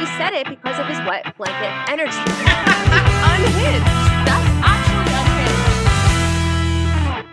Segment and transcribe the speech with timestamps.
[0.00, 2.16] She said it because of his wet blanket energy.
[2.16, 3.84] unhinged.
[4.24, 5.12] That's actually
[7.12, 7.28] unhinged.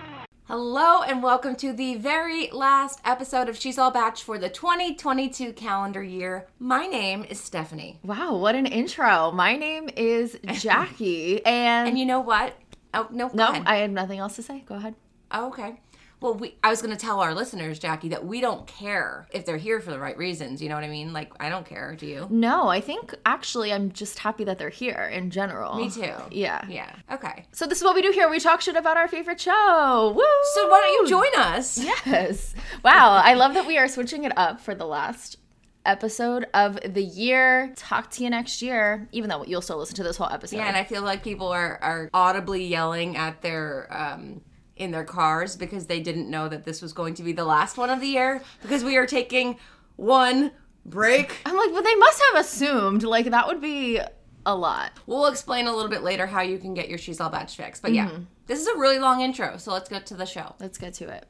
[0.49, 5.53] Hello and welcome to the very last episode of She's All Bach for the 2022
[5.53, 6.49] calendar year.
[6.59, 8.03] My name is Stefanie.
[8.03, 9.31] Wow, what an intro.
[9.31, 11.45] My name is Jackie.
[11.45, 12.53] And, And you know what?
[12.93, 13.63] Oh, no, no, ahead.
[13.65, 14.65] I have nothing else to say.
[14.67, 14.95] Go ahead.
[15.31, 15.79] Oh, okay.
[16.19, 19.45] Well, we, I was going to tell our listeners, Jackie, that we don't care if
[19.45, 20.61] they're here for the right reasons.
[20.61, 21.13] You know what I mean?
[21.13, 21.95] Like, I don't care.
[21.95, 22.27] Do you?
[22.31, 25.75] No, I think actually I'm just happy that they're here in general.
[25.75, 26.13] Me too.
[26.31, 26.65] Yeah.
[26.67, 26.91] Yeah.
[27.11, 27.45] Okay.
[27.51, 28.29] So this is what we do here.
[28.29, 30.13] We talk shit about our favorite show.
[30.15, 30.23] Woo!
[30.55, 31.77] So why don't you join us?
[31.77, 32.55] Yes.
[32.83, 35.37] Wow, I love that we are switching it up for the last
[35.85, 37.73] episode of the year.
[37.75, 40.57] Talk to you next year, even though you'll still listen to this whole episode.
[40.57, 44.41] Yeah, and I feel like people are, are audibly yelling at their um
[44.77, 47.77] in their cars because they didn't know that this was going to be the last
[47.77, 49.57] one of the year because we are taking
[49.95, 50.51] one
[50.85, 51.37] break.
[51.45, 53.99] I'm like, but they must have assumed like that would be
[54.45, 54.91] a lot.
[55.05, 57.81] We'll explain a little bit later how you can get your She's All Bach fixed.
[57.81, 58.23] But yeah, mm-hmm.
[58.47, 60.55] this is a really long intro, so let's get to the show.
[60.59, 61.25] Let's get to it.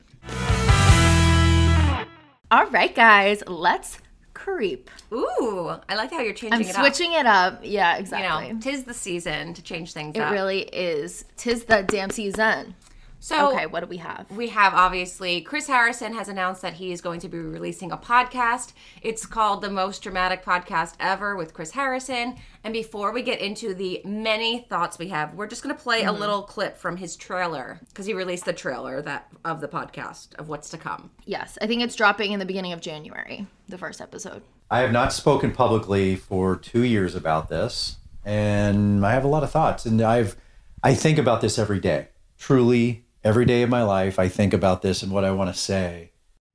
[2.49, 3.97] All right, guys, let's
[4.33, 4.89] creep.
[5.11, 7.59] Ooh, I like how you're changing I'm it switching it up.
[7.63, 8.47] Yeah, exactly.
[8.47, 10.31] You know, tis the season to change things it up.
[10.31, 11.25] really is.
[11.35, 12.75] Tis the damn season.
[13.19, 14.29] So Okay, what do we have?
[14.31, 17.97] we have obviously Chris Harrison has announced that he is going to be releasing a
[17.97, 18.73] podcast.
[19.01, 22.35] It's called The Most Dramatic Podcast Ever with Chris Harrison.
[22.63, 26.01] And before we get into the many thoughts we have, we're just going to play
[26.01, 26.19] a mm-hmm.
[26.19, 30.49] little clip from his trailer because he released the trailer that of the podcast of
[30.49, 31.11] what's to come.
[31.25, 34.41] Yes, I think it's dropping in the beginning of January, the first episode.
[34.69, 39.43] I have not spoken publicly for two years about this, and I have a lot
[39.43, 39.85] of thoughts.
[39.85, 40.35] And I've
[40.83, 42.09] I think about this every day.
[42.37, 45.59] Truly, every day of my life, I think about this and what I want to
[45.59, 46.11] say,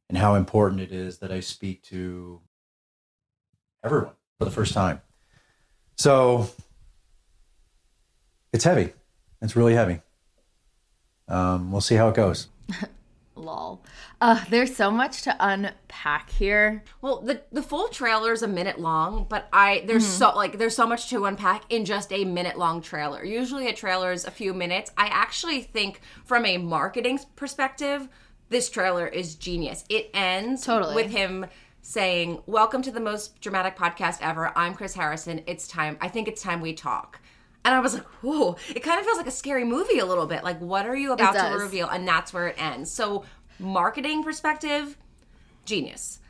[0.08, 2.40] and how important it is that I speak to
[3.84, 5.02] everyone for the first time.
[5.98, 6.48] So
[8.54, 8.94] it's heavy.
[9.42, 10.00] It's really heavy.
[11.28, 12.48] Um, we'll see how it goes.
[13.36, 13.82] Lol.
[14.22, 16.84] Uh, there's so much to unpack here.
[17.00, 20.76] Well, the the full trailer is a minute long, but I there's so like there's
[20.76, 23.24] so much to unpack in just a minute long trailer.
[23.24, 24.92] Usually a trailer is a few minutes.
[24.96, 28.08] I actually think from a marketing perspective,
[28.48, 29.84] this trailer is genius.
[29.88, 30.94] It ends Totally.
[30.94, 31.46] with him
[31.80, 34.56] saying, "Welcome to the most dramatic podcast ever.
[34.56, 35.42] I'm Chris Harrison.
[35.48, 35.98] It's time.
[36.00, 37.18] I think it's time we talk."
[37.64, 40.26] And I was like, "Whoa!" It kind of feels like a scary movie a little
[40.26, 40.44] bit.
[40.44, 41.88] Like, what are you about to reveal?
[41.88, 42.90] And that's where it ends.
[42.90, 43.24] So,
[43.58, 44.96] marketing perspective,
[45.64, 46.20] genius.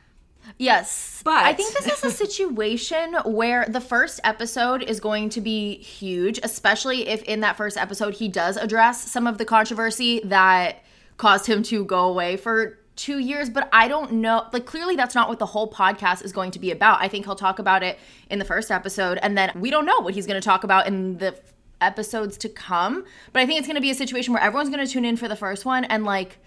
[0.58, 1.22] Yes.
[1.24, 5.76] But- I think this is a situation where the first episode is going to be
[5.78, 10.82] huge, especially if in that first episode he does address some of the controversy that
[11.16, 13.48] caused him to go away for two years.
[13.48, 14.46] But I don't know.
[14.52, 17.00] Like, clearly, that's not what the whole podcast is going to be about.
[17.00, 20.00] I think he'll talk about it in the first episode, and then we don't know
[20.00, 21.38] what he's going to talk about in the
[21.80, 23.04] episodes to come.
[23.32, 25.16] But I think it's going to be a situation where everyone's going to tune in
[25.16, 26.38] for the first one and, like,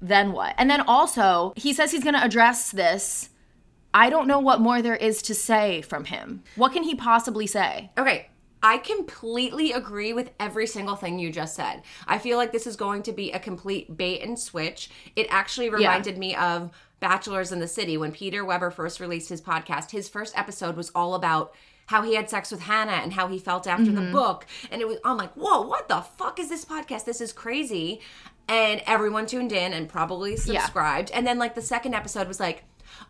[0.00, 0.54] then what?
[0.58, 3.30] And then also, he says he's going to address this.
[3.94, 6.42] I don't know what more there is to say from him.
[6.56, 7.90] What can he possibly say?
[7.98, 8.28] Okay,
[8.62, 11.82] I completely agree with every single thing you just said.
[12.06, 14.90] I feel like this is going to be a complete bait and switch.
[15.16, 16.70] It actually reminded me of
[17.00, 19.92] Bachelors in the City when Peter Weber first released his podcast.
[19.92, 21.54] His first episode was all about
[21.86, 24.12] how he had sex with Hannah and how he felt after the mm-hmm.
[24.12, 24.46] book.
[24.70, 27.04] And it was I'm like, "Whoa, what the fuck is this podcast?
[27.04, 28.00] This is crazy."
[28.48, 31.10] And everyone tuned in and probably subscribed.
[31.10, 32.64] And then like the second episode was like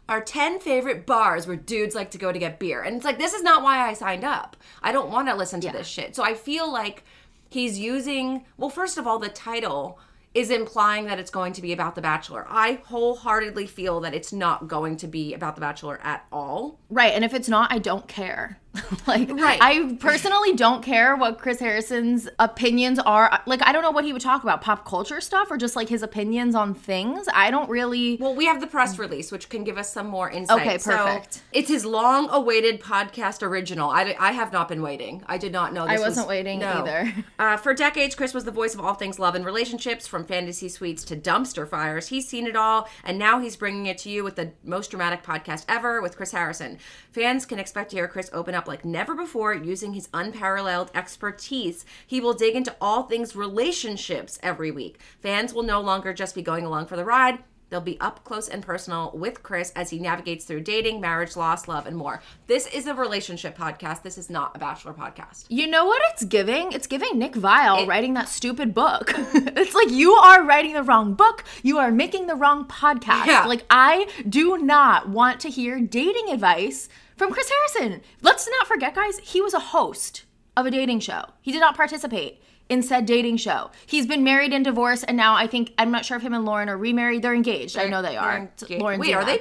[0.09, 2.83] our 10 favorite bars where dudes like to go to get beer.
[2.83, 4.57] And it's like, this is not why I signed up.
[4.83, 6.17] I don't want to listen to this shit.
[6.17, 7.05] So I feel like
[7.49, 9.99] he's using, well, first of all, the title
[10.35, 12.47] is implying that it's going to be about The Bachelor.
[12.49, 16.79] I wholeheartedly feel that it's not going to be about The Bachelor at all.
[16.91, 18.61] Right, and if it's not, I don't care.
[19.07, 19.59] like, Right.
[19.61, 23.41] I personally don't care what Chris Harrison's opinions are.
[23.47, 25.89] Like, I don't know what he would talk about, pop culture stuff or just like
[25.89, 27.27] his opinions on things.
[27.35, 28.17] I don't really.
[28.17, 30.61] Well, we have the press release, which can give us some more insight.
[30.61, 31.43] Okay, So, perfect.
[31.53, 33.91] it's his long-awaited podcast original.
[33.91, 35.23] I, I have not been waiting.
[35.27, 35.87] I did not know.
[35.87, 37.13] This I wasn't was- waiting either.
[37.39, 40.69] Uh, for decades, Chris was the voice of all things love and relationships, from fantasy
[40.69, 42.09] suites to dumpster fires.
[42.09, 45.23] He's seen it all, and now he's bringing it to you with the most dramatic
[45.23, 46.79] podcast ever with Chris Harrison.
[47.13, 51.85] Fans can expect to hear Chris open up like never before, using his unparalleled expertise.
[52.07, 55.01] He will dig into all things relationships every week.
[55.21, 57.39] Fans will no longer just be going along for the ride.
[57.71, 61.69] They'll be up close and personal with Chris as he navigates through dating, marriage, loss,
[61.69, 62.23] love, and more.
[62.47, 64.03] This is a relationship podcast.
[64.03, 65.45] This is not a bachelor podcast.
[65.51, 66.73] You know what it's giving?
[66.73, 69.13] It's giving Nick Viall It- writing that stupid book.
[69.17, 71.45] it's like you are writing the wrong book.
[71.63, 73.27] You are making the wrong podcast.
[73.27, 73.45] Yeah.
[73.45, 76.89] Like I do not want to hear dating advice
[77.19, 78.01] from Chris Harrison.
[78.23, 80.25] Let's not forget, guys, he was a host
[80.57, 81.25] of a dating show.
[81.43, 83.71] He did not participate in said dating show.
[83.87, 86.45] He's been married and divorced, and now I think I'm not sure if him and
[86.45, 87.23] Lauren are remarried.
[87.23, 87.77] They're engaged.
[87.77, 88.51] I know they are.
[88.61, 88.81] Engaged.
[88.81, 89.41] Lauren's Wait, are they?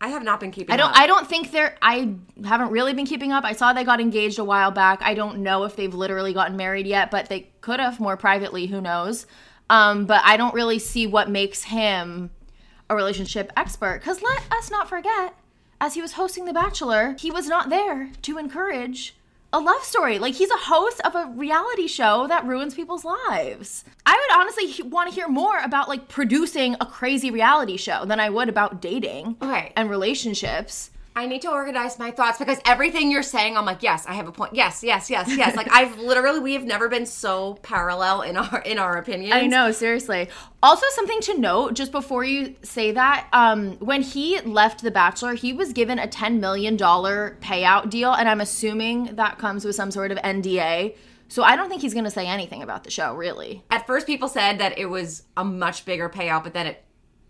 [0.00, 0.72] I have not been keeping.
[0.72, 0.90] I don't.
[0.90, 0.98] Up.
[0.98, 1.76] I don't think they're.
[1.80, 2.14] I
[2.44, 3.44] haven't really been keeping up.
[3.44, 5.00] I saw they got engaged a while back.
[5.02, 8.66] I don't know if they've literally gotten married yet, but they could have more privately.
[8.66, 9.26] Who knows?
[9.70, 12.30] Um, but I don't really see what makes him
[12.90, 14.00] a relationship expert.
[14.00, 15.34] Because let us not forget,
[15.80, 19.14] as he was hosting The Bachelor, he was not there to encourage
[19.52, 20.18] a love story.
[20.18, 23.84] Like he's a host of a reality show that ruins people's lives.
[24.04, 28.18] I would honestly want to hear more about like producing a crazy reality show than
[28.18, 29.72] I would about dating Okay.
[29.76, 30.90] and relationships.
[31.16, 34.26] I need to organize my thoughts because everything you're saying, I'm like, yes, I have
[34.26, 34.54] a point.
[34.54, 35.54] Yes, yes, yes, yes.
[35.54, 39.32] like I've literally, we have never been so parallel in our in our opinions.
[39.32, 40.28] I know, seriously.
[40.62, 45.34] Also, something to note just before you say that, um, when he left The Bachelor,
[45.34, 49.90] he was given a $10 million payout deal, and I'm assuming that comes with some
[49.90, 50.96] sort of NDA.
[51.28, 53.62] So I don't think he's going to say anything about the show, really.
[53.70, 56.84] At first, people said that it was a much bigger payout, but then it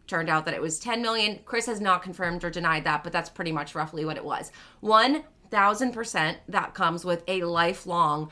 [0.07, 1.41] turned out that it was 10 million.
[1.45, 4.53] Chris has not confirmed or denied that, but that's pretty much roughly what it was.
[4.83, 8.31] 1000% that comes with a lifelong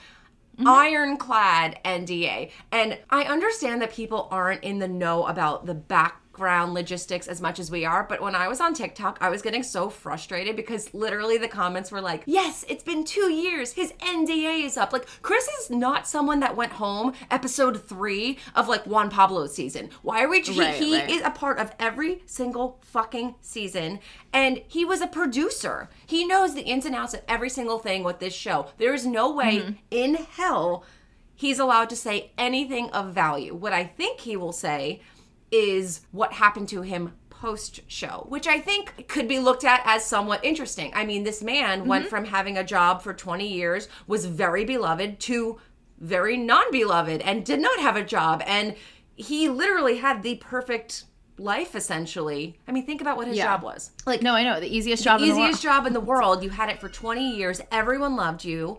[0.67, 2.51] ironclad NDA.
[2.71, 5.75] And I understand that people aren't in the know about the
[6.33, 9.43] background logistics as much as we are, but when I was on TikTok, I was
[9.43, 13.73] getting so frustrated because literally the comments were like, "Yes, it's been 2 years.
[13.75, 18.67] His NDA is up." Like Chris is not someone that went home episode 3 of
[18.67, 19.91] like Juan Pablo's season.
[20.01, 21.11] Why are we he, Right, he right.
[21.11, 24.01] is a part of every single fucking season
[24.33, 25.91] and he was a producer.
[26.07, 28.69] He knows the ins and outs of every single thing with this show.
[28.79, 29.73] There is no way Mm-hmm.
[29.91, 30.85] in hell
[31.35, 33.55] he's allowed to say anything of value.
[33.55, 35.03] What I think he will say
[35.53, 40.05] is what happened to him post show, which I think could be looked at as
[40.05, 40.93] somewhat interesting.
[40.95, 41.89] I mean, this man Mm-hmm.
[41.89, 45.61] went from having a job for 20 years, was very beloved, to
[45.99, 48.43] very non beloved and did not have a job.
[48.47, 48.75] And
[49.15, 51.05] he literally had the perfect
[51.39, 52.59] life essentially.
[52.69, 53.45] I mean, think about what his Yeah.
[53.45, 53.91] job was.
[54.07, 54.61] Like No, I know.
[54.61, 55.43] The easiest job in the world.
[55.49, 56.43] easiest job in the world.
[56.45, 57.61] You had it for 20 years.
[57.73, 58.79] Everyone loved you.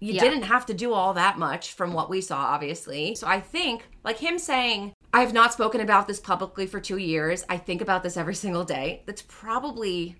[0.00, 0.20] You Yeah.
[0.22, 3.14] didn't have to do all that much from what we saw, obviously.
[3.14, 6.96] So I think, like him saying, I have not spoken about this publicly for two
[6.96, 7.44] years.
[7.48, 9.02] I think about this every single day.
[9.06, 10.16] That's probably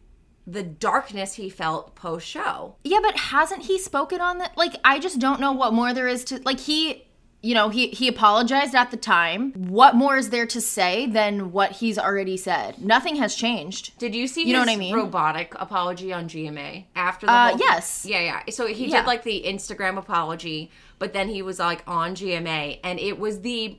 [0.46, 2.76] the darkness he felt post show.
[2.84, 4.56] Yeah, but hasn't he spoken on that?
[4.56, 6.60] Like, I just don't know what more there is to like.
[6.60, 7.06] He,
[7.42, 9.52] you know, he he apologized at the time.
[9.54, 12.78] What more is there to say than what he's already said?
[12.84, 13.96] Nothing has changed.
[13.98, 14.94] Did you see You know what I mean?
[14.94, 18.04] robotic apology on GMA after the Uh, whole yes.
[18.06, 18.42] Yeah, yeah.
[18.52, 18.98] So he Yeah.
[19.00, 23.40] did like the Instagram apology, but then he was like on GMA and it was
[23.40, 23.78] the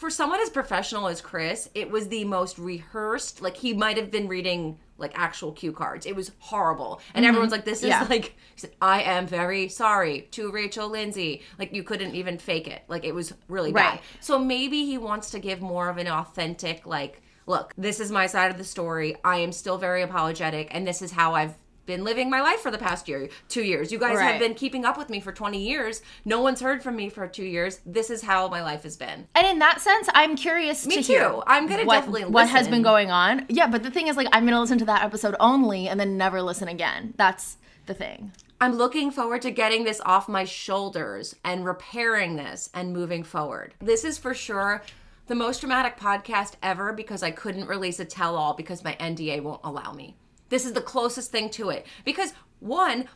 [0.00, 3.42] for someone as professional as Chris, it was the most rehearsed.
[3.42, 6.06] Like he might have been reading like actual cue cards.
[6.06, 7.02] It was horrible.
[7.12, 8.02] And everyone's like, this is Mm-hmm.
[8.04, 8.08] Yeah.
[8.08, 11.42] like, said, I am very sorry to Rachel Lindsay.
[11.58, 12.82] Like you couldn't even fake it.
[12.88, 14.00] Like it was really bad.
[14.20, 18.26] So maybe he wants to give more of an authentic, like, look, this is my
[18.26, 19.16] side of the story.
[19.22, 21.56] I am still very apologetic, and this is how I've
[21.90, 23.90] been living my life for the past year, two years.
[23.90, 26.02] You guys have been keeping up with me for 20 years.
[26.24, 27.80] No one's heard from me for two years.
[27.84, 29.26] This is how my life has been.
[29.34, 31.12] And in that sense, I'm curious Me to too.
[31.12, 31.34] hear.
[31.48, 33.44] I'm gonna what, definitely what has been going on.
[33.48, 36.16] Yeah, but the thing is, like, I'm gonna listen to that episode only and then
[36.16, 37.14] never listen again.
[37.16, 37.56] That's
[37.86, 38.32] the thing.
[38.60, 43.74] I'm looking forward to getting this off my shoulders and repairing this and moving forward.
[43.80, 44.82] This is for sure
[45.26, 49.42] the most dramatic podcast ever because I couldn't release a tell all because my NDA
[49.42, 50.16] won't allow me.
[50.50, 53.08] This is the closest thing to it because one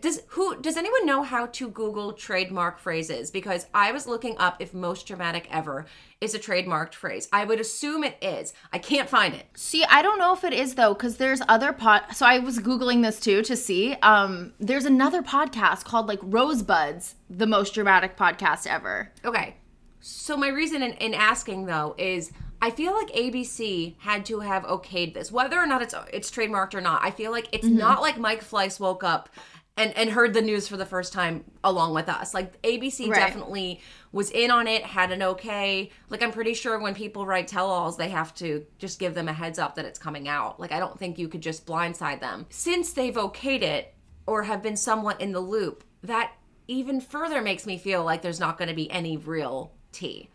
[0.00, 4.56] does who does anyone know how to google trademark phrases because i was looking up
[4.58, 5.84] if most dramatic ever
[6.22, 10.02] is a trademarked phrase i would assume it is i can't find it See, I
[10.02, 13.18] don't know if it is though, because there's other pot So I was googling this
[13.18, 13.94] too to see.
[14.02, 19.10] Um, there's another podcast called like Rosebuds, the most dramatic podcast ever.
[19.24, 19.56] Okay.
[20.00, 22.30] So my reason in, in asking though is
[22.60, 26.74] I feel like ABC had to have okayed this, whether or not it's it's trademarked
[26.74, 27.02] or not.
[27.04, 27.78] I feel like it's mm-hmm.
[27.78, 29.28] not like Mike Fleiss woke up
[29.76, 32.32] and and heard the news for the first time along with us.
[32.32, 33.18] Like ABC Right.
[33.18, 33.80] definitely
[34.12, 35.90] was in on it, had an okay.
[36.08, 39.32] Like I'm pretty sure when people write tell-alls, they have to just give them a
[39.32, 40.60] heads up that it's coming out.
[40.60, 42.46] Like I don't think you could just blindside them.
[42.50, 43.94] Since they've okayed it
[44.26, 46.32] or have been somewhat in the loop, that
[46.66, 50.30] even further makes me feel like there's not going to be any real tea.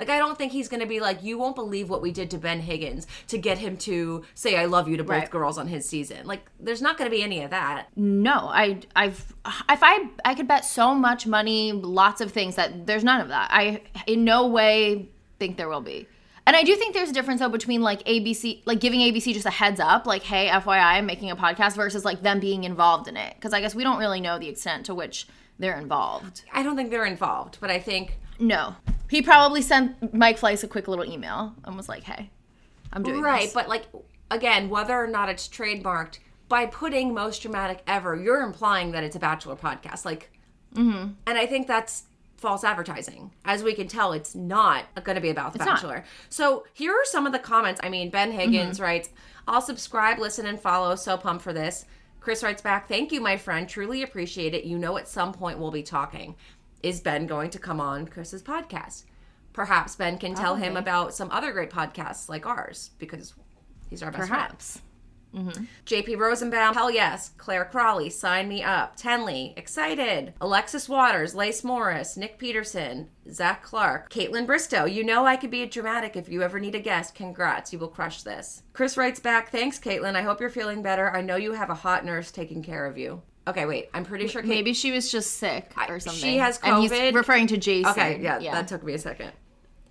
[0.00, 2.30] Like I don't think he's going to be like you won't believe what we did
[2.32, 5.30] to Ben Higgins to get him to say I love you to both Right.
[5.30, 6.26] girls on his season.
[6.26, 7.88] Like there's not going to be any of that.
[7.96, 9.32] No, I, I've,
[9.68, 13.28] if I, I could bet so much money, lots of things that there's none of
[13.28, 13.50] that.
[13.52, 16.08] I in no way think there will be.
[16.46, 19.46] And I do think there's a difference though between like ABC, like giving ABC just
[19.46, 23.06] a heads up, like, hey, FYI, I'm making a podcast versus like them being involved
[23.06, 23.34] in it.
[23.34, 25.28] Because I guess we don't really know the extent to which
[25.58, 26.42] they're involved.
[26.52, 28.74] I don't think they're involved, but I think No.
[29.08, 32.30] He probably sent Mike Fleiss a quick little email and was like, hey,
[32.92, 33.22] I'm doing it.
[33.22, 33.52] right, this.
[33.54, 33.86] but like
[34.30, 36.18] again, whether or not it's trademarked,
[36.48, 40.04] by putting most dramatic ever, you're implying that it's a bachelor podcast.
[40.04, 40.30] Like,
[40.74, 41.12] Mm-hmm.
[41.26, 42.04] and I think that's
[42.36, 43.32] false advertising.
[43.44, 45.74] As we can tell, it's not going to be about the It's not.
[45.76, 46.04] bachelor.
[46.28, 47.80] So here are some of the comments.
[47.82, 48.82] I mean, Ben Higgins Mm-hmm.
[48.84, 49.08] writes,
[49.48, 50.94] "I'll subscribe, listen, and follow.
[50.94, 51.84] So pumped for this."
[52.20, 53.68] Chris writes back, "Thank you, my friend.
[53.68, 54.62] Truly appreciate it.
[54.64, 56.36] You know, at some point we'll be talking.
[56.82, 59.04] Is Ben going to come on Chris's podcast?"
[59.52, 63.34] Perhaps Ben can tell him about some other great podcasts like ours because
[63.88, 64.42] he's our best friend.
[64.42, 64.82] Perhaps.
[65.34, 65.64] Mm-hmm.
[65.86, 67.30] JP Rosenbaum, hell yes.
[67.36, 68.96] Clare Crawley, sign me up.
[68.96, 70.34] Tenley, excited.
[70.40, 74.92] Alexis Waters, Lace Morris, Nick Peterson, Zach Clark, Kaitlyn Bristowe.
[74.92, 77.14] You know I could be a dramatic if you ever need a guest.
[77.14, 78.62] Congrats, you will crush this.
[78.72, 80.16] Chris writes back, thanks, Kaitlyn.
[80.16, 81.14] I hope you're feeling better.
[81.14, 83.22] I know you have a hot nurse taking care of you.
[83.50, 83.88] Okay, wait.
[83.94, 84.42] I'm pretty sure.
[84.42, 86.20] Kate- Maybe she was just sick or something.
[86.20, 87.02] she has And COVID.
[87.04, 87.90] he's referring to Jason.
[87.92, 89.32] Okay, yeah, that took me a second.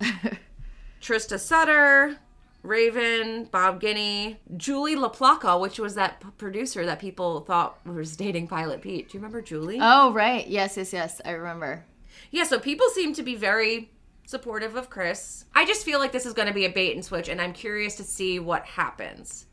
[1.00, 2.18] Trista Sutter,
[2.62, 8.48] Raven, Bob Guiney, Julie LaPlaca, which was that p- producer that people thought was dating
[8.48, 9.08] Pilot Pete.
[9.08, 9.78] Do you remember Julie?
[9.80, 10.46] Oh, right.
[10.46, 11.20] Yes, yes, yes.
[11.24, 11.84] I remember.
[12.30, 13.90] yeah, so people seem to be very
[14.26, 15.46] supportive of Chris.
[15.54, 17.52] I just feel like this is going to be a bait and switch, and I'm
[17.54, 19.46] curious to see what happens.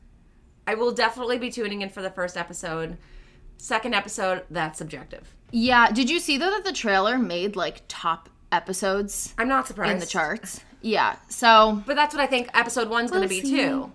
[0.67, 2.97] I will definitely be tuning in for the first episode.
[3.57, 5.33] Second episode, that's subjective.
[5.51, 5.91] Yeah.
[5.91, 9.93] Did you see though that the trailer made like top episodes I'm not surprised.
[9.93, 10.61] in the charts?
[10.79, 11.15] Yeah.
[11.27, 13.91] So But that's what I think episode one's going to be too.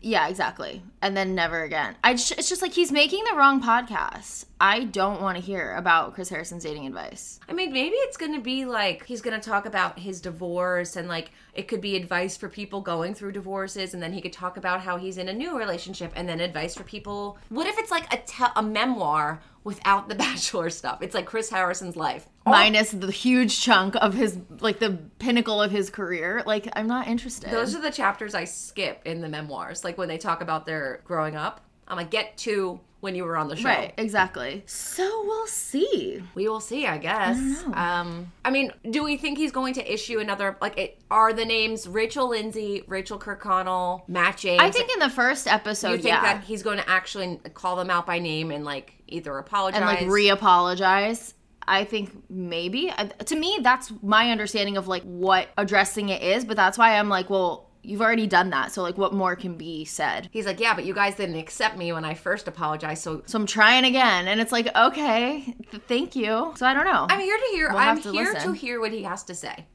[0.00, 0.80] yeah, exactly.
[1.02, 1.96] And then never again.
[2.04, 4.44] I just, it's just like he's making the wrong podcast.
[4.60, 7.40] I don't want to hear about Chris Harrison's dating advice.
[7.48, 10.96] I mean, maybe it's going to be like he's going to talk about his divorce
[10.96, 14.34] and like it could be advice for people going through divorces and then he could
[14.34, 17.38] talk about how he's in a new relationship and then advice for people.
[17.48, 21.00] What if it's like a te- a memoir without the bachelor stuff?
[21.00, 22.26] It's like Chris Harrison's life.
[22.46, 26.42] Minus the huge chunk of his like the pinnacle of his career.
[26.44, 27.50] Like I'm not interested.
[27.50, 30.89] Those are the chapters I skip in the memoirs, like when they talk about their
[30.98, 31.60] growing up.
[31.88, 33.68] I'm like, get to when you were on the show.
[33.68, 34.62] right, exactly.
[34.66, 36.22] So we'll see.
[36.34, 37.38] We will see, I guess.
[37.72, 40.56] um, I mean, do we think he's going to issue another?
[40.60, 44.60] Like, it, are the names Rachel Lindsay, Rachel Kirkconnell, Matt James?
[44.60, 46.22] I think in the first episode, you think yeah.
[46.22, 49.86] that he's going to actually call them out by name and like either apologize and
[49.86, 51.34] like re-apologize
[51.66, 56.44] i think maybe I- to me that's my understanding of like what addressing it is
[56.44, 59.56] but that's why i'm like well you've already done that so like what more can
[59.56, 63.02] be said He's like, yeah, but you guys didn't accept me when I first apologized.
[63.02, 66.84] So so i'm trying again and it's like okay th- thank you so i don't
[66.84, 67.68] know I'm here to hear.
[67.70, 69.66] We'll I'm to here to hear what he has to say.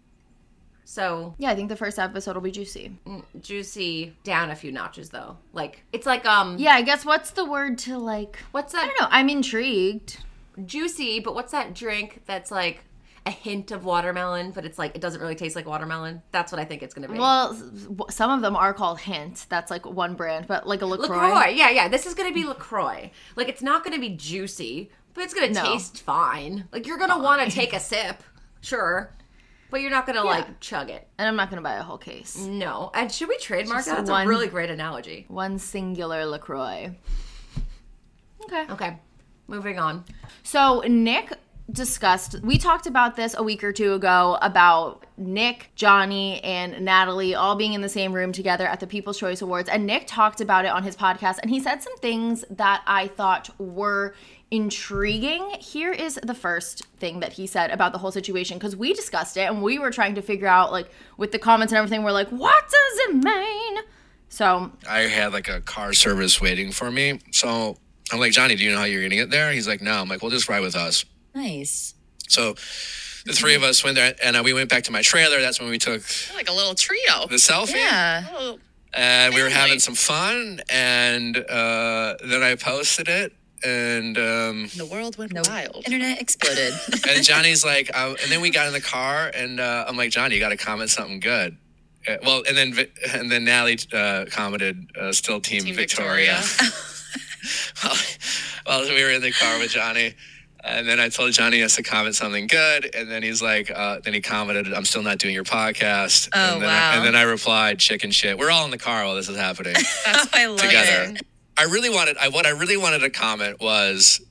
[0.83, 2.97] So yeah i think the first episode will be juicy
[3.41, 5.37] juicy down a few notches though.
[5.53, 8.85] Like it's like um, yeah i guess what's the word to like what's that i
[8.87, 10.17] don't know i'm intrigued
[10.63, 12.85] Juicy, but what's that drink that's like
[13.25, 16.21] a hint of watermelon, but it's like it doesn't really taste like watermelon?
[16.31, 17.17] That's what I think it's gonna be.
[17.17, 17.53] well
[18.09, 21.49] some of them are called hint that's like one brand but like a lacroix, LaCroix.
[21.49, 21.87] Yeah, yeah.
[21.87, 23.09] This is going to be LaCroix.
[23.35, 25.65] Like, it's not going to be juicy, but it's going to No.
[25.73, 26.67] taste fine.
[26.71, 28.21] Like, you're going to want to take a sip,
[28.61, 29.11] sure,
[29.71, 31.07] but you're not going to, like, chug it.
[31.17, 32.91] and i'm not gonna buy a whole case No.
[32.93, 33.97] And should we trademark Just that?
[33.97, 35.25] That's one- a really great analogy.
[35.27, 36.93] one singular lacroix
[38.45, 38.97] okay Okay,
[39.47, 40.03] moving on.
[40.43, 41.31] So Nick
[41.71, 47.33] discussed we talked about this a week or two ago about Nick, Johnny, and Natalie
[47.33, 49.67] all being in the same room together at the People's Choice Awards.
[49.69, 53.07] And Nick talked about it on his podcast and he said some things that I
[53.07, 54.13] thought were
[54.51, 55.49] intriguing.
[55.59, 59.35] Here is the first thing that he said about the whole situation because we discussed
[59.35, 62.11] it and we were trying to figure out like with the comments and everything we're
[62.11, 63.83] like what does it mean?
[64.29, 67.21] So I had like a car service waiting for me.
[67.31, 67.77] So
[68.11, 69.51] I'm like, Johnny, do you know how you're gonna get there?
[69.51, 69.93] He's like, No.
[69.93, 71.05] I'm like, well, just ride with us.
[71.35, 71.93] Nice.
[72.29, 72.53] So
[73.25, 75.41] the three of us went there, and uh, we went back to my trailer.
[75.41, 76.01] That's when we took
[76.33, 77.27] Like a little trio.
[77.29, 77.73] the selfie.
[77.75, 78.55] Yeah.
[78.93, 84.87] And we were having some fun, and uh, then I posted it, and um, The
[84.89, 85.83] world went wild.
[85.85, 86.73] Internet exploded.
[87.09, 90.11] and Johnny's like, uh, and then we got in the car, and uh, I'm like,
[90.11, 91.57] Johnny, you got to comment something good.
[92.07, 96.39] Uh, well, and then Vi- and then Natalie uh, commented, uh, "Still Team, Team Victoria."
[97.81, 97.95] while,
[98.65, 100.13] while we were in the car with Johnny.
[100.67, 103.69] And then I told Johnny he has to comment something good, and then he's like,
[103.69, 106.93] uh, then he commented, "I'm still not doing your podcast." Oh, and then I, wow.
[106.97, 109.73] and then I replied, "Chicken shit." We're all in the car while this is happening
[110.05, 111.13] That's I love together.
[111.15, 111.21] it.
[111.57, 112.17] I really wanted.
[112.17, 114.21] I what I really wanted to comment was,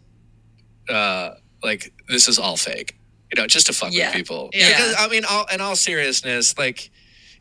[0.89, 1.31] uh,
[1.63, 2.97] like this is all fake.
[3.35, 4.09] You know, just to fuck Yeah.
[4.09, 4.51] with people.
[4.53, 4.69] Yeah.
[4.69, 6.91] Because I mean, all, in all seriousness, like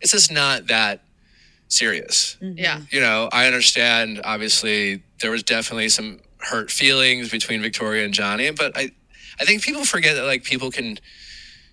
[0.02, 1.04] it's just not that
[1.68, 2.38] serious.
[2.42, 2.82] Yeah.
[2.92, 4.22] You know, I understand.
[4.24, 8.92] Obviously, there was definitely some hurt feelings between Victoria and Johnny, but I,
[9.40, 11.00] I think people forget that like people can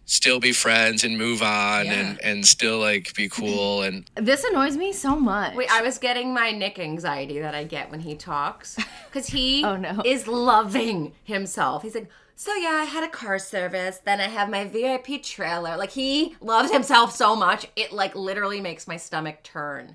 [0.06, 4.76] still be friends and move on and and still like be cool and This annoys
[4.76, 5.54] me so much.
[5.54, 8.76] Wait, I was getting my Nick anxiety that I get when he talks
[9.08, 10.02] because he Oh, no.
[10.04, 11.82] is loving himself.
[11.82, 15.76] He's like, so yeah, I had a car service, then I have my VIP trailer.
[15.76, 19.94] Like he loves himself so much, it like literally makes my stomach turn.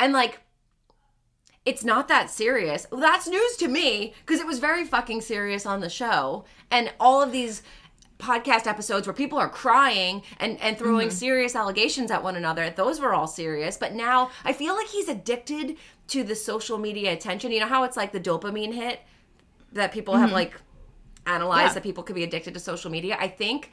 [0.00, 0.40] And like,
[1.64, 2.86] it's not that serious.
[2.90, 6.92] Well, that's news to me because it was very fucking serious on the show, and
[7.00, 7.62] all of these
[8.18, 11.16] podcast episodes where people are crying and and throwing mm-hmm.
[11.16, 13.76] serious allegations at one another those were all serious.
[13.76, 15.76] But now i feel like he's addicted
[16.08, 17.50] to the social media attention.
[17.50, 19.00] You know how it's like the dopamine hit
[19.72, 20.34] that people have mm-hmm.
[20.34, 20.60] like
[21.26, 21.74] analyzed Yeah.
[21.74, 23.16] that people could be addicted to social media?
[23.18, 23.72] I think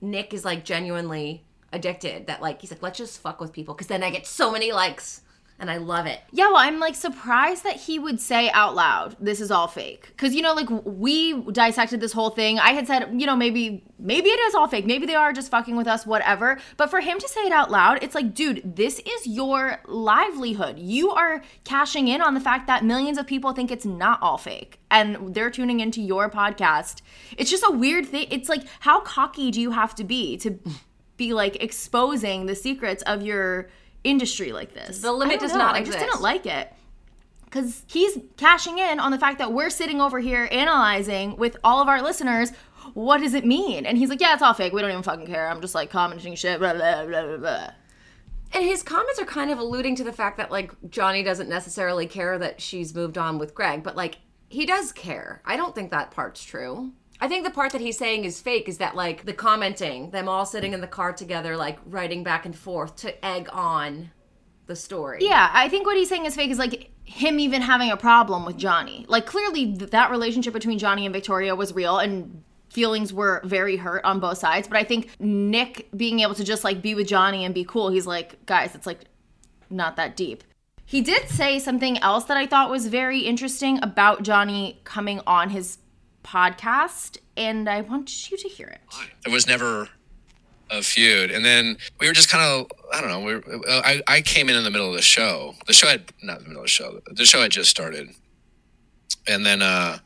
[0.00, 3.86] nick is like genuinely addicted that like he's like let's just fuck with people because
[3.86, 5.22] then i get so many likes
[5.58, 9.16] and i love it Yeah, well, I'm like surprised that he would say out loud,
[9.18, 12.58] "This is all fake." Because you know, like we dissected this whole thing.
[12.58, 14.84] I had said, you know, maybe maybe it is all fake.
[14.84, 16.58] Maybe they are just fucking with us, whatever.
[16.76, 20.78] But for him to say it out loud, it's like, dude, this is your livelihood.
[20.78, 24.36] You are cashing in on the fact that millions of people think it's not all
[24.36, 27.00] fake, and they're tuning into your podcast.
[27.38, 28.26] It's just a weird thing.
[28.30, 30.58] It's like, how cocky do you have to be to
[31.16, 33.70] be like exposing the secrets of your
[34.06, 35.00] industry like this?
[35.00, 35.58] The limit does know.
[35.58, 36.72] not I just didn't like it
[37.44, 41.80] because he's cashing in on the fact that we're sitting over here analyzing with all
[41.80, 42.52] of our listeners.
[42.94, 43.86] What does it mean?
[43.86, 44.72] And he's like, yeah, it's all fake.
[44.72, 45.48] We don't even fucking care.
[45.48, 46.58] I'm just like commenting shit.
[46.58, 47.36] Blah blah blah blah.
[47.38, 47.70] blah.
[48.52, 52.06] And his comments are kind of alluding to the fact that like Johnny doesn't necessarily
[52.06, 55.42] care that she's moved on with Greg, but like he does care.
[55.44, 56.92] I don't think that part's true.
[57.20, 60.28] I think the part that he's saying is fake is that like the commenting, them
[60.28, 64.10] all sitting in the car together, like writing back and forth to egg on
[64.66, 65.18] the story.
[65.20, 68.44] Yeah, I think what he's saying is fake is like him even having a problem
[68.44, 69.06] with Johnny.
[69.08, 73.76] Like clearly th- that relationship between Johnny and Victoria was real and feelings were very
[73.76, 77.06] hurt on both sides, but I think Nick being able to just like be with
[77.06, 79.04] Johnny and be cool, he's like, guys, it's like
[79.70, 80.42] not that deep.
[80.84, 85.50] He did say something else that I thought was very interesting about Johnny coming on
[85.50, 85.78] his
[86.26, 88.80] podcast, and I want you to hear it.
[89.24, 89.88] there was never
[90.70, 91.30] a feud.
[91.30, 94.48] And then we were just kind of i don't know we were, I, I came
[94.48, 95.54] in in the middle of the show.
[95.66, 98.08] The show had not in the middle of the show the show had just started.
[99.28, 99.98] And then uh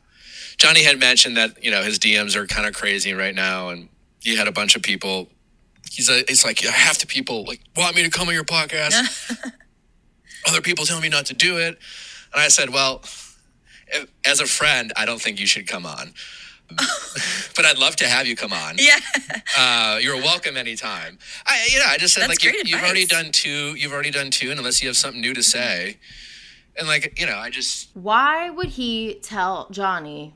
[0.57, 3.89] johnny had mentioned that you know his dms are kind of crazy right now and
[4.19, 5.27] he had a bunch of people
[5.89, 9.41] he's a, it's like half the people like want me to come on your podcast.
[10.47, 11.77] Other people tell me not to do it.
[12.33, 13.01] And i said well
[14.25, 16.13] as a friend i don't think you should come on
[17.55, 18.97] but i'd love to have you come on Yeah.
[19.57, 21.17] uh, you're welcome anytime.
[21.45, 23.75] I, you know, I just said That's like you, you've already done two.
[23.75, 25.97] You've already done two, and unless you have something new to say,
[26.77, 30.33] and like you know, I just Why would he tell Johnny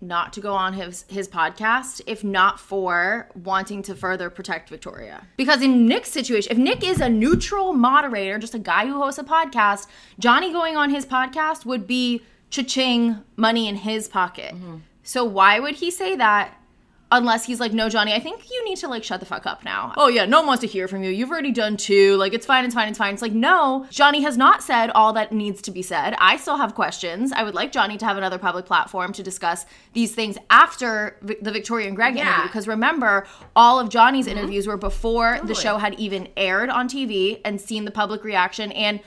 [0.00, 5.26] not to go on his his podcast if not for wanting to further protect Victoria?
[5.36, 9.20] Because in Nick's situation, if Nick is a neutral moderator, just a guy who hosts
[9.20, 9.86] a podcast,
[10.18, 12.22] Johnny going on his podcast would be
[12.54, 14.54] cha-ching money in his pocket.
[14.54, 14.76] Mm-hmm.
[15.02, 16.54] So why would he say that?
[17.12, 19.62] Unless he's like, no, Johnny, I think you need to like shut the fuck up
[19.64, 19.92] now.
[19.96, 21.10] Oh, yeah, no one wants to hear from you.
[21.10, 22.16] You've already done two.
[22.16, 23.12] Like, it's fine, it's fine, it's fine.
[23.12, 26.16] It's like, no, Johnny has not said all that needs to be said.
[26.18, 27.30] I still have questions.
[27.30, 31.36] I would like Johnny to have another public platform to discuss these things after Vi-
[31.40, 32.22] the Victoria and Greg Yeah.
[32.22, 32.48] interview.
[32.48, 34.38] Because remember, all of Johnny's mm-hmm.
[34.38, 38.72] interviews were before the show had even aired on TV and seen the public reaction
[38.72, 38.98] and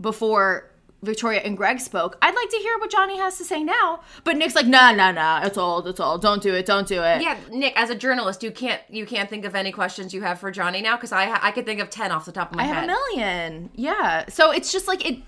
[0.00, 0.70] before
[1.02, 2.18] Victoria and Greg spoke.
[2.20, 4.00] I'd like to hear what Johnny has to say now.
[4.24, 5.42] But Nick's like, nah, nah, nah.
[5.44, 6.18] It's all, it's all.
[6.18, 6.66] Don't do it.
[6.66, 7.22] Don't do it.
[7.22, 10.40] Yeah, Nick, as a journalist, you can't you can't think of any questions you have
[10.40, 12.64] for Johnny now because I I could think of ten off the top of my
[12.64, 12.74] I head.
[12.74, 13.70] have a million.
[13.74, 14.24] Yeah.
[14.28, 15.20] So it's just like it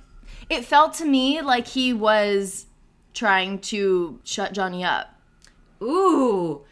[0.49, 2.67] it felt to me like he was
[3.15, 5.15] trying to shut Johnny up.
[5.83, 6.63] Ooh,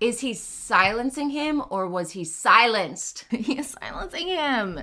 [0.00, 3.26] is he silencing him or was he silenced?
[3.30, 4.80] he is silencing him.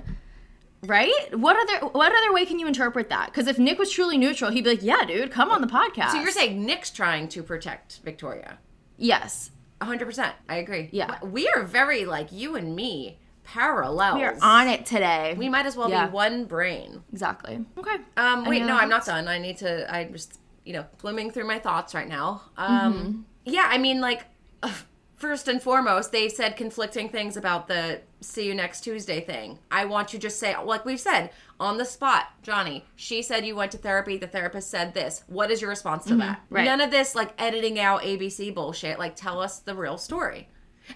[0.86, 1.12] Right?
[1.38, 3.28] What other what other way can you interpret that?
[3.28, 6.12] Because if Nick was truly neutral, he'd be like, "Yeah, dude, come on the podcast."
[6.12, 8.58] So you're saying Nick's trying to protect Victoria?
[8.98, 10.34] yes, hundred percent.
[10.48, 10.90] I agree.
[10.92, 11.18] Yeah.
[11.24, 14.16] we are very like you and me parallels.
[14.16, 15.36] we are on it today.
[15.38, 16.06] We might as well Yeah.
[16.08, 17.04] be one brain.
[17.12, 17.66] exactly.
[17.78, 17.98] Okay.
[18.16, 19.28] Um, wait, no, I'm not done.
[19.28, 19.94] I need to.
[19.94, 22.44] I'm just, you know, blooming through my thoughts right now.
[22.58, 22.86] Mm-hmm.
[22.88, 24.24] Um, yeah, I mean, like,
[25.24, 29.58] first and foremost, they said conflicting things about the "see you next Tuesday" thing.
[29.72, 32.84] I want you to just say, like we've said, on the spot, Johnny.
[32.98, 34.18] She said you went to therapy.
[34.18, 35.24] The therapist said this.
[35.28, 36.38] What is your response to that?
[36.42, 36.56] Mm-hmm.
[36.56, 36.66] right.
[36.66, 39.00] None of this like editing out ABC bullshit.
[39.00, 40.50] Like, tell us the real story.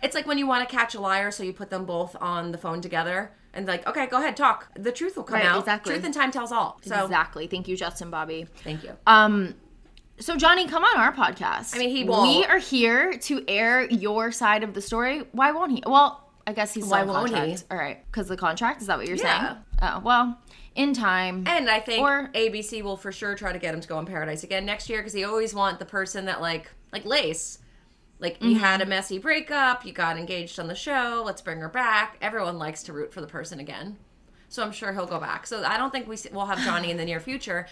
[0.03, 2.51] It's like when you want to catch a liar, so you put them both on
[2.51, 3.31] the phone together.
[3.53, 4.67] and like, okay, go ahead, talk.
[4.75, 5.59] The truth will come Right, out.
[5.59, 5.93] exactly.
[5.93, 6.77] Truth and time tells all.
[6.83, 7.47] So exactly.
[7.47, 8.45] Thank you, Justin Bobby.
[8.63, 8.91] thank you.
[9.07, 9.55] Um,
[10.19, 11.75] so Johnny, come on our podcast.
[11.75, 12.37] I mean, he We won't.
[12.37, 15.23] We are here to air your side of the story.
[15.31, 15.83] Why won't he?
[15.85, 17.57] Well, I guess he's Why won't he?
[17.69, 19.39] All right, because the contract is that what you're Yeah.
[19.47, 19.57] saying?
[19.81, 20.39] Oh well,
[20.75, 21.43] in time.
[21.47, 24.05] And I think Or- ABC will for sure try to get him to go on
[24.05, 27.59] Paradise again next year because they always want the person that like like Lace.
[28.19, 28.89] Like you had a Mm-hmm.
[28.89, 31.21] messy breakup, you got engaged on the show.
[31.23, 32.17] Let's bring her back.
[32.21, 33.97] Everyone likes to root for the person again,
[34.49, 35.45] so I'm sure he'll go back.
[35.45, 37.67] So I don't think we'll have Johnny in the near future.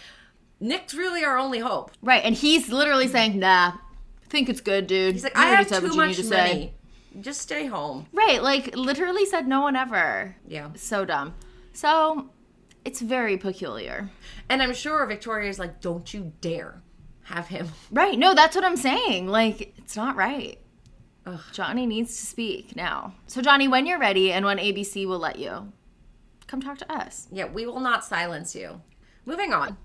[0.60, 1.90] Nick's really our only hope.
[2.02, 5.46] right, and he's literally saying, "Nah, I think it's good, dude." He's like, You I
[5.46, 6.74] have too what you need much to say." money.
[7.20, 8.06] Just stay home.
[8.12, 10.70] Right, like literally said, "No one ever." Yeah.
[10.76, 11.34] So dumb.
[11.72, 12.30] So
[12.86, 14.08] it's very peculiar.
[14.48, 16.80] And I'm sure Victoria's like, don't you dare
[17.24, 17.68] have him.
[17.90, 18.16] Right.
[18.16, 19.26] No, that's what I'm saying.
[19.26, 20.58] Like, it's not right.
[21.52, 23.12] Johnny needs to speak now.
[23.26, 25.72] So, Johnny, when you're ready and when ABC will let you,
[26.46, 27.26] come talk to us.
[27.32, 28.80] Yeah, we will not silence you.
[29.24, 29.76] Moving on.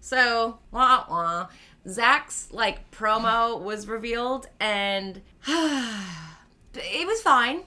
[0.00, 1.48] So, wah wah.
[1.88, 7.62] Zach's like promo was revealed and it was fine.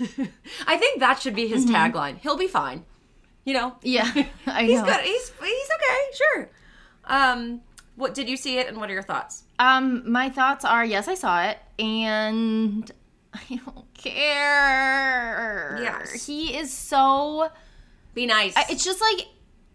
[0.66, 2.18] I think that should be his tagline.
[2.18, 2.84] He'll be fine.
[3.44, 3.76] You know?
[3.82, 4.10] Yeah,
[4.46, 4.86] I He's know.
[4.86, 5.00] good.
[5.00, 6.16] He's he's okay.
[6.16, 6.50] Sure.
[7.04, 7.60] Um
[7.96, 9.44] what did you see it and what are your thoughts?
[9.58, 12.90] Um, my thoughts are yes, I saw it, and
[13.34, 15.78] I don't care.
[15.82, 16.26] Yes.
[16.26, 17.48] he is so.
[18.14, 18.54] Be nice.
[18.70, 19.26] It's just like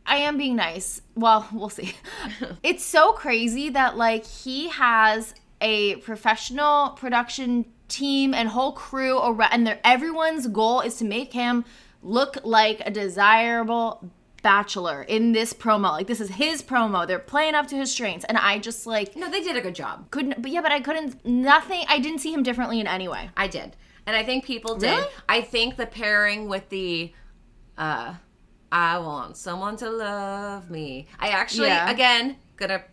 [0.05, 1.01] I am being nice.
[1.15, 1.93] Well, we'll see.
[2.63, 9.51] it's so crazy that like he has a professional production team and whole crew around,
[9.53, 11.65] and everyone's goal is to make him
[12.01, 14.11] look like a desirable
[14.41, 15.91] bachelor in this promo.
[15.91, 17.05] Like this is his promo.
[17.05, 19.75] They're playing up to his strengths, and I just like no, they did a good
[19.75, 20.09] job.
[20.11, 20.41] couldn't.
[20.41, 21.23] But yeah, but I couldn't.
[21.25, 21.83] Nothing.
[21.87, 23.29] I didn't see him differently in any way.
[23.37, 23.75] I did.
[24.07, 24.97] And I think people did.
[24.97, 25.07] Really?
[25.29, 27.13] I think the pairing with the
[27.77, 28.15] uh
[28.71, 31.07] I want someone to love me.
[31.19, 31.89] I actually Yeah.
[31.89, 32.83] again gonna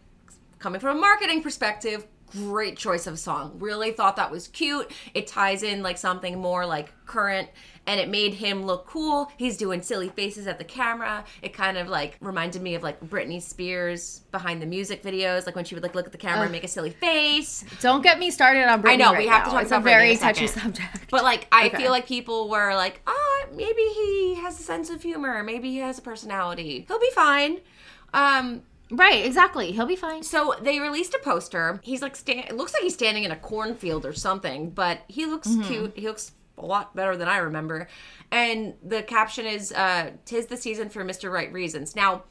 [0.58, 3.56] coming from a marketing perspective, great choice of song.
[3.58, 4.90] Really thought that was cute.
[5.14, 7.48] It ties in like something more like current
[7.86, 9.32] and it made him look cool.
[9.38, 11.24] He's doing silly faces at the camera.
[11.40, 15.56] It kind of like reminded me of like Britney Spears behind the music videos, like
[15.56, 17.64] when she would like look at the camera and make a silly face.
[17.80, 18.90] Don't get me started on Britney.
[18.92, 21.10] I know, right we have to talk it's about a very a touchy subject.
[21.10, 21.78] But like, I Okay.
[21.78, 25.42] feel like people were like, "Oh, maybe he has a sense of humor.
[25.42, 26.84] Maybe he has a personality.
[26.88, 27.60] He'll be fine."
[28.12, 29.72] Um, right, exactly.
[29.72, 30.22] He'll be fine.
[30.22, 31.81] so they released a poster.
[31.83, 35.27] He's like, stand- it looks like he's standing in a cornfield or something, but he
[35.27, 35.62] looks Mm-hmm.
[35.62, 35.92] cute.
[35.96, 37.88] He looks a lot better than I remember.
[38.31, 41.31] And the caption is, uh, "Tis the season for Mr.
[41.33, 42.24] Right Reasons." Now,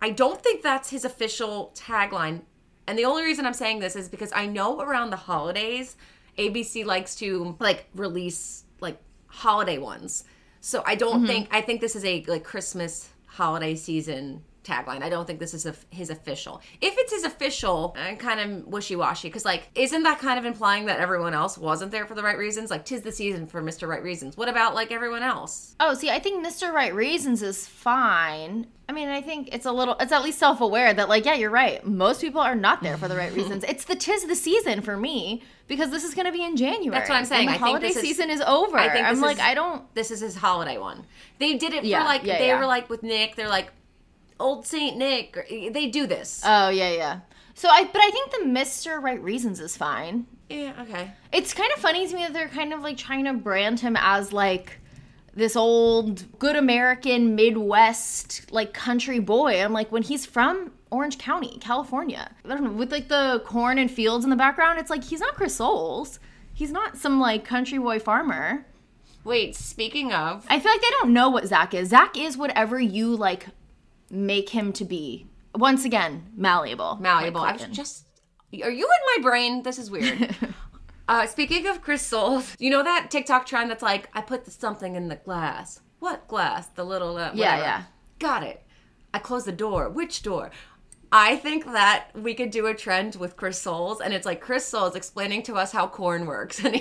[0.00, 2.42] I don't think that's his official tagline.
[2.86, 5.96] And the only reason I'm saying this is because I know around the holidays,
[6.38, 10.24] ABC likes to like release like holiday ones.
[10.60, 15.02] So I don't think I think this is a like Christmas holiday season tagline.
[15.02, 16.60] I don't think this is a, his official.
[16.80, 20.86] If it's his official, I'm kind of wishy-washy because like isn't that kind of implying
[20.86, 22.70] that everyone else wasn't there for the right reasons?
[22.70, 23.88] Like tis the season for Mr.
[23.88, 24.36] Right Reasons.
[24.36, 25.74] What about like everyone else?
[25.80, 26.72] Oh, see, I think Mr.
[26.72, 28.66] Right Reasons is fine.
[28.90, 31.34] I mean, I think it's a little, it's at least self aware that, like, yeah,
[31.34, 31.84] you're right.
[31.86, 33.62] Most people are not there for the right reasons.
[33.68, 36.90] It's the tis the season for me because this is going to be in January.
[36.98, 37.48] That's what I'm saying.
[37.48, 38.78] And the I think holiday this is- season is over.
[38.78, 39.94] I think I'm this like, is- I don't.
[39.94, 41.04] this is his holiday one.
[41.38, 42.58] They did it Yeah, for like yeah, they yeah.
[42.58, 43.36] were like with Nick.
[43.36, 43.70] They're like
[44.40, 45.36] old Saint Nick.
[45.36, 46.42] or- eh, They do this.
[46.44, 47.20] Oh, yeah, yeah.
[47.54, 49.02] So I, but I think the Mr.
[49.02, 50.26] Right Reasons is fine.
[50.48, 50.72] yeah.
[50.82, 51.10] Okay.
[51.32, 53.96] It's kind of funny to me that they're kind of like trying to brand him
[53.98, 54.78] as like
[55.34, 59.62] this old good American Midwest like country boy.
[59.62, 62.30] I'm like when he's from Orange County, California.
[62.44, 65.20] I don't know, with like the corn and fields in the background, it's like he's
[65.20, 66.18] not Chris Soules.
[66.54, 68.64] He's not some like country boy farmer.
[69.24, 69.54] Wait.
[69.54, 71.90] Speaking of, I feel like they don't know what Zach is.
[71.90, 73.46] Zach is whatever you like
[74.10, 75.26] make him to be.
[75.54, 76.98] Once again, malleable.
[77.00, 77.40] malleable.
[77.40, 78.04] Like I was just.
[78.62, 79.62] Are you in my brain?
[79.62, 80.34] This is weird.
[81.08, 84.94] uh, speaking of crystals, you know that TikTok trend that's like, I put the something
[84.94, 85.80] in the glass.
[85.98, 86.68] What glass?
[86.68, 87.16] The little.
[87.16, 87.82] Uh, Yeah, yeah.
[88.18, 88.62] Got it.
[89.12, 89.88] I closed the door.
[89.88, 90.50] Which door?
[91.10, 94.66] I think that we could do a trend with Chris Soules, and it's like Chris
[94.66, 96.80] Soules explaining to us how corn works, and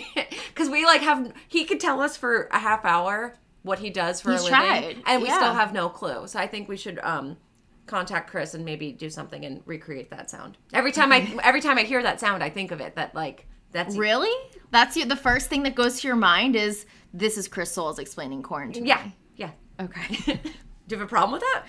[0.49, 3.35] because we like have he could tell us for a half hour
[3.67, 5.37] what he does for He's a living, tried, and we yeah.
[5.37, 6.27] still have no clue.
[6.27, 7.37] So I think we should um
[7.85, 10.57] contact Chris and maybe do something and recreate that sound.
[10.73, 12.95] Every time I every time I hear that sound, I think of it.
[12.95, 14.31] That like that's Really?
[14.71, 17.99] That's you, the first thing that goes to your mind is this is Chris Soules
[17.99, 18.87] explaining corn to me.
[18.87, 19.51] yeah yeah.
[19.79, 20.15] Okay.
[20.87, 21.63] Do you have a problem with that?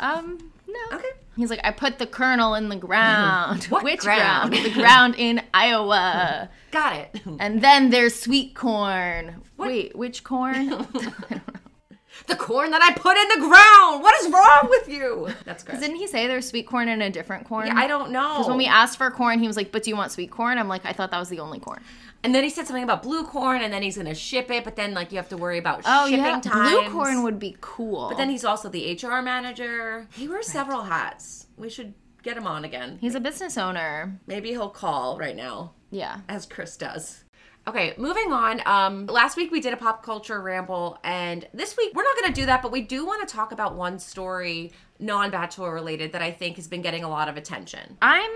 [0.00, 0.96] um, no.
[0.96, 1.08] Okay.
[1.40, 3.64] He's like, I put the kernel in the ground.
[3.70, 4.52] What Which ground?
[4.52, 4.66] ground?
[4.66, 6.50] the ground in Iowa.
[6.70, 7.20] Got it.
[7.38, 9.42] And then there's sweet corn.
[9.56, 10.86] Wait, which corn?
[12.26, 14.02] The corn that I put in the ground.
[14.02, 15.28] What is wrong with you?
[15.44, 15.80] That's good.
[15.80, 17.68] Didn't he say there's sweet corn and a different corn?
[17.68, 18.34] Yeah, I don't know.
[18.34, 20.58] Because when we asked for corn, he was like, "But do you want sweet corn?"
[20.58, 21.80] I'm like, "I thought that was the only corn."
[22.22, 24.76] And then he said something about blue corn, and then he's gonna ship it, but
[24.76, 26.70] then like you have to worry about Oh shipping yeah, times.
[26.70, 28.08] blue corn would be cool.
[28.08, 30.06] But then he's also the HR manager.
[30.14, 31.46] He wears several hats.
[31.56, 32.98] We should get him on again.
[33.00, 34.20] he's a business owner.
[34.26, 35.72] Maybe he'll call right now.
[35.90, 36.18] Yeah.
[36.28, 37.24] as Chris does.
[37.68, 38.62] Okay, moving on.
[38.66, 42.32] Um, last week we did a pop culture ramble, and this week we're not going
[42.32, 46.12] to do that, but we do want to talk about one story, non Bachelor related,
[46.12, 47.98] that I think has been getting a lot of attention.
[48.00, 48.30] I'm,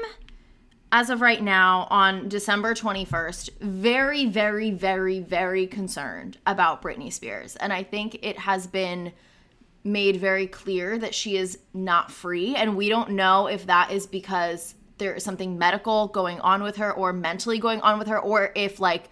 [0.96, 7.56] as of right now, on December 21st, very, very, very, very concerned about Britney Spears.
[7.56, 9.12] And I think it has been
[9.82, 12.54] made very clear that she is not free.
[12.54, 16.76] And we don't know if that is because there is something medical going on with
[16.76, 19.06] her or mentally going on with her, or if like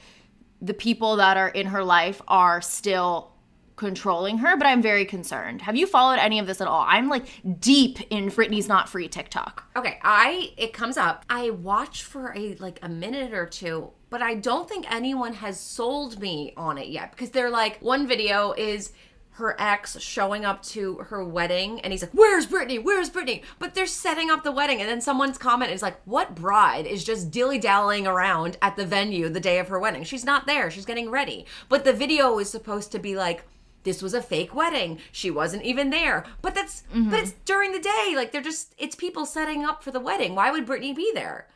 [0.60, 3.31] the people that are in her life are still
[3.76, 5.62] controlling her, but I'm very concerned.
[5.62, 6.84] Have you followed any of this at all?
[6.86, 7.26] I'm like
[7.60, 9.64] deep in Britney's not free TikTok.
[9.76, 11.24] Okay, I it comes up.
[11.28, 15.58] I watch for a like a minute or two, but I don't think anyone has
[15.58, 18.92] sold me on it yet because they're like one video is
[19.36, 22.82] her ex showing up to her wedding and he's like, Where's Britney?
[22.82, 23.42] Where's Britney?
[23.58, 27.02] But they're setting up the wedding and then someone's comment is like, What bride is
[27.02, 30.04] just dilly dallying around at the venue the day of her wedding?
[30.04, 31.46] She's not there, she's getting ready.
[31.70, 33.44] But the video is supposed to be like
[33.84, 34.98] this was a fake wedding.
[35.10, 36.24] She wasn't even there.
[36.40, 37.40] But that's but it's mm-hmm.
[37.44, 38.12] during the day.
[38.14, 40.34] Like they're just it's people setting up for the wedding.
[40.34, 41.48] Why would Britney be there?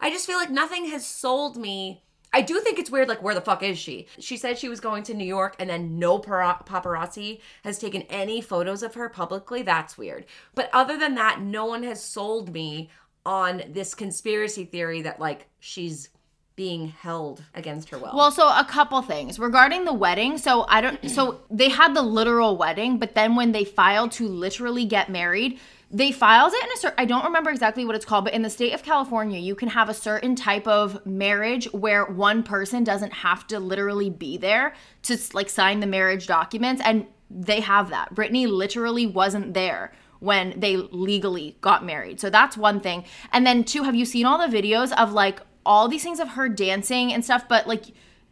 [0.00, 2.02] I just feel like nothing has sold me.
[2.32, 4.08] I do think it's weird like where the fuck is she?
[4.18, 8.02] She said she was going to New York and then no para- paparazzi has taken
[8.02, 9.62] any photos of her publicly.
[9.62, 10.26] That's weird.
[10.54, 12.90] But other than that, no one has sold me
[13.24, 16.08] on this conspiracy theory that like she's
[16.56, 18.12] being held against her will.
[18.14, 20.38] Well, so a couple things regarding the wedding.
[20.38, 21.10] So I don't.
[21.10, 25.58] So they had the literal wedding, but then when they filed to literally get married,
[25.90, 27.00] they filed it in a certain.
[27.00, 29.68] I don't remember exactly what it's called, but in the state of California, you can
[29.68, 34.74] have a certain type of marriage where one person doesn't have to literally be there
[35.02, 38.14] to like sign the marriage documents, and they have that.
[38.14, 42.20] Britney literally wasn't there when they legally got married.
[42.20, 43.04] So that's one thing.
[43.32, 46.30] And then two, have you seen all the videos of like all these things of
[46.30, 47.84] her dancing and stuff, but like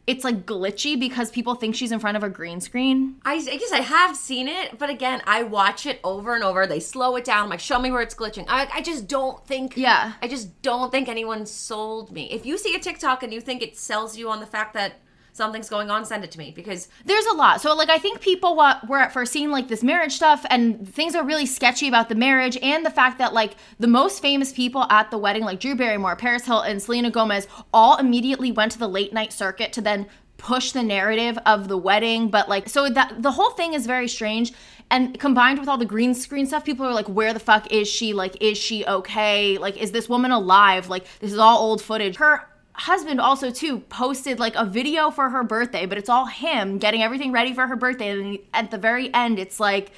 [0.06, 3.16] it's like glitchy because people think she's in front of a green screen.
[3.24, 6.66] I, I guess I have seen it, but again, I watch it over and over.
[6.66, 7.44] They slow it down.
[7.44, 8.44] I'm like, show me where it's glitching.
[8.48, 9.76] I, I just don't think.
[9.76, 10.14] Yeah.
[10.20, 12.30] I just don't think anyone sold me.
[12.32, 14.94] If you see a TikTok and you think it sells you on the fact that
[15.32, 16.52] something's going on, send it to me.
[16.54, 17.60] Because There's a lot.
[17.60, 21.14] So like I think people were at first seeing like this marriage stuff and things
[21.14, 24.84] are really sketchy about the marriage and the fact that like the most famous people
[24.90, 28.78] at the wedding like Drew Barrymore, Paris Hilton, and Selena Gomez all immediately went to
[28.78, 32.28] the late night circuit to then push the narrative of the wedding.
[32.28, 34.52] But like so that the whole thing is very strange.
[34.90, 37.88] And combined with all the green screen stuff people are like where the fuck is
[37.88, 38.12] she?
[38.12, 39.56] Like is she okay?
[39.56, 40.90] Like is this woman alive?
[40.90, 42.16] Like this is all old footage.
[42.16, 46.78] Her husband also too posted like a video for her birthday but it's all him
[46.78, 49.92] getting everything ready for her birthday and at the very end it's like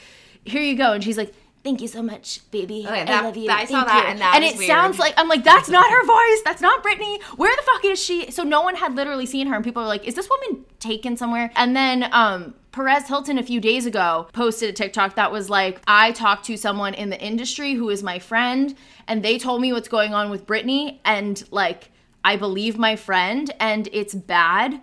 [0.45, 1.33] here you go and she's like
[1.63, 2.85] thank you so much baby.
[2.87, 3.51] Okay, i love you.
[3.51, 4.67] I saw Thank that, you." and that and it weird.
[4.67, 6.43] sounds like i'm like that's not her voice.
[6.45, 7.23] That's not britney.
[7.37, 8.31] Where the fuck is she?
[8.31, 11.17] So no one had literally seen her and people are like is this woman taken
[11.17, 11.51] somewhere?
[11.57, 15.81] And then um Perez Hilton a few days ago posted a TikTok that was like,
[15.87, 18.75] I talked to someone in the industry who is my friend,
[19.07, 21.93] and they told me what's going on with Britney, and like,
[22.25, 24.81] I believe my friend, and it's bad.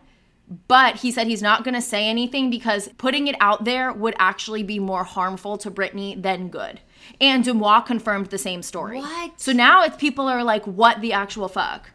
[0.68, 4.16] But he said he's not going to say anything because putting it out there would
[4.20, 6.82] actually be more harmful to Britney than good.
[7.22, 9.00] And DeuxMoi confirmed the same story.
[9.00, 9.40] What?
[9.40, 11.92] So now it's people are like, what the actual fuck?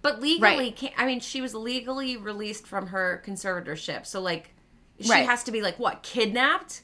[0.00, 0.76] But legally, Right.
[0.76, 4.06] can't, I mean, she was legally released from her conservatorship.
[4.06, 4.54] So, like,
[4.98, 5.26] she Right.
[5.26, 6.80] has to be, like, what, kidnapped?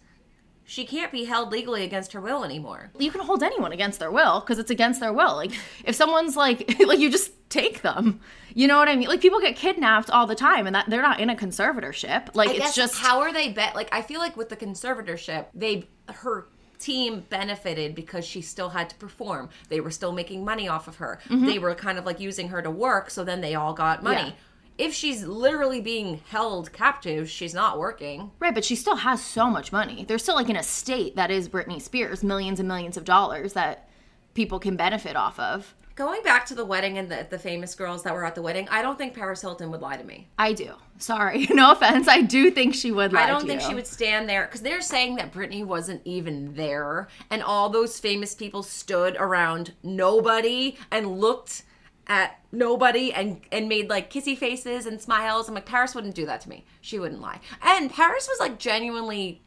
[0.68, 2.90] She can't be held legally against her will anymore.
[2.98, 5.34] you can hold anyone against their will because it's against their will.
[5.34, 5.52] Like
[5.82, 8.20] if someone's like like you just take them.
[8.54, 9.08] You know what I mean?
[9.08, 12.34] Like people get kidnapped all the time and that they're not in a conservatorship.
[12.34, 13.74] Like I it's just how are they bet?
[13.74, 16.46] Like, I feel like with the conservatorship, they her
[16.78, 19.48] team benefited because she still had to perform.
[19.68, 21.18] They were still making money off of her.
[21.28, 24.18] They were kind of like using her to work, so then they all got money.
[24.20, 24.28] Mm-hmm.
[24.28, 24.34] Yeah.
[24.78, 28.30] If she's literally being held captive, she's not working.
[28.38, 30.04] right, but she still has so much money.
[30.06, 33.88] There's still like an estate that is Britney Spears, millions and millions of dollars that
[34.34, 35.74] people can benefit off of.
[35.96, 38.68] Going back to the wedding and the, the famous girls that were at the wedding,
[38.70, 40.28] I don't think Paris Hilton would lie to me.
[40.38, 40.74] I do.
[40.98, 42.06] Sorry, no offense.
[42.06, 43.32] I do think she would lie to me.
[43.32, 43.68] I don't think you.
[43.68, 47.98] she would stand there because they're saying that Britney wasn't even there, and all those
[47.98, 51.64] famous people stood around nobody and looked
[52.08, 55.48] at nobody and and made like kissy faces and smiles.
[55.48, 56.64] I'm like, Paris wouldn't do that to me.
[56.80, 57.40] She wouldn't lie.
[57.62, 59.42] And Paris was like genuinely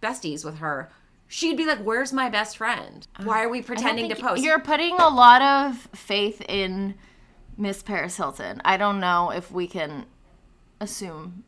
[0.00, 0.90] besties with her,
[1.26, 3.06] she'd be like, "Where's my best friend?
[3.22, 6.94] Why are we pretending to post?" You're putting a lot of faith in
[7.56, 8.60] Miss Paris Hilton.
[8.64, 10.06] I don't know if we can
[10.80, 11.44] assume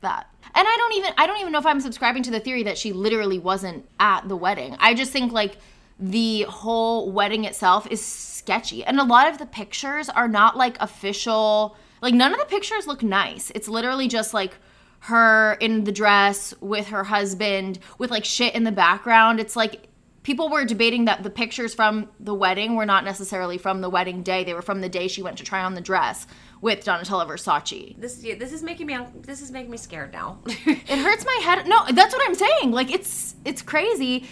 [0.00, 0.28] that.
[0.54, 2.78] And I don't even I don't even know if I'm subscribing to the theory that
[2.78, 4.76] she literally wasn't at the wedding.
[4.78, 5.56] I just think like
[5.98, 8.04] the whole wedding itself is
[8.48, 8.82] sketchy.
[8.82, 12.86] And a lot of the pictures are not like official like none of the pictures
[12.86, 13.50] look nice.
[13.54, 14.56] It's literally just like
[15.00, 19.38] her in the dress with her husband with like shit in the background.
[19.38, 19.88] It's like
[20.22, 24.22] people were debating that the pictures from the wedding were not necessarily from the wedding
[24.22, 24.44] day.
[24.44, 26.26] They were from the day she went to try on the dress
[26.60, 28.00] with Donatella Versace.
[28.00, 30.38] this yeah, this is making me un- this is making me scared now.
[30.46, 31.66] It hurts my head.
[31.66, 32.70] No, that's what I'm saying.
[32.72, 34.26] Like it's it's crazy.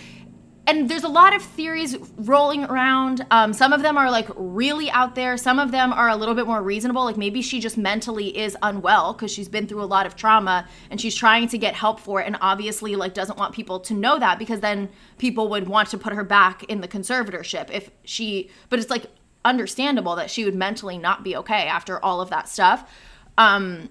[0.68, 3.24] And there's a lot of theories rolling around.
[3.30, 5.36] Um, some of them are like really out there.
[5.36, 7.04] Some of them are a little bit more reasonable.
[7.04, 10.66] Like maybe she just mentally is unwell because she's been through a lot of trauma
[10.90, 12.26] and she's trying to get help for it.
[12.26, 15.98] And obviously, like doesn't want people to know that because then people would want to
[15.98, 18.50] put her back in the conservatorship if she.
[18.68, 19.06] But it's like
[19.44, 22.90] understandable that she would mentally not be okay after all of that stuff.
[23.38, 23.88] Um,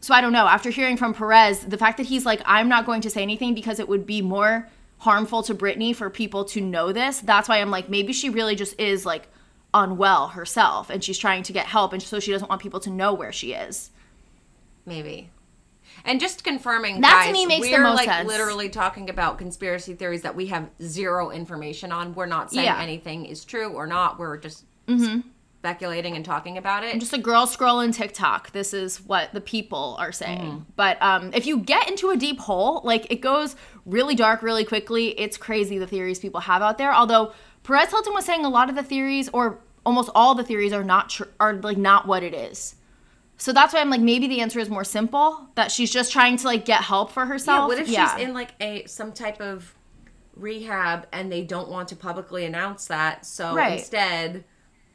[0.00, 0.46] so I don't know.
[0.46, 3.54] After hearing from Perez, the fact that he's like, I'm not going to say anything
[3.54, 4.68] because it would be more
[5.02, 7.18] harmful to Britney for people to know this.
[7.20, 9.26] That's why I'm like, maybe she really just is like
[9.74, 12.90] unwell herself and she's trying to get help and so she doesn't want people to
[12.90, 13.90] know where she is.
[14.86, 15.30] Maybe.
[16.04, 18.28] And just confirming, That to guys, me makes we're most like sense.
[18.28, 22.14] literally talking about conspiracy theories that we have zero information on.
[22.14, 22.74] We're not saying Yeah.
[22.74, 22.82] Mm-hmm.
[22.82, 24.18] anything is true or not.
[24.18, 24.64] We're just
[25.62, 26.92] speculating and talking about it.
[26.92, 28.50] I'm just a girl scrolling TikTok.
[28.50, 30.40] This is what the people are saying.
[30.40, 30.58] Mm-hmm.
[30.74, 33.54] But um, if you get into a deep hole, like it goes
[33.86, 35.10] really dark really quickly.
[35.20, 36.92] It's crazy the theories people have out there.
[36.92, 40.72] Although Perez Hilton was saying a lot of the theories, or almost all the theories,
[40.72, 42.74] are not tr- are like not what it is.
[43.36, 46.38] So that's why I'm like maybe the answer is more simple that she's just trying
[46.38, 47.68] to like get help for yeah, herself.
[47.68, 48.16] what if Yeah.
[48.16, 49.76] she's in like a some type of
[50.34, 53.78] rehab and they don't want to publicly announce that, so Right.
[53.78, 54.42] instead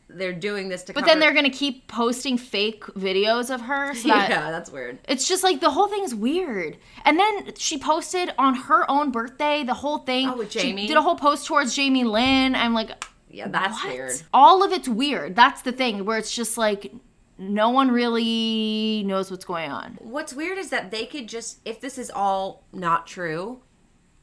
[0.09, 0.93] they're doing this to.
[0.93, 3.93] But cover- then they're gonna keep posting fake videos of her.
[3.93, 4.99] So that yeah, that's weird.
[5.07, 6.77] It's just like the whole thing's weird.
[7.05, 10.29] And then she posted on her own birthday the whole thing.
[10.29, 10.87] Oh, with She Jamie?
[10.87, 12.55] did a whole post towards Jamie Lynn.
[12.55, 12.91] I'm like,
[13.29, 13.93] Yeah, that's what?
[13.93, 14.13] weird.
[14.33, 15.35] All of it's weird.
[15.35, 16.91] That's the thing where it's just like
[17.39, 19.97] no one really knows what's going on.
[20.01, 23.61] What's weird is that they could just, if this is all not true,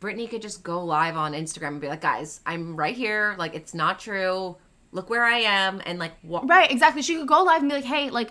[0.01, 3.37] Britney could just go live on Instagram and be like, guys, I'm right here.
[3.39, 4.57] Like, it's not true.
[4.95, 5.83] Look where I am.
[5.85, 6.49] And like, what?
[6.49, 7.03] Right, exactly.
[7.03, 8.31] She could go live and be like, hey, like,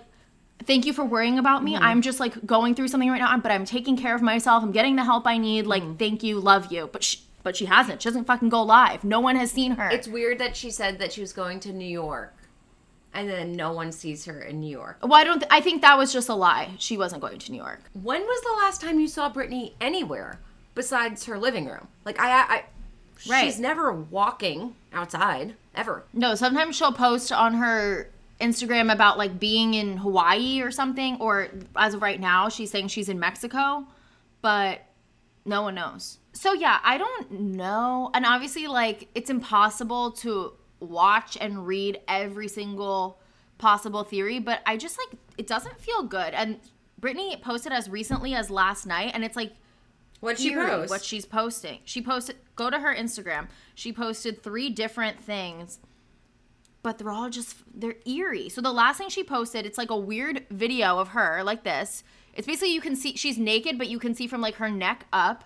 [0.66, 1.76] thank you for worrying about me.
[1.76, 1.84] Mm-hmm.
[1.84, 4.64] I'm just like going through something right now, but I'm taking care of myself.
[4.64, 5.68] I'm getting the help I need.
[5.68, 5.96] Like, mm-hmm.
[5.96, 6.90] thank you, love you.
[6.92, 8.02] But she, but she hasn't.
[8.02, 9.04] She doesn't fucking go live.
[9.04, 9.90] No one has seen her.
[9.90, 12.34] It's weird that she said that she was going to New York
[13.14, 14.98] and then no one sees her in New York.
[15.04, 15.40] well, I don't.
[15.40, 16.72] Th- I think that was just a lie.
[16.80, 17.82] She wasn't going to New York.
[17.94, 20.40] When was the last time you saw Britney anywhere
[20.74, 21.90] besides her living room?
[22.06, 22.64] Like, I, I, I
[23.30, 23.46] Right.
[23.46, 26.06] she's never walking outside ever.
[26.14, 28.10] No, sometimes she'll post on her
[28.40, 32.90] Instagram about like being in Hawaii or something, or as of right now, she's saying
[32.90, 33.88] she's in Mexico,
[34.42, 34.82] but
[35.46, 36.20] no one knows.
[36.34, 38.10] So yeah, I don't know.
[38.14, 43.20] And obviously, like, it's impossible to watch and read every single
[43.58, 46.34] possible theory, but I just like it doesn't feel good.
[46.34, 46.60] And
[47.00, 49.54] Britney posted as recently as last night, and it's like
[50.24, 50.90] What'd she eerie post?
[50.90, 51.80] what she's posting.
[51.84, 53.50] She posted go to her Instagram.
[53.76, 55.80] She posted three different things.
[56.82, 58.50] But they're all just they're eerie.
[58.50, 62.04] So the last thing she posted, it's like a weird video of her like this.
[62.36, 65.06] It's basically you can see she's naked, but you can see from like her neck
[65.12, 65.44] up.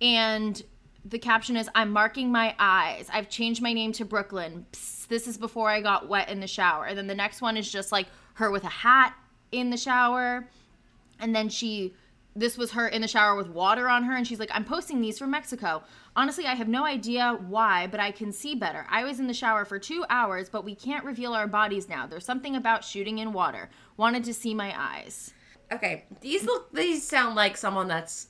[0.00, 0.62] And
[1.04, 3.08] the caption is I'm marking my eyes.
[3.12, 4.66] I've changed my name to Brooklyn.
[4.72, 6.84] Psst, this is before I got wet in the shower.
[6.84, 9.14] And then the next one is just like her with a hat
[9.50, 10.46] in the shower
[11.20, 11.94] and then she
[12.36, 15.00] this was her in the shower with water on her and she's like i'm posting
[15.00, 15.82] these from mexico.
[16.14, 18.86] Honestly i have no idea why but i can see better.
[18.88, 22.06] I was in the shower for two hours but we can't reveal our bodies now.
[22.06, 23.68] There's something about shooting in water.
[23.96, 25.32] Wanted to see my eyes.
[25.72, 28.28] Okay, these look, these sound like someone that's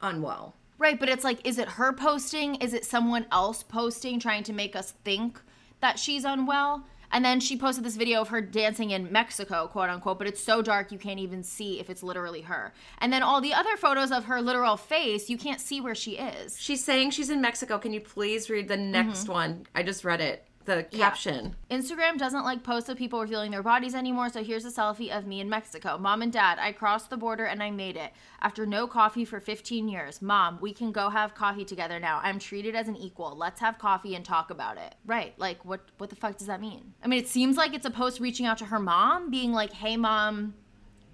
[0.00, 0.54] unwell.
[0.78, 2.56] right but it's like is it her posting?
[2.56, 5.40] Is it someone else posting trying to make us think
[5.80, 9.90] that she's unwell and then she posted this video of her dancing in Mexico, quote
[9.90, 12.72] unquote, but it's so dark you can't even see if it's literally her.
[12.98, 16.12] And then all the other photos of her literal face, you can't see where she
[16.12, 16.58] is.
[16.58, 17.78] She's saying she's in Mexico.
[17.78, 19.32] Can you please read the next mm-hmm.
[19.32, 19.66] one?
[19.74, 20.44] I just read it.
[20.64, 21.56] The caption.
[21.70, 25.26] Instagram doesn't like posts of people revealing their bodies anymore, so here's a selfie of
[25.26, 25.98] me in Mexico.
[25.98, 28.12] Mom and dad, I crossed the border and I made it.
[28.40, 30.22] After no coffee for 15 years.
[30.22, 32.20] Mom, we can go have coffee together now.
[32.22, 33.36] I'm treated as an equal.
[33.36, 34.94] Let's have coffee and talk about it.
[35.06, 35.34] Right.
[35.38, 36.94] Like what what the fuck does that mean?
[37.02, 39.72] I mean, it seems like it's a post reaching out to her mom, being like,
[39.72, 40.54] "Hey mom,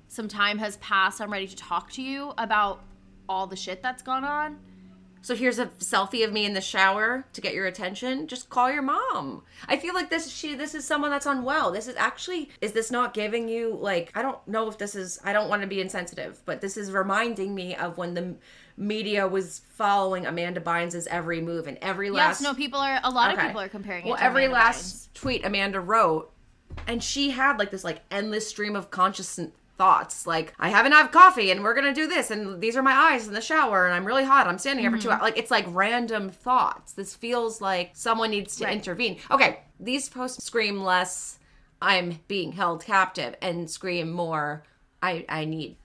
[0.08, 1.20] some time has passed.
[1.20, 2.82] I'm ready to talk to you about
[3.28, 4.58] all the shit that's gone on."
[5.22, 8.26] So here's a selfie of me in the shower to get your attention.
[8.26, 9.42] Just call your mom.
[9.66, 11.72] I feel like this she this is someone that's unwell.
[11.72, 15.18] This is actually is this not giving you like I don't know if this is
[15.24, 18.36] I don't want to be insensitive, but this is reminding me of when the
[18.76, 23.10] media was following Amanda Bynes' every move and every last Yes, no, people are a
[23.10, 23.40] lot Okay.
[23.42, 26.30] of people are comparing it well every Amanda last tweet Amanda wrote
[26.86, 29.40] and she had like this like endless stream of conscious
[29.78, 30.26] thoughts.
[30.26, 33.26] Like i haven't had coffee and we're gonna do this and these are my eyes
[33.26, 34.46] in the shower and i'm really hot.
[34.46, 35.14] I'm standing here for two mm-hmm.
[35.14, 36.92] hours like it's like random thoughts.
[36.92, 38.74] This feels like someone needs to Right.
[38.74, 39.18] intervene.
[39.30, 41.38] Okay these posts scream less
[41.80, 44.64] i'm being held captive and scream more
[45.02, 45.76] i i need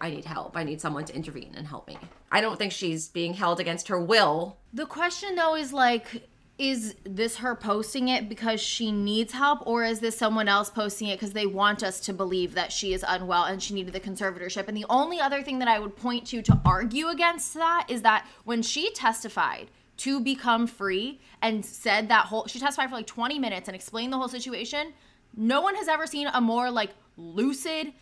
[0.00, 0.56] i need help.
[0.56, 1.98] I need someone to intervene and help me.
[2.32, 4.56] I don't think she's being held against her will.
[4.72, 6.28] The question though is like,
[6.60, 11.08] is this her posting it because she needs help, or is this someone else posting
[11.08, 14.00] it because they want us to believe that she is unwell and she needed the
[14.00, 14.68] conservatorship?
[14.68, 18.02] And the only other thing that I would point to to argue against that is
[18.02, 23.06] that when she testified to become free and said that whole, she testified for like
[23.06, 24.92] 20 minutes and explained the whole situation.
[25.34, 27.94] No one has ever seen a more like lucid,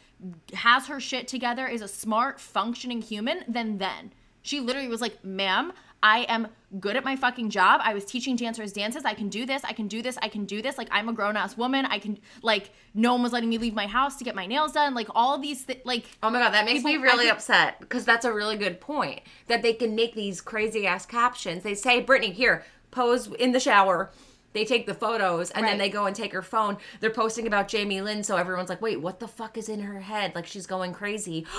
[0.53, 4.13] has her shit together, is a smart, functioning human than then.
[4.43, 5.73] She literally was like, ma'am,
[6.03, 6.49] I am
[6.81, 7.81] good at my fucking job.
[7.83, 9.05] I was teaching dancers dances.
[9.05, 9.65] I can do this.
[9.65, 10.19] I can do this.
[10.23, 10.79] I can do this.
[10.79, 11.87] Like, I'm a grown ass woman.
[11.87, 14.73] I can, like, no one was letting me leave my house to get my nails
[14.73, 14.95] done.
[14.95, 17.33] Like, all these, th- like, Oh my god, that makes me People- I really think-
[17.35, 19.21] upset because that's a really good point.
[19.49, 21.63] That they can make these crazy ass captions.
[21.65, 24.11] They say, Britney, here, pose in the shower.
[24.55, 26.79] They take the photos and then they go and take her phone.
[27.01, 30.01] They're posting about Jamie Lynn, so everyone's like, wait, what the fuck is in her
[30.01, 30.35] head?
[30.35, 31.47] Like she's going crazy.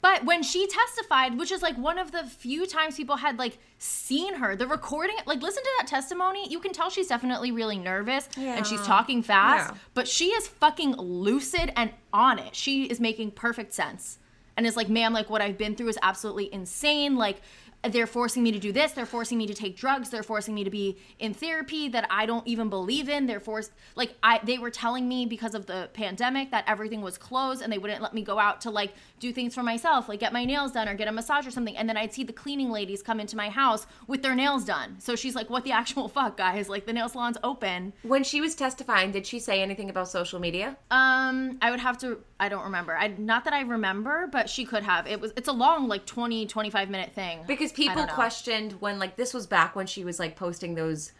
[0.00, 3.56] But when she testified, which is like one of the few times people had like
[3.78, 7.78] seen her, the recording, like listen to that testimony, you can tell she's definitely really
[7.78, 9.78] nervous and she's talking fast, Yeah.
[9.94, 12.54] but she is fucking lucid and on it.
[12.54, 14.18] She is making perfect sense.
[14.58, 17.16] And is like, ma'am, like what I've been through is absolutely insane.
[17.16, 17.40] Like
[17.88, 18.92] they're forcing me to do this.
[18.92, 20.10] They're forcing me to take drugs.
[20.10, 23.26] They're forcing me to be in therapy that I don't even believe in.
[23.26, 27.18] They're forced like I they were telling me because of the pandemic that everything was
[27.18, 30.20] closed and they wouldn't let me go out to like do things for myself, like
[30.20, 31.76] get my nails done or get a massage or something.
[31.76, 34.96] And then I'd see the cleaning ladies come into my house with their nails done.
[34.98, 36.68] So she's like, "What the actual fuck, guys?
[36.68, 40.40] Like the nail salon's open." When she was testifying, did she say anything about social
[40.40, 40.76] media?
[40.90, 42.96] Um, I would have to I don't remember.
[42.96, 45.06] I not that I remember, but she could have.
[45.06, 47.40] It was it's a long like 20 25 minute thing.
[47.46, 51.12] Because people questioned when like this was back when she was like posting those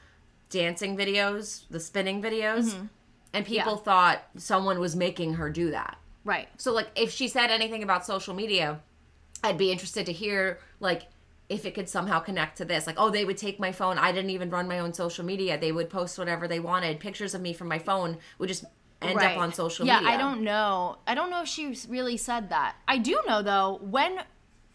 [0.51, 2.75] dancing videos, the spinning videos,
[3.33, 3.79] and people Mm-hmm.
[3.79, 3.85] Yeah.
[3.85, 5.99] thought someone was making her do that.
[6.25, 6.49] Right.
[6.57, 8.81] So like if she said anything about social media,
[9.43, 11.03] I'd be interested to hear like
[11.51, 12.87] if it could somehow connect to this.
[12.87, 13.99] Like, oh, they would take my phone.
[13.99, 15.59] I didn't even run my own social media.
[15.59, 17.01] They would post whatever they wanted.
[17.01, 18.65] Pictures of me from my phone would just
[19.03, 19.33] end Right.
[19.33, 20.15] up on social yeah, media.
[20.15, 20.97] I don't know.
[21.07, 22.77] I don't know if she really said that.
[22.89, 24.21] I do know though, when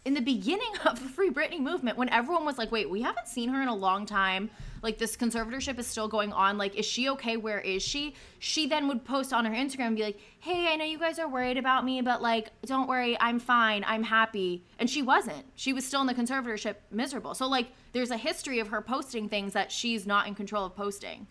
[0.04, 3.28] in the beginning of the Free Britney movement, when everyone was like, "Wait, we haven't
[3.28, 4.50] seen her in a long time.
[4.82, 6.56] Like this conservatorship is still going on.
[6.56, 7.36] Like, is she okay?
[7.36, 10.76] Where is she?" She then would post on her Instagram and be like, "Hey, I
[10.76, 13.84] know you guys are worried about me, but like, don't worry, I'm fine.
[13.86, 15.44] I'm happy." And she wasn't.
[15.54, 17.34] She was still in the conservatorship, miserable.
[17.34, 20.74] So like, there's a history of her posting things that she's not in control of
[20.74, 21.26] posting.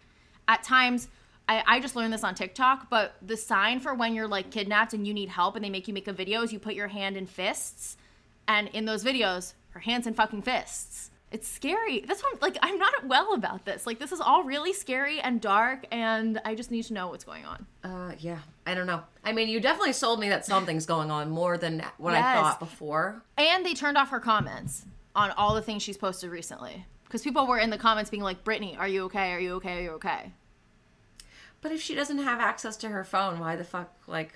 [0.47, 1.07] At times.
[1.47, 4.93] I, I just learned this on TikTok, but the sign for when you're like kidnapped
[4.93, 6.89] and you need help and they make you make a video is you put your
[6.89, 7.97] hand in fists.
[8.49, 11.11] And in those videos, her hands in fucking fists.
[11.31, 11.99] It's scary.
[12.07, 12.57] That's what I'm like.
[12.63, 13.85] I'm not well about this.
[13.85, 17.23] Like, this is all really scary and dark, and I just need to know what's
[17.23, 17.67] going on.
[17.83, 19.03] Uh, yeah, I don't know.
[19.23, 22.59] I mean, you definitely sold me that something's going on more than what I thought
[22.59, 23.21] before.
[23.37, 24.85] And they turned off her comments
[25.15, 26.87] on all the things she's posted recently.
[27.03, 29.31] Because people were in the comments being like, Britney, are you okay?
[29.31, 29.77] Are you okay?
[29.77, 30.33] Are you okay?
[31.61, 34.33] But if she doesn't have access to her phone, why the fuck, like,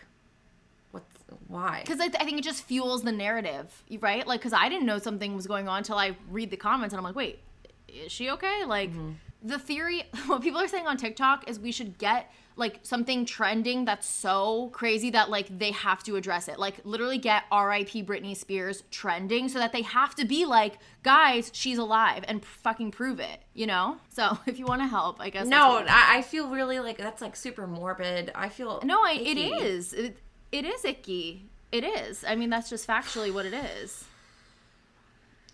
[1.48, 1.82] why?
[1.84, 4.26] because I, I think it just fuels the narrative, right?
[4.26, 7.00] Like, because I didn't know something was going on until I read the comments and
[7.00, 7.40] I'm like, wait,
[7.88, 8.64] is she okay?
[8.66, 9.12] Like, mm-hmm.
[9.42, 13.84] the theory, what people are saying on TikTok is we should get like something trending
[13.84, 16.60] that's so crazy that like they have to address it.
[16.60, 21.50] Like, literally get RIP Britney Spears trending so that they have to be like, guys,
[21.54, 23.98] she's alive and fucking prove it, you know?
[24.10, 25.48] So if you want to help, I guess.
[25.48, 28.32] No, I, I feel really like that's like super morbid.
[28.36, 29.94] I feel no, I, it is.
[29.94, 30.18] It,
[30.54, 31.50] it is icky.
[31.72, 32.24] It is.
[32.24, 34.06] I mean, that's just factually what it is.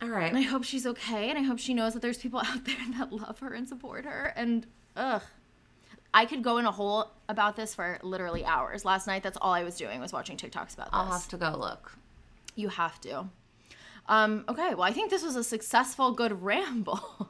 [0.02, 0.28] All right.
[0.28, 2.76] And I hope she's okay, and I hope she knows that there's people out there
[2.97, 4.34] that love her and support her.
[4.36, 5.24] And ugh,
[6.14, 8.84] I could go in a hole about this for literally hours.
[8.84, 10.89] Last night, that's all I was doing was watching TikToks about this.
[10.91, 11.93] I'll have to go look.
[12.56, 13.30] You have to.
[14.10, 17.00] Um, okay, well, I think this was a successful, good ramble.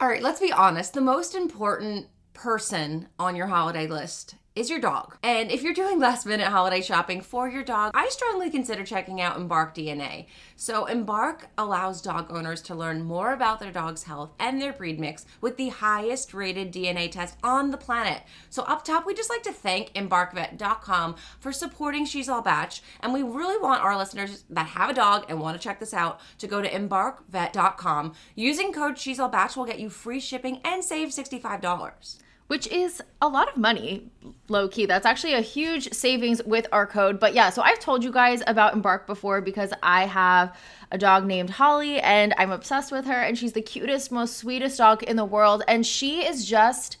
[0.00, 0.92] All right, let's be honest.
[0.92, 5.16] The most important person on your holiday list is your dog.
[5.22, 9.20] And if you're doing last minute holiday shopping for your dog, I strongly consider checking
[9.20, 10.26] out Embark DNA.
[10.56, 14.98] So, Embark allows dog owners to learn more about their dog's health and their breed
[14.98, 18.22] mix with the highest rated DNA test on the planet.
[18.48, 22.72] So, up top, we just like to thank EmbarkVet.com for supporting She's All Bach.
[23.00, 25.92] And we really want our listeners that have a dog and want to check this
[25.92, 28.14] out to go to EmbarkVet.com.
[28.34, 33.02] Using code She's All Bach will get you free shipping and save $65 which is
[33.20, 34.08] a lot of money,
[34.48, 34.86] low key.
[34.86, 37.18] That's actually a huge savings with our code.
[37.18, 40.56] But yeah, so I've told you guys about Embark before because I have
[40.92, 44.78] a dog named Holly and I'm obsessed with her and she's the cutest, most sweetest
[44.78, 45.62] dog in the world.
[45.66, 46.96] And she is just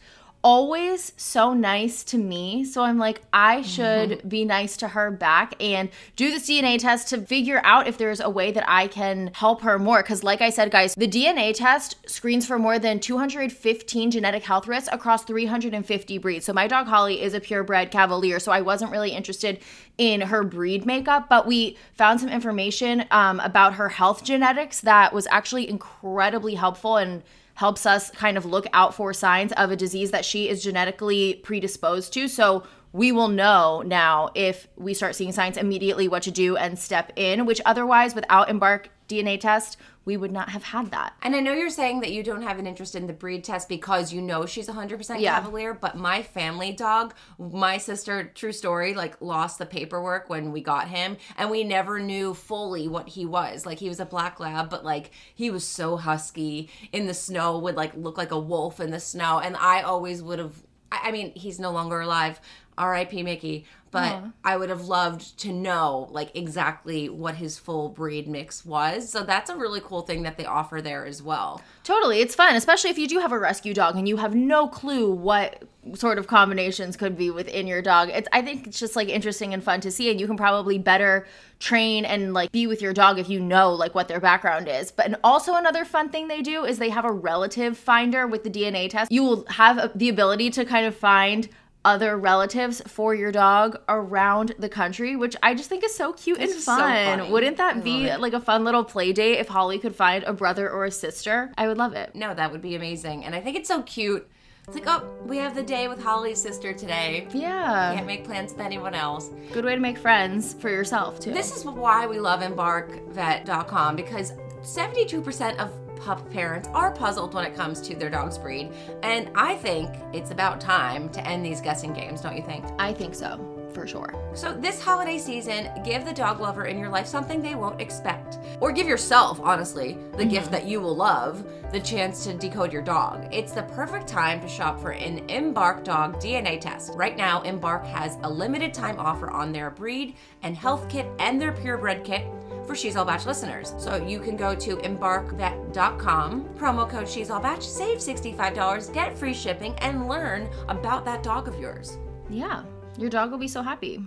[0.46, 2.64] always so nice to me.
[2.64, 4.28] So I'm like, I should mm-hmm.
[4.28, 8.20] be nice to her back and do the DNA test to figure out if there's
[8.20, 10.04] a way that I can help her more.
[10.04, 14.68] Because, like I said, guys, the DNA test screens for more than 215 genetic health
[14.68, 16.46] risks across 350 breeds.
[16.46, 18.38] So my dog Holly is a purebred Cavalier.
[18.38, 19.58] So I wasn't really interested
[19.98, 25.12] in her breed makeup, but we found some information um, about her health genetics that
[25.12, 27.24] was actually incredibly helpful and
[27.56, 31.34] helps us kind of look out for signs of a disease that she is genetically
[31.42, 32.28] predisposed to.
[32.28, 32.62] So
[32.96, 37.12] we will know now if we start seeing signs immediately what to do and step
[37.14, 39.76] in, which otherwise, without Embark DNA test,
[40.06, 41.12] we would not have had that.
[41.20, 43.68] And I know you're saying that you don't have an interest in the breed test
[43.68, 45.34] because you know she's 100% yeah.
[45.34, 50.62] Cavalier, but my family dog, my sister, true story, like lost the paperwork when we
[50.62, 53.66] got him and we never knew fully what he was.
[53.66, 57.58] Like he was a black lab, but like he was so husky in the snow,
[57.58, 59.38] would like look like a wolf in the snow.
[59.38, 62.40] And I always would have I mean, he's no longer alive.
[62.78, 63.22] R.I.P.
[63.22, 63.66] Mickey
[63.96, 64.22] but.
[64.44, 69.10] I would have loved to know like exactly what his full breed mix was.
[69.10, 71.60] So that's a really cool thing that they offer there as well.
[71.82, 72.20] Totally.
[72.20, 75.10] It's fun, especially if you do have a rescue dog and you have no clue
[75.10, 75.64] what
[75.94, 78.10] sort of combinations could be within your dog.
[78.10, 80.78] It's I think it's just like interesting and fun to see and you can probably
[80.78, 81.26] better
[81.58, 84.90] train and like be with your dog if you know like what their background is.
[84.90, 88.44] But and also another fun thing they do is they have a relative finder with
[88.44, 89.10] the DNA test.
[89.10, 91.48] You will have the ability to kind of find
[91.86, 96.38] other relatives for your dog around the country, which I just think is so cute
[96.38, 97.18] this and fun.
[97.20, 100.24] So Wouldn't that I be like a fun little play date if Holly could find
[100.24, 101.52] a brother or a sister?
[101.56, 102.14] I would love it.
[102.14, 103.24] No, that would be amazing.
[103.24, 104.28] And I think it's so cute.
[104.66, 107.28] It's like, oh, we have the day with Holly's sister today.
[107.32, 107.92] Yeah.
[107.94, 109.30] Can't make plans with anyone else.
[109.52, 111.32] Good way to make friends for yourself, too.
[111.32, 114.32] This is why we love EmbarkVet.com because
[114.62, 118.72] 72% of pup parents are puzzled when it comes to their dog's breed.
[119.02, 122.64] And I think it's about time to end these guessing games, don't you think?
[122.78, 123.52] I think so.
[123.76, 124.14] For sure.
[124.34, 128.38] So, this holiday season, give the dog lover in your life something they won't expect.
[128.58, 130.30] Or give yourself, honestly, the mm-hmm.
[130.30, 133.28] gift that you will love, the chance to decode your dog.
[133.30, 136.94] It's the perfect time to shop for an Embark Dog DNA test.
[136.94, 141.38] Right now, Embark has a limited time offer on their breed and health kit and
[141.38, 142.24] their purebred kit
[142.66, 143.74] for She's All Bach listeners.
[143.78, 149.34] So you can go to embarkvet.com, promo code She's All Bach, save $65, get free
[149.34, 151.98] shipping, and learn about that dog of yours.
[152.28, 152.64] Yeah,
[152.98, 154.04] your dog will be so happy.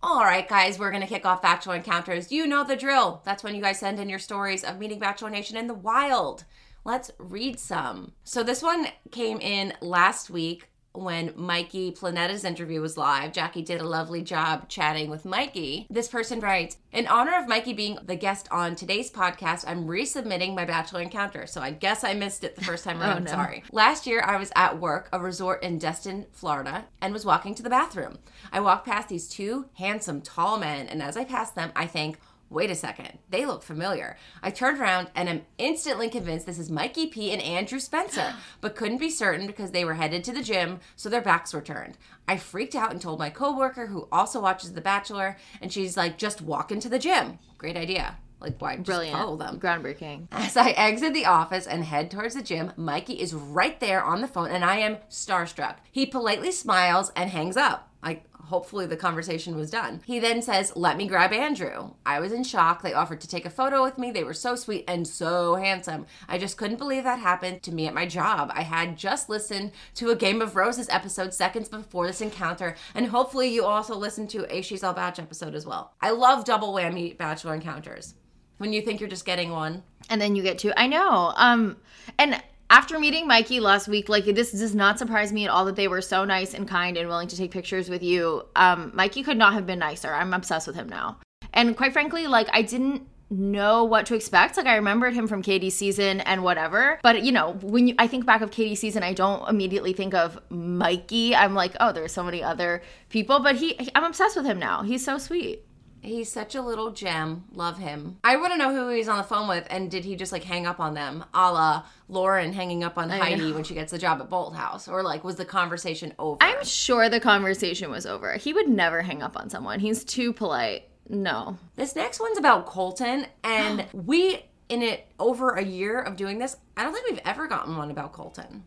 [0.00, 2.30] All right, guys, we're going to kick off Bachelor Encounters.
[2.30, 3.20] You know the drill.
[3.24, 6.44] That's when you guys send in your stories of meeting Bachelor Nation in the wild.
[6.84, 8.12] Let's read some.
[8.24, 13.32] So, this one came in last week when Mikey Planeta's interview was live.
[13.32, 15.86] Jackie did a lovely job chatting with Mikey.
[15.88, 20.54] This person writes In honor of Mikey being the guest on today's podcast, I'm resubmitting
[20.54, 21.46] my Bachelor Encounter.
[21.46, 23.28] So I guess I missed it the first time oh, around.
[23.28, 23.30] oh, no.
[23.30, 23.62] Sorry.
[23.72, 27.62] Last year, I was at work, a resort in Destin, Florida, and was walking to
[27.62, 28.18] the bathroom.
[28.52, 32.18] I walked past these two handsome, tall men, and as I passed them, I think,
[32.50, 34.16] wait a second, they look familiar.
[34.42, 38.76] I turned around and am instantly convinced this is Mikey P and Andrew Spencer, but
[38.76, 41.98] couldn't be certain because they were headed to the gym, so their backs were turned.
[42.26, 46.18] I freaked out and told my coworker who also watches The Bachelor, and she's like,
[46.18, 47.38] just walk into the gym.
[47.56, 48.16] Great idea.
[48.40, 49.16] Like, why just Brilliant.
[49.16, 49.58] follow them?
[49.58, 50.28] Groundbreaking.
[50.30, 54.20] As I exit the office and head towards the gym, Mikey is right there on
[54.20, 55.76] the phone, and I am starstruck.
[55.90, 57.90] He politely smiles and hangs up.
[58.02, 60.00] I hopefully the conversation was done.
[60.04, 61.92] He then says, Let me grab Andrew.
[62.04, 62.82] I was in shock.
[62.82, 64.10] They offered to take a photo with me.
[64.10, 66.06] They were so sweet and so handsome.
[66.28, 68.50] I just couldn't believe that happened to me at my job.
[68.54, 73.06] I had just listened to a Game of Roses episode seconds before this encounter, and
[73.06, 75.94] hopefully you also listened to a She's All Bach episode as well.
[76.00, 78.14] I love double whammy Bachelor encounters.
[78.58, 79.84] When you think you're just getting one.
[80.10, 80.72] And then you get two.
[80.76, 81.32] I know.
[81.36, 81.76] Um,
[82.18, 85.76] and after meeting Mikey last week, like this does not surprise me at all that
[85.76, 88.42] they were so nice and kind and willing to take pictures with you.
[88.56, 90.12] Um, Mikey could not have been nicer.
[90.12, 91.18] I'm obsessed with him now.
[91.52, 94.56] And quite frankly, like I didn't know what to expect.
[94.56, 96.98] Like I remembered him from Katie's season and whatever.
[97.02, 100.14] But you know, when you, I think back of Katie's season, I don't immediately think
[100.14, 101.34] of Mikey.
[101.34, 103.40] I'm like, oh, there's so many other people.
[103.40, 104.82] But he, I'm obsessed with him now.
[104.82, 105.64] He's so sweet.
[106.02, 107.44] He's such a little gem.
[107.52, 108.18] Love him.
[108.22, 110.44] I want to know who he's on the phone with, and did he just like
[110.44, 113.54] hang up on them, a la Lauren hanging up on Heidi know.
[113.54, 116.38] when she gets the job at Bolthouse, or like was the conversation over?
[116.40, 118.34] I'm sure the conversation was over.
[118.34, 119.80] He would never hang up on someone.
[119.80, 120.84] He's too polite.
[121.08, 121.58] No.
[121.76, 126.56] This next one's about Colton, and we in it over a year of doing this.
[126.76, 128.62] I don't think we've ever gotten one about Colton.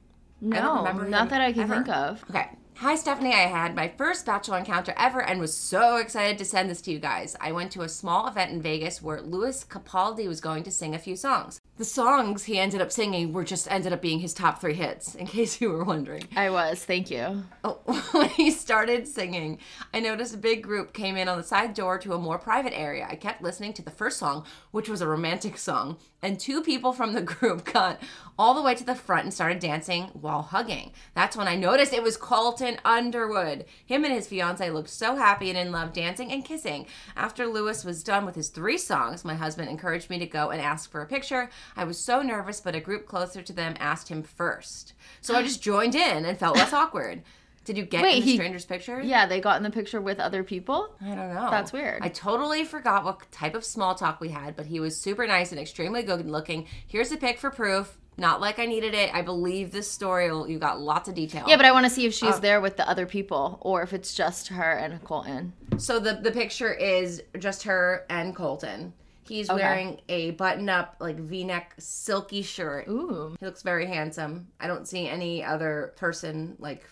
[0.51, 1.75] I don't No, remember not that I can ever.
[1.75, 2.23] think of.
[2.29, 2.49] Okay.
[2.82, 3.32] Hi, Stefanie.
[3.32, 6.91] I had my first Bachelor encounter ever and was so excited to send this to
[6.91, 7.36] you guys.
[7.39, 10.95] I went to a small event in Vegas where Lewis Capaldi was going to sing
[10.95, 11.61] a few songs.
[11.77, 15.13] The songs he ended up singing were just ended up being his top three hits,
[15.13, 16.23] in case you were wondering.
[16.36, 16.84] I was.
[16.84, 17.43] Thank you.
[17.63, 17.77] Oh,
[18.13, 19.59] when he started singing,
[19.93, 22.75] I noticed a big group came in on the side door to a more private
[22.75, 23.05] area.
[23.07, 26.93] I kept listening to the first song, which was a romantic song, and two people
[26.93, 28.01] from the group got
[28.42, 30.92] all the way to the front and started dancing while hugging.
[31.14, 33.66] That's when I noticed it was Colton Underwood.
[33.86, 36.88] Him and his fiance looked so happy and in love, dancing and kissing.
[37.16, 40.60] After Lewis was done with his three songs, my husband encouraged me to go and
[40.60, 41.52] ask for a picture.
[41.78, 44.94] I was so nervous, but a group closer to them asked him first.
[45.22, 47.22] So I just joined in and felt less awkward.
[47.64, 49.01] Did you get Wait, in the he- stranger's picture?
[49.01, 50.95] Yeah, they got in the picture with other people.
[50.99, 51.47] I don't know.
[51.51, 52.01] That's weird.
[52.01, 55.51] I totally forgot what type of small talk we had, but he was super nice
[55.51, 56.66] and extremely good looking.
[56.88, 57.97] Here's a pic for proof.
[58.18, 59.14] Not like I needed it.
[59.14, 60.26] I believe this story.
[60.26, 61.45] You got lots of detail.
[61.47, 62.39] Yeah, but I want to see if she's Oh.
[62.39, 65.53] there with the other people or if it's just her and Colton.
[65.78, 68.93] So the the picture is just her and Colton.
[69.24, 69.62] He's Okay.
[69.64, 72.88] wearing a button-up like V-neck silky shirt.
[72.89, 73.36] Ooh.
[73.39, 74.47] He looks very handsome.
[74.59, 76.84] I don't see any other person like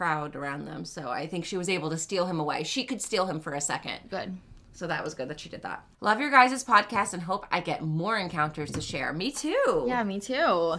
[0.00, 2.62] crowd around them, so I think she was able to steal him away.
[2.62, 3.98] She could steal him for a second.
[4.08, 4.34] Good.
[4.72, 5.84] So that was good that she did that.
[6.00, 9.12] Love your guys' podcast and hope I get more encounters to share.
[9.12, 9.84] Me too.
[9.86, 10.76] Yeah, me too.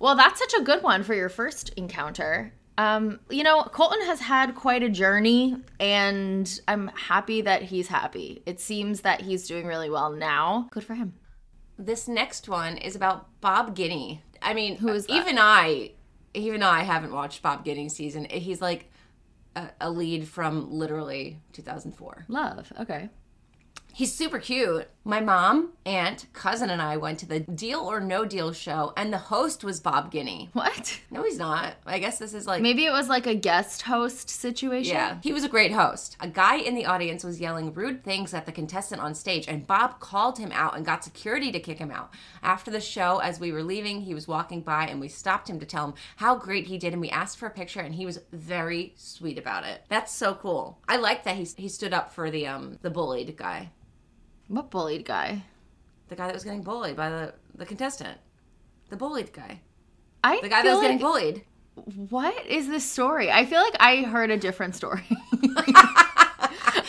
[0.00, 2.52] Well, that's such a good one for your first encounter.
[2.76, 8.42] Um, you know, Colton has had quite a journey, and I'm happy that he's happy.
[8.44, 10.66] It seems that he's doing really well now.
[10.72, 11.14] Good for him.
[11.78, 14.18] This next one is about Bob Guiney.
[14.42, 15.14] I mean, Who is that?
[15.14, 15.92] even I,
[16.34, 18.26] even though I haven't watched Bob Guiney's season.
[18.28, 18.90] He's like
[19.56, 22.26] a, a lead from literally 2004.
[22.28, 22.72] Love.
[22.80, 23.08] Okay.
[23.92, 24.88] He's super cute.
[25.06, 29.12] My mom, aunt, cousin, and I went to the Deal or No Deal show, and
[29.12, 30.48] the host was Bob Guiney.
[30.54, 30.98] What?
[31.10, 31.74] No, he's not.
[31.84, 34.94] I guess this is like Maybe it was like a guest host situation.
[34.94, 36.16] Yeah, he was a great host.
[36.20, 39.66] A guy in the audience was yelling rude things at the contestant on stage, and
[39.66, 42.10] Bob called him out and got security to kick him out.
[42.42, 45.60] After the show, as we were leaving, he was walking by and we stopped him
[45.60, 48.06] to tell him how great he did, and we asked for a picture, and he
[48.06, 49.82] was very sweet about it.
[49.90, 50.78] That's so cool.
[50.88, 53.70] I like that he he stood up for the um the bullied guy,
[54.48, 55.42] What bullied guy?
[56.08, 58.18] the guy that was getting bullied by the the contestant,
[58.90, 59.60] the bullied guy,
[60.22, 61.44] I the guy that feel was getting like- bullied.
[62.08, 63.32] What is this story?
[63.32, 65.02] I feel like I heard a different story.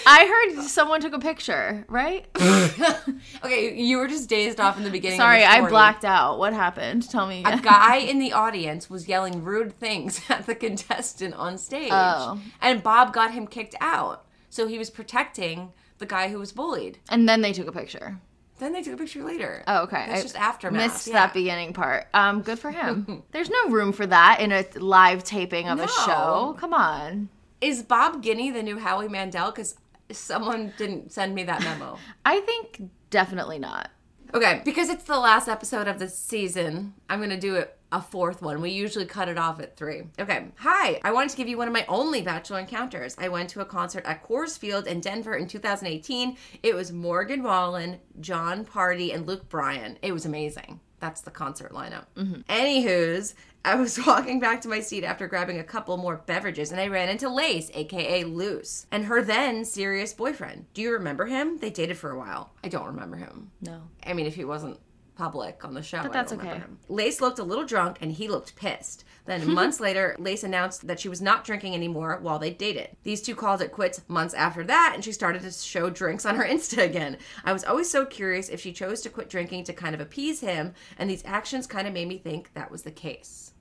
[0.08, 2.28] I heard someone took a picture, right?
[3.44, 5.20] Okay, you were just dazed off in the beginning.
[5.20, 6.40] of Sorry, the I blacked out.
[6.40, 7.10] What happened?
[7.10, 7.44] Tell me.
[7.46, 11.90] a guy in the audience was yelling rude things at the contestant on stage.
[11.92, 12.40] Oh.
[12.62, 14.26] And Bob got him kicked out.
[14.50, 17.00] So he was protecting the guy who was bullied.
[17.10, 18.20] And then they took a picture.
[18.58, 19.64] Then they took a picture later.
[19.68, 20.06] Oh, okay.
[20.08, 20.94] That's I just aftermath.
[20.94, 21.14] Missed yeah.
[21.14, 22.08] that beginning part.
[22.14, 23.24] Um, good for him.
[23.32, 26.56] There's no room for that in a live taping of a show.
[26.58, 27.30] Come on.
[27.60, 29.52] Is Bob Guiney the new Howie Mandel?
[29.52, 29.76] Because
[30.12, 31.98] someone didn't send me that memo.
[32.26, 33.90] I think definitely not.
[34.34, 38.42] Okay, because it's the last episode of the season, I'm gonna do it a fourth
[38.42, 38.62] one.
[38.62, 40.04] We usually cut it off at three.
[40.20, 41.00] Okay, hi.
[41.04, 43.16] I wanted to give you one of my only Bachelor encounters.
[43.18, 46.38] I went to a concert at Coors Field in Denver in 2018.
[46.64, 49.98] It was Morgan Wallen, Jon Pardi, and Luke Bryan.
[50.02, 50.80] It was amazing.
[51.00, 52.06] That's the concert lineup.
[52.16, 52.42] Mm-hmm.
[52.50, 56.80] Anywho's, I was walking back to my seat after grabbing a couple more beverages and
[56.80, 60.66] I ran into Lace, aka Luce, and her then serious boyfriend.
[60.74, 61.58] Do you remember him?
[61.58, 62.54] They dated for a while.
[62.64, 63.52] I don't remember him.
[63.62, 63.82] No.
[64.06, 64.80] I mean, if he wasn't
[65.16, 66.48] public on the show, but that's okay.
[66.48, 66.78] him.
[66.90, 69.04] Lace looked a little drunk and he looked pissed.
[69.26, 72.90] Then months later, Lace announced that she was not drinking anymore while they dated.
[73.04, 76.36] These two called it quits months after that, and she started to show drinks on
[76.36, 77.18] her Insta again.
[77.44, 80.42] I was always so curious if she chose to quit drinking to kind of appease
[80.42, 83.54] him, and these actions kind of made me think that was the case.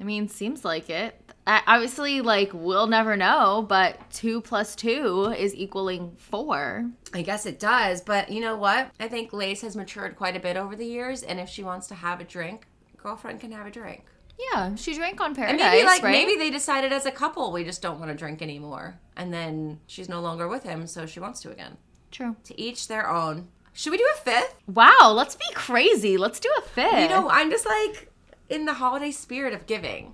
[0.00, 1.21] I mean, seems like it.
[1.46, 6.88] I, obviously, like, we'll never know, but two plus two is equaling four.
[7.12, 8.90] I guess it does, but you know what?
[9.00, 11.88] I think Lace has matured quite a bit over the years, and if she wants
[11.88, 12.66] to have a drink,
[12.96, 14.04] girlfriend can have a drink.
[14.52, 16.12] Yeah, she drank on And Paradise, maybe like right?
[16.12, 18.98] maybe they decided as a couple we just don't want to drink anymore.
[19.16, 21.76] And then she's no longer with him, so she wants to again.
[22.10, 22.36] True.
[22.44, 23.48] To each their own.
[23.72, 24.54] Should we do a fifth?
[24.66, 26.16] Wow, let's be crazy.
[26.16, 26.98] Let's do a fifth.
[26.98, 28.10] You know, I'm just like
[28.48, 30.12] in the holiday spirit of giving.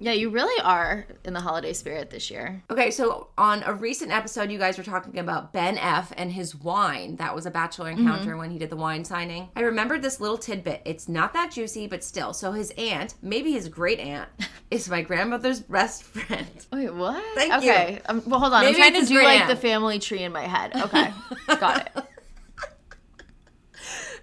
[0.00, 2.62] Yeah, you really are in the holiday spirit this year.
[2.70, 6.54] Okay, so on a recent episode, you guys were talking about Ben F and his
[6.54, 7.16] wine.
[7.16, 9.48] That was a bachelor encounter when he did the wine signing.
[9.56, 10.82] I remembered this little tidbit.
[10.84, 12.32] It's not that juicy, but still.
[12.32, 14.28] So his aunt, maybe his great aunt,
[14.70, 16.66] is my grandmother's best friend.
[16.72, 17.24] Wait, what?
[17.34, 17.70] Thank you.
[17.70, 18.00] okay.
[18.06, 18.64] Um, well, hold on.
[18.64, 19.50] Maybe I'm trying to do like grand.
[19.50, 20.76] the family tree in my head.
[20.76, 21.12] Okay,
[21.48, 22.04] got it.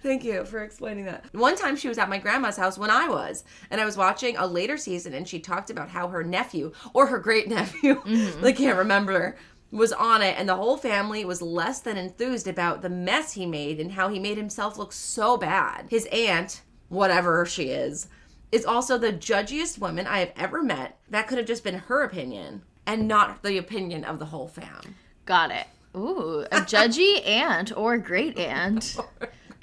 [0.06, 1.24] Thank you for explaining that.
[1.32, 3.42] One time she was at my grandma's house when I was,
[3.72, 7.08] and I was watching a later season, and she talked about how her nephew or
[7.08, 8.44] her great nephew, mm-hmm.
[8.44, 9.36] I can't remember,
[9.72, 13.46] was on it, and the whole family was less than enthused about the mess he
[13.46, 15.86] made and how he made himself look so bad.
[15.90, 18.06] His aunt, whatever she is,
[18.52, 21.00] is also the judgiest woman I have ever met.
[21.10, 24.94] That could have just been her opinion and not the opinion of the whole fam.
[25.24, 25.66] Got it.
[25.96, 28.94] Ooh, a judgy aunt or great aunt.
[29.00, 29.08] Oh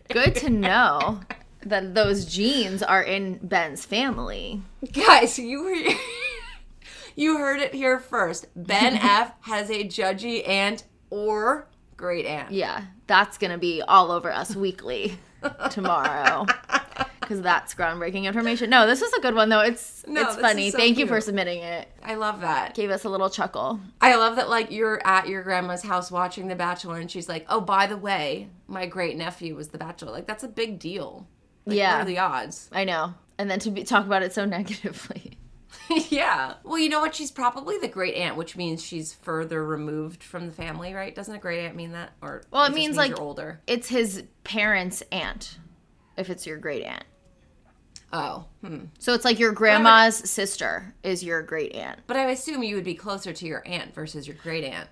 [0.09, 1.21] Good to know
[1.65, 4.61] that those genes are in Ben's family.
[4.91, 5.93] Guys, you were
[7.15, 8.47] you heard it here first.
[8.55, 12.51] Ben F has a judgy aunt or great aunt.
[12.51, 15.17] Yeah, that's gonna be all over us weekly
[15.69, 16.45] tomorrow.
[17.23, 18.69] Because that's groundbreaking information.
[18.69, 19.61] No, this is a good one though.
[19.61, 20.71] It's No, it's funny.
[20.71, 21.87] so Thank you for submitting it.
[22.03, 22.75] I love that.
[22.75, 23.79] Gave us a little chuckle.
[24.01, 27.45] I love that like you're at your grandma's house watching The Bachelor and she's like,
[27.49, 31.27] "Oh, by the way, my great nephew was The Bachelor." Like that's a big deal.
[31.65, 31.93] Like, Yeah.
[31.97, 32.69] What are the odds?
[32.71, 33.13] I know.
[33.37, 35.37] And then to be, talk about it so negatively.
[36.09, 36.53] yeah.
[36.63, 37.15] Well, you know what?
[37.15, 41.13] She's probably the great aunt, which means she's further removed from the family, right?
[41.13, 42.11] Doesn't a great aunt mean that?
[42.21, 43.59] Or Well, it just means, like- older.
[43.67, 45.57] It's his parents' aunt,
[46.15, 47.03] if it's your great aunt.
[48.13, 48.85] Oh, hmm.
[48.99, 51.99] So it's like your grandma's sister is your great aunt.
[52.07, 54.87] But I assume you would be closer to your aunt versus your great aunt.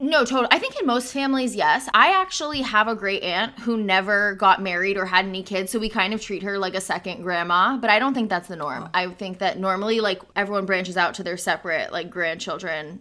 [0.00, 0.48] No, total.
[0.50, 1.88] I think in most families, yes.
[1.94, 5.78] I actually have a great aunt who never got married or had any kids, so
[5.78, 7.76] we kind of treat her like a second grandma.
[7.78, 8.88] But I don't think that's the norm.
[8.92, 13.00] I think that normally, like everyone branches out to their separate like grandchildren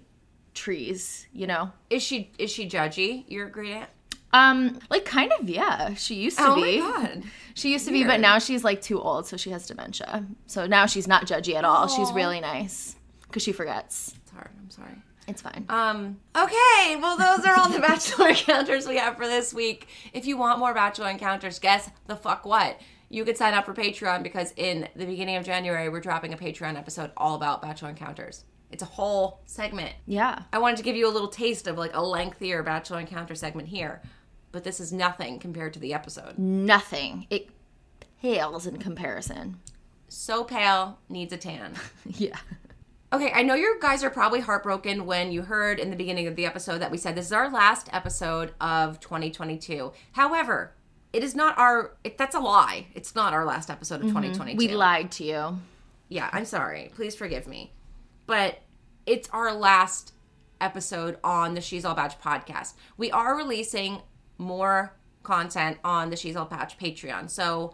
[0.54, 1.28] trees.
[1.34, 3.26] You know, Is she is she judgy?
[3.28, 3.90] Your great aunt?
[4.32, 5.94] um, like kind of yeah.
[5.96, 6.80] She used to Oh be.
[6.82, 7.24] Oh my god.
[7.56, 10.26] She used to be, but now she's like too old, so she has dementia.
[10.46, 11.88] So now she's not judgy at all.
[11.88, 14.14] She's really nice because she forgets.
[14.22, 14.50] It's hard.
[14.62, 15.02] I'm sorry.
[15.28, 15.66] It's fine.
[15.70, 16.18] Um.
[16.36, 16.98] Okay.
[17.02, 19.88] Well, those are all the bachelor encounters we have for this week.
[20.14, 22.80] If you want more bachelor encounters, guess the fuck what?
[23.10, 26.38] You could sign up for Patreon because in the beginning of January we're dropping a
[26.38, 28.44] Patreon episode all about bachelor encounters.
[28.72, 29.94] It's a whole segment.
[30.06, 30.42] yeah.
[30.52, 33.68] I wanted to give you a little taste of like a lengthier bachelor encounter segment
[33.70, 34.02] here,
[34.56, 36.40] but this is nothing compared to the episode.
[36.40, 37.28] Nothing.
[37.30, 37.50] It
[38.22, 39.58] pales in comparison.
[40.08, 41.74] So pale, needs a tan.
[42.06, 42.38] yeah.
[43.12, 46.38] Okay, I know you guys are probably heartbroken when you heard in the beginning of
[46.38, 49.92] the episode that we said this is our last episode of 2022.
[50.14, 50.74] However,
[51.12, 51.98] it is not our.
[52.06, 52.88] It, that's a lie.
[52.96, 54.20] It's not our last episode of mm-hmm.
[54.20, 54.58] 2022.
[54.58, 55.60] We lied to you.
[56.08, 56.94] Yeah, I'm sorry.
[56.96, 57.74] Please forgive me.
[58.26, 58.62] But
[59.06, 60.14] it's our last
[60.62, 62.76] episode on the She's All Bach podcast.
[62.96, 64.02] We are releasing
[64.38, 67.30] more content on the She's All Bach Patreon.
[67.30, 67.74] So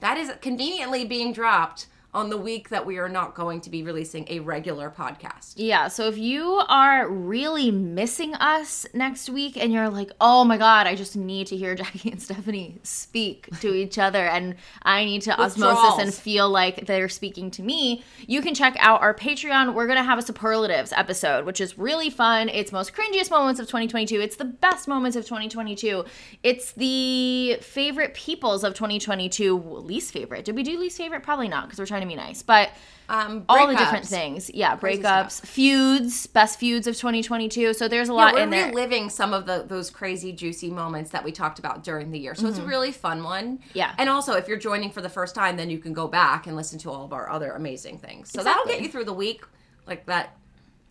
[0.00, 3.82] that is conveniently being dropped on the week that we are not going to be
[3.82, 5.54] releasing a regular podcast.
[5.56, 10.56] Yeah, so if you are really missing us next week and you're like, oh my
[10.56, 15.04] god, I just need to hear Jackie and Stefanie speak to each other and I
[15.04, 19.14] need to osmosis and feel like they're speaking to me, you can check out our
[19.14, 19.74] Patreon.
[19.74, 22.48] We're gonna have a superlatives episode, which is really fun.
[22.48, 24.20] It's most cringiest moments of 2022.
[24.20, 26.04] It's the best moments of 2022.
[26.42, 29.56] It's the favorite peoples of 2022.
[29.56, 30.44] Least favorite.
[30.44, 31.22] Did we do least favorite?
[31.22, 32.42] Probably not, because we're trying to be nice.
[32.42, 32.70] But
[33.08, 34.50] Um, all the different things.
[34.52, 37.72] Yeah, breakups, feuds, best feuds of 2022.
[37.74, 40.70] So there's a lot Yeah, lot we're in reliving some of the those crazy juicy
[40.70, 42.34] moments that we talked about during the year.
[42.34, 43.58] So it's a really fun one.
[43.58, 43.78] Mm-hmm.
[43.78, 43.94] Yeah.
[43.98, 46.56] And also if you're joining for the first time, then you can go back and
[46.56, 48.30] listen to all of our other amazing things.
[48.32, 49.44] So that'll get you through the week,
[49.86, 50.36] like that,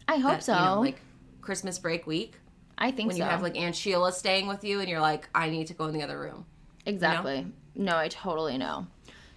[0.08, 0.54] I hope that, so.
[0.54, 1.02] you know, like
[1.42, 2.36] Christmas break week.
[2.78, 3.24] I think When so.
[3.24, 5.86] you have like Aunt Sheila staying with you and you're like, I need to go
[5.86, 6.46] in the other room.
[6.86, 7.46] exactly.
[7.76, 8.88] No, I totally know.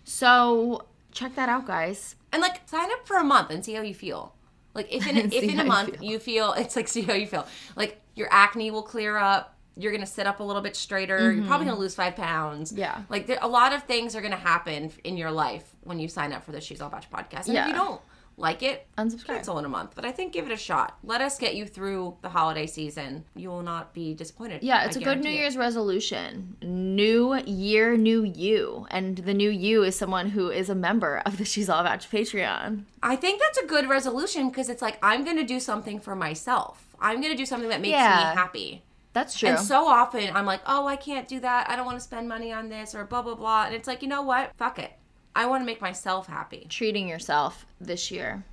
[0.04, 2.16] So check that out, guys.
[2.32, 4.34] And like sign up for a month and see how you feel.
[4.74, 6.02] Like if in a, if in a month feel.
[6.10, 7.46] you feel it's like see how you feel.
[7.76, 9.54] Like your acne will clear up.
[9.76, 11.32] You're gonna sit up a little bit straighter.
[11.32, 12.70] You're probably gonna lose five pounds.
[12.72, 12.80] Mm-hmm.
[12.80, 13.02] Yeah.
[13.08, 16.32] Like there, a lot of things are gonna happen in your life when you sign
[16.32, 17.46] up for the She's All Bach podcast.
[17.46, 17.68] And if Yeah.
[17.68, 18.00] you don't
[18.38, 19.26] like it, Unsubscribe.
[19.26, 19.92] cancel in a month.
[19.94, 20.96] But I think give it a shot.
[21.02, 23.24] Let us get you through the holiday season.
[23.34, 24.62] You will not be disappointed.
[24.62, 25.34] Yeah, it's a good New it.
[25.34, 26.56] Year's resolution.
[26.62, 28.86] New year, new you.
[28.90, 32.00] And the new you is someone who is a member of the She's All About
[32.00, 32.84] Patreon.
[33.02, 36.86] I think that's a good resolution because it's like I'm gonna do something for myself.
[37.00, 38.30] I'm gonna do something that makes Yeah.
[38.30, 38.82] me happy.
[39.14, 39.48] That's true.
[39.48, 41.68] And so often I'm like, oh, I can't do that.
[41.68, 43.64] I don't want to spend money on this or blah, blah, blah.
[43.64, 44.52] And it's like, you know what?
[44.56, 44.92] Fuck it.
[45.38, 46.66] I want to make myself happy.
[46.68, 48.44] Treating yourself this year.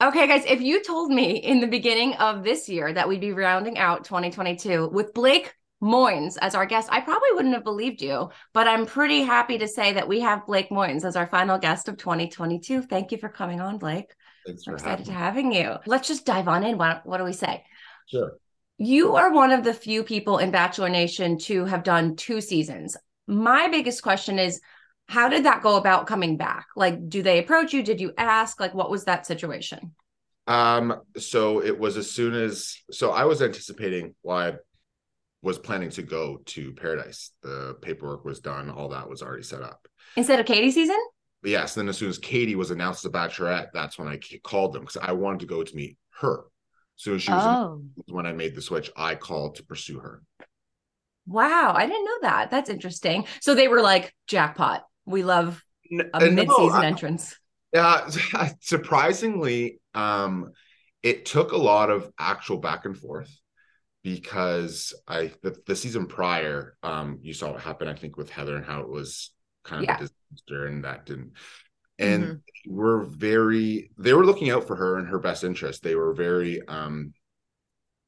[0.00, 3.32] Okay, guys, if you told me in the beginning of this year that we'd be
[3.32, 5.52] rounding out 2022 with Blake
[5.82, 8.30] Moynes as our guest, I probably wouldn't have believed you.
[8.52, 11.88] But I'm pretty happy to say that we have Blake Moynes as our final guest
[11.88, 12.82] of 2022.
[12.82, 14.14] Thank you for coming on, Blake.
[14.46, 15.56] Thanks We're for excited to having me.
[15.56, 15.78] having you.
[15.86, 16.78] Let's just dive on in.
[16.78, 17.64] What, what do we say?
[18.06, 18.34] Sure.
[18.78, 22.96] You are one of the few people in Bachelor Nation to have done two seasons.
[23.26, 24.60] My biggest question is
[25.06, 26.66] how did that go about coming back?
[26.76, 27.82] Like, do they approach you?
[27.82, 28.58] Did you ask?
[28.58, 29.94] Like, what was that situation?
[30.46, 34.52] Um, so it was as soon as so I was anticipating well, I
[35.42, 37.30] was planning to go to Paradise.
[37.42, 39.86] The paperwork was done, all that was already set up.
[40.16, 40.98] Instead of Katie season?
[41.42, 44.72] Yes, then as soon as Katie was announced as a bachelorette, that's when I called
[44.72, 46.44] them because I wanted to go to meet her.
[46.96, 47.82] As she was Oh.
[47.96, 50.22] announced, when I made the switch, I called to pursue her.
[51.26, 52.50] Wow, I didn't know that.
[52.50, 53.26] That's interesting.
[53.40, 54.84] So they were like, jackpot.
[55.06, 55.62] We love
[55.92, 57.36] a Uh, no, mid-season I- entrance.
[57.72, 58.08] Yeah,
[58.60, 60.52] surprisingly, um,
[61.02, 63.30] it took a lot of actual back and forth
[64.02, 68.56] because I the, the season prior, um, you saw what happened, I think, with Heather
[68.56, 69.32] and how it was
[69.64, 69.96] kind of Yeah.
[69.96, 71.32] a disaster and that didn't.
[71.98, 75.82] And we're very they were looking out for her and her best interest.
[75.82, 77.12] They were very um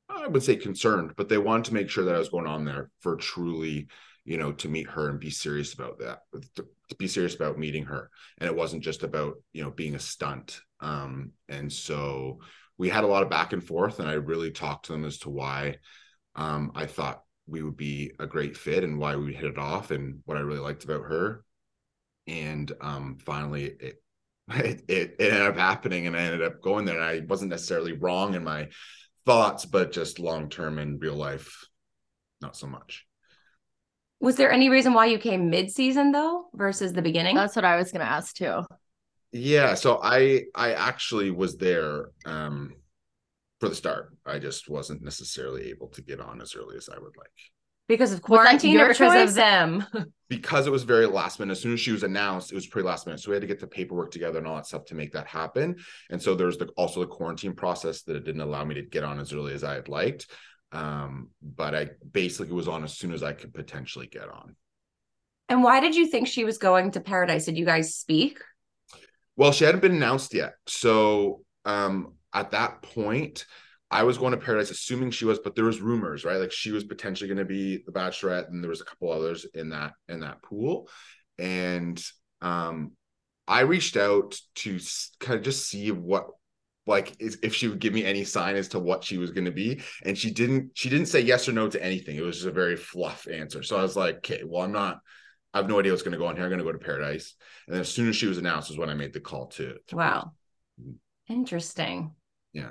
[0.08, 2.64] I would say concerned, but they wanted to make sure that I was going on
[2.64, 3.88] there for truly,
[4.24, 6.20] you know, to meet her and be serious about that,
[6.56, 8.10] to, to be serious about meeting her.
[8.38, 10.60] And it wasn't just about you know being a stunt.
[10.80, 12.40] Um and so
[12.78, 15.18] we had a lot of back and forth and i really talked to them as
[15.18, 15.76] to why
[16.34, 19.90] um i thought we would be a great fit and why we hit it off
[19.90, 21.44] and what i really liked about her.
[22.26, 24.02] And um finally it
[24.48, 27.50] it, it, it ended up happening and i ended up going there and i wasn't
[27.50, 28.68] necessarily wrong in my
[29.26, 31.66] thoughts but just long term in real life
[32.40, 33.06] not so much
[34.20, 37.34] Was there any reason why you came mid-season though versus the beginning?
[37.34, 38.62] That's what I was gonna ask too.
[39.32, 42.74] Yeah, so I I actually was there um
[43.60, 44.16] for the start.
[44.24, 47.38] I just wasn't necessarily able to get on as early as I would like.
[47.88, 49.28] Because of that quarantine or your because choice?
[49.30, 49.86] of them?
[50.28, 51.52] Because it was very last minute.
[51.52, 53.20] As soon as she was announced, it was pretty last minute.
[53.20, 55.28] So we had to get the paperwork together and all that stuff to make that
[55.28, 55.76] happen.
[56.10, 59.04] And so there's the also the quarantine process that it didn't allow me to get
[59.04, 60.26] on as early as I had liked.
[60.72, 64.56] Um, but I basically was on as soon as I could potentially get on.
[65.48, 67.44] and why did you think she was going to paradise?
[67.44, 68.40] Did you guys speak?
[69.36, 70.54] Well, she hadn't been announced yet.
[70.66, 73.46] So um at that point,
[73.90, 76.38] I was going to Paradise assuming she was, but there was rumors, right?
[76.38, 79.46] Like she was potentially going to be the Bachelorette, and there was a couple others
[79.54, 80.88] in that in that pool.
[81.38, 82.02] And
[82.40, 82.92] um
[83.48, 84.80] I reached out to
[85.20, 86.26] kind of just see what
[86.86, 89.44] like is, if she would give me any sign as to what she was going
[89.44, 92.36] to be and she didn't she didn't say yes or no to anything it was
[92.36, 95.00] just a very fluff answer so i was like okay well i'm not
[95.52, 96.78] i have no idea what's going to go on here i'm going to go to
[96.78, 97.34] paradise
[97.66, 99.76] and then as soon as she was announced was when I made the call to,
[99.88, 100.32] to Wow.
[101.28, 102.14] Interesting.
[102.52, 102.70] Yeah.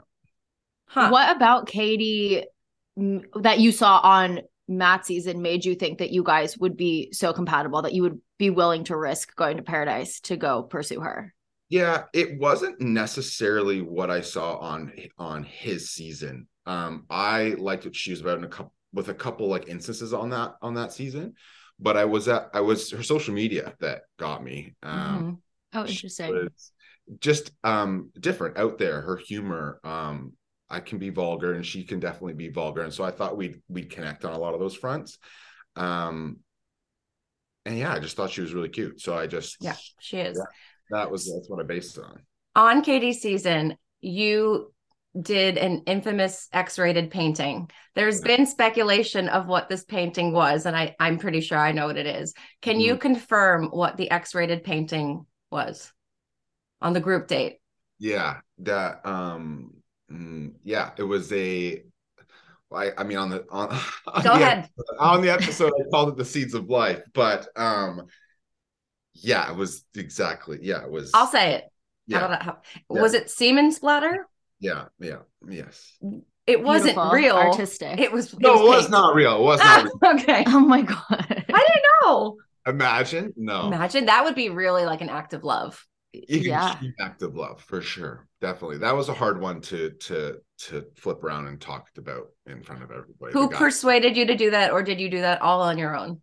[0.88, 1.10] Huh.
[1.10, 2.44] What about Katie
[2.98, 7.34] that you saw on Matt season made you think that you guys would be so
[7.34, 11.34] compatible that you would be willing to risk going to paradise to go pursue her?
[11.70, 16.48] Yeah, it wasn't necessarily what I saw on on his season.
[16.66, 20.14] Um, I liked what she was about in a couple with a couple like instances
[20.14, 21.34] on that on that season,
[21.80, 24.76] but I was at I was her social media that got me.
[24.84, 25.38] Um, Mhm.
[25.74, 26.48] Oh, interesting.
[27.20, 29.02] just um different out there.
[29.02, 30.34] Her humor, um,
[30.70, 33.62] I can be vulgar and she can definitely be vulgar, and so I thought we'd
[33.70, 35.18] we'd connect on a lot of those fronts.
[35.76, 36.38] Um,
[37.66, 39.02] and yeah, I just thought she was really cute.
[39.02, 40.42] So I just Yeah, she is.
[40.92, 42.22] that was that's what I based it on.
[42.56, 44.72] On Katie's season, you
[45.20, 47.70] did an infamous X-rated painting.
[47.96, 51.88] There's been speculation of what this painting was, and I, I'm pretty sure I know
[51.88, 52.34] what it is.
[52.62, 55.92] Can you confirm what the X-rated painting was
[56.82, 57.60] on the group date?
[57.98, 59.72] Yeah, that um
[60.12, 61.84] mm, yeah, it was a
[62.74, 63.70] I, I mean on the on,
[64.08, 64.70] on Go the, ahead.
[65.00, 68.08] on the episode I called it the seeds of life, but um
[69.14, 71.64] yeah, it was exactly yeah, it was I'll say it.
[72.12, 72.64] How yeah, about that?
[72.90, 73.02] Yeah.
[73.02, 74.28] Was it semen splatter?
[74.60, 75.98] yeah, yeah, yes.
[76.48, 77.36] It wasn't Beautiful, real.
[77.36, 78.00] artistic.
[78.00, 78.38] It was.
[78.40, 78.92] No, it was paint.
[78.92, 79.38] not real.
[79.38, 79.94] It was not real.
[80.04, 80.44] Ah, okay.
[80.48, 81.00] oh my god.
[81.10, 82.38] I didn't know.
[82.68, 83.34] Imagine.
[83.36, 83.68] No.
[83.68, 85.84] Imagine that would be really like an act of love.
[86.28, 86.80] You can yeah.
[87.00, 88.28] active love for sure.
[88.42, 88.78] Definitely.
[88.80, 92.84] That was a hard one to to to flip around and talk about in front
[92.84, 93.34] of everybody.
[93.34, 96.22] Who persuaded you to do that, or did you do that all on your own?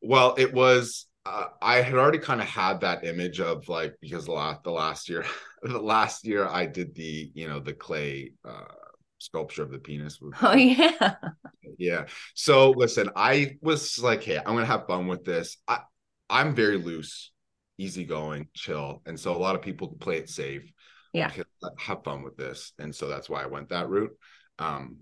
[0.00, 1.06] Well, it was.
[1.24, 4.72] Uh, I had already kind of had that image of like because the last the
[4.72, 5.24] last year,
[5.62, 8.64] the last year I did the you know the clay uh,
[9.18, 10.18] sculpture of the penis.
[10.42, 11.14] Oh yeah.
[11.78, 12.06] yeah.
[12.34, 15.56] So listen, I was like, hey, I'm gonna have fun with this.
[15.68, 15.80] I
[16.28, 17.30] I'm very loose,
[17.78, 20.70] easygoing, chill, and so a lot of people play it safe.
[21.12, 21.30] Yeah.
[21.78, 24.16] Have fun with this, and so that's why I went that route.
[24.58, 24.98] Um,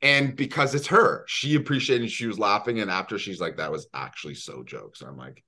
[0.00, 2.10] and because it's her, she appreciated.
[2.10, 5.44] She was laughing, and after she's like, "That was actually so jokes." And I'm like,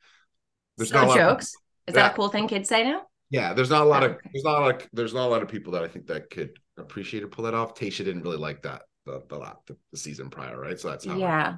[0.77, 1.55] "There's So not a lot of- jokes.
[1.87, 2.13] Is that Yeah.
[2.13, 3.03] a cool thing kids say now?
[3.31, 4.31] yeah, there's not a lot of Okay.
[4.33, 7.23] there's not like there's not a lot of people that I think that could appreciate
[7.25, 7.75] or pull that off.
[7.75, 10.79] Tayshia didn't really like that the the, the, the season prior, right?
[10.79, 11.57] So that's how Yeah.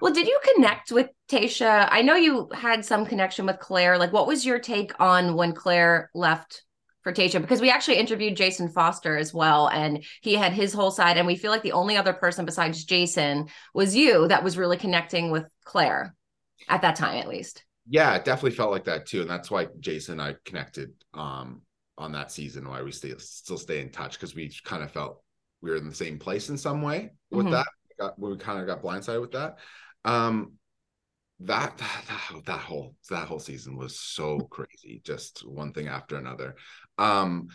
[0.00, 1.88] Well, did you connect with Tayshia?
[1.90, 3.98] I know you had some connection with Clare.
[3.98, 6.62] Like, what was your take on when Clare left
[7.02, 7.40] for Tayshia?
[7.40, 11.16] Because we actually interviewed Jason Foster as well, and he had his whole side.
[11.18, 14.76] And we feel like the only other person besides Jason was you that was really
[14.78, 16.14] connecting with Clare
[16.68, 17.64] at that time, at least.
[17.88, 21.62] yeah, it definitely felt like that too, and that's why Jason and I connected um
[21.98, 22.68] on that season.
[22.68, 25.22] Why we stay still stay in touch because we kind of felt
[25.62, 27.50] we were in the same place in some way with Mhm.
[27.50, 27.66] that.
[27.98, 29.58] Got, we kind of got blindsided with that.
[30.04, 30.52] Um,
[31.40, 36.56] that, that that whole that whole season was so crazy, just one thing after another.
[36.96, 37.48] Um,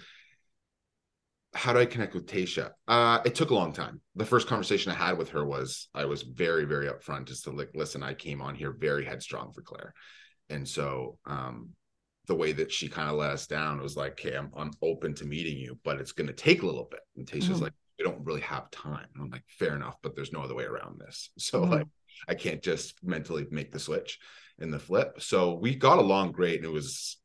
[1.54, 2.72] how do I connect with Tayshia?
[2.88, 4.00] Uh, it took a long time.
[4.16, 7.52] The first conversation I had with her was I was very, very upfront just to
[7.52, 9.94] like, listen, I came on here very headstrong for Clare.
[10.50, 11.70] And so um
[12.28, 15.14] the way that she kind of let us down was like, okay, I'm, I'm open
[15.16, 17.02] to meeting you, but it's gonna take a little bit.
[17.18, 17.64] And Tayshia's Mhm.
[17.64, 19.06] like, we don't really have time.
[19.14, 21.30] And I'm like, fair enough, but there's no other way around this.
[21.38, 21.70] So Mhm.
[21.70, 21.88] like
[22.28, 24.20] I can't just mentally make the switch
[24.60, 25.22] in the flip.
[25.22, 27.18] So we got along great and it was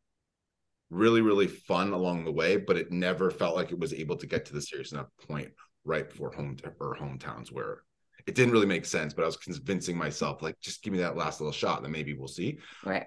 [0.91, 4.27] really, really fun along the way, but it never felt like it was able to
[4.27, 5.49] get to the serious enough point
[5.85, 7.83] right before home to, or hometowns where
[8.27, 9.15] it didn't really make sense.
[9.15, 12.15] But I was convincing myself, like, just give me that last little shot, then maybe
[12.15, 12.59] we'll see.
[12.85, 13.07] Right.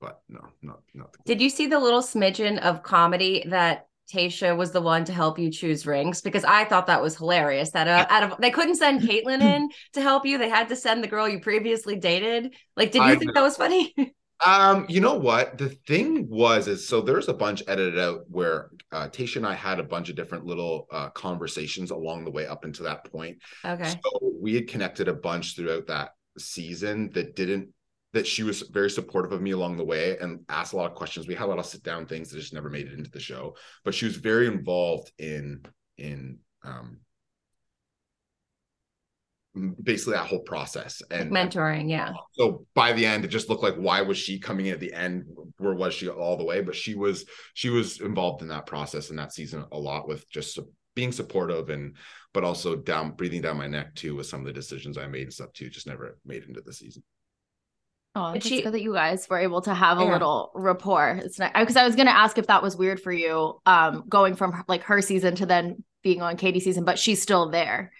[0.00, 4.56] But no, not not the Did you see the little smidgen of comedy that Tayshia
[4.56, 6.20] was the one to help you choose rings?
[6.20, 7.70] Because I thought that was hilarious.
[7.70, 10.76] That uh, out of they couldn't send Kaitlyn in to help you; they had to
[10.76, 12.54] send the girl you previously dated.
[12.76, 13.32] Like, did you I think know.
[13.34, 13.94] that was funny?
[14.44, 15.58] Um, you know what?
[15.58, 19.52] The thing was is so there's a bunch edited out where uh Tayshia and I
[19.52, 23.36] had a bunch of different little uh conversations along the way up until that point.
[23.62, 23.90] okay.
[23.90, 27.68] So we had connected a bunch throughout that season that didn't
[28.12, 30.96] that she was very supportive of me along the way and asked a lot of
[30.96, 31.28] questions.
[31.28, 33.20] We had a lot of sit down things that just never made it into the
[33.20, 35.64] show, but she was very involved in
[35.98, 37.00] in um
[39.82, 42.12] basically that whole process and Mentoring, yeah.
[42.32, 44.92] so by the end it just looked like why was she coming in at the
[44.92, 45.24] end
[45.58, 49.10] where was she all the way but she was she was involved in that process
[49.10, 50.60] in that season a lot with just
[50.94, 51.96] being supportive and
[52.32, 55.22] but also down breathing down my neck too with some of the decisions i made
[55.22, 57.02] and stuff too just never made into the season
[58.16, 60.12] Oh, But it's she- good that you guys were able to have a Yeah.
[60.12, 61.20] little rapport.
[61.24, 64.04] It's nice because I was going to ask if that was weird for you, um,
[64.08, 67.92] going from like her season to then being on Katie's season, but she's still there.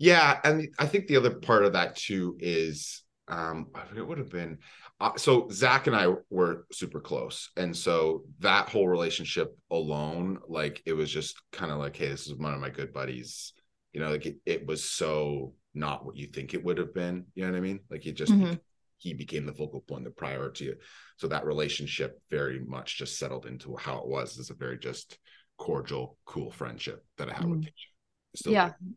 [0.00, 3.98] yeah and i think the other part of that too is um I forget what
[3.98, 4.58] it would have been
[5.00, 10.80] uh, so zach and i were super close and so that whole relationship alone like
[10.86, 13.54] it was just kind of like hey this is one of my good buddies
[13.92, 17.24] you know like it, it was so not what you think it would have been
[17.34, 18.56] you know what i mean like it just Mhm.
[18.98, 20.72] He became the focal point the priority
[21.16, 25.18] so that relationship very much just settled into how it was as a very just
[25.56, 28.36] cordial cool friendship that i had with Tayshia.
[28.36, 28.68] Still Yeah.
[28.80, 28.94] do.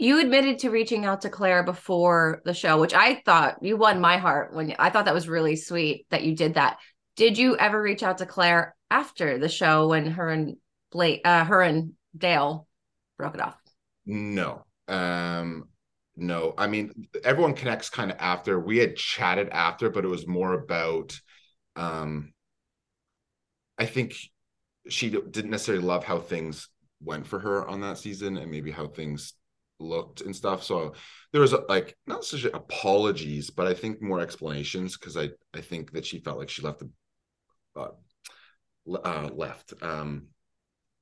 [0.00, 4.00] You admitted to reaching out to Clare before the show, which I thought you won
[4.00, 6.78] my heart when I thought that was really sweet that you did that.
[7.16, 10.56] Did you ever reach out to Clare after the show when her and
[10.92, 12.68] Blake, uh, her and Dale
[13.16, 13.56] broke it off?
[14.06, 14.64] No.
[14.86, 15.68] Um
[16.18, 16.54] no.
[16.58, 18.58] I mean everyone connects kind of after.
[18.58, 21.18] We had chatted after, but it was more about
[21.76, 22.32] um
[23.78, 24.16] I think
[24.88, 26.68] she didn't necessarily love how things
[27.00, 29.34] went for her on that season and maybe how things
[29.80, 30.62] looked and stuff.
[30.62, 30.94] So
[31.32, 35.92] there was like not such apologies, but I think more explanations because I I think
[35.92, 36.90] that she felt like she left the
[37.76, 37.88] uh,
[39.04, 40.28] uh left um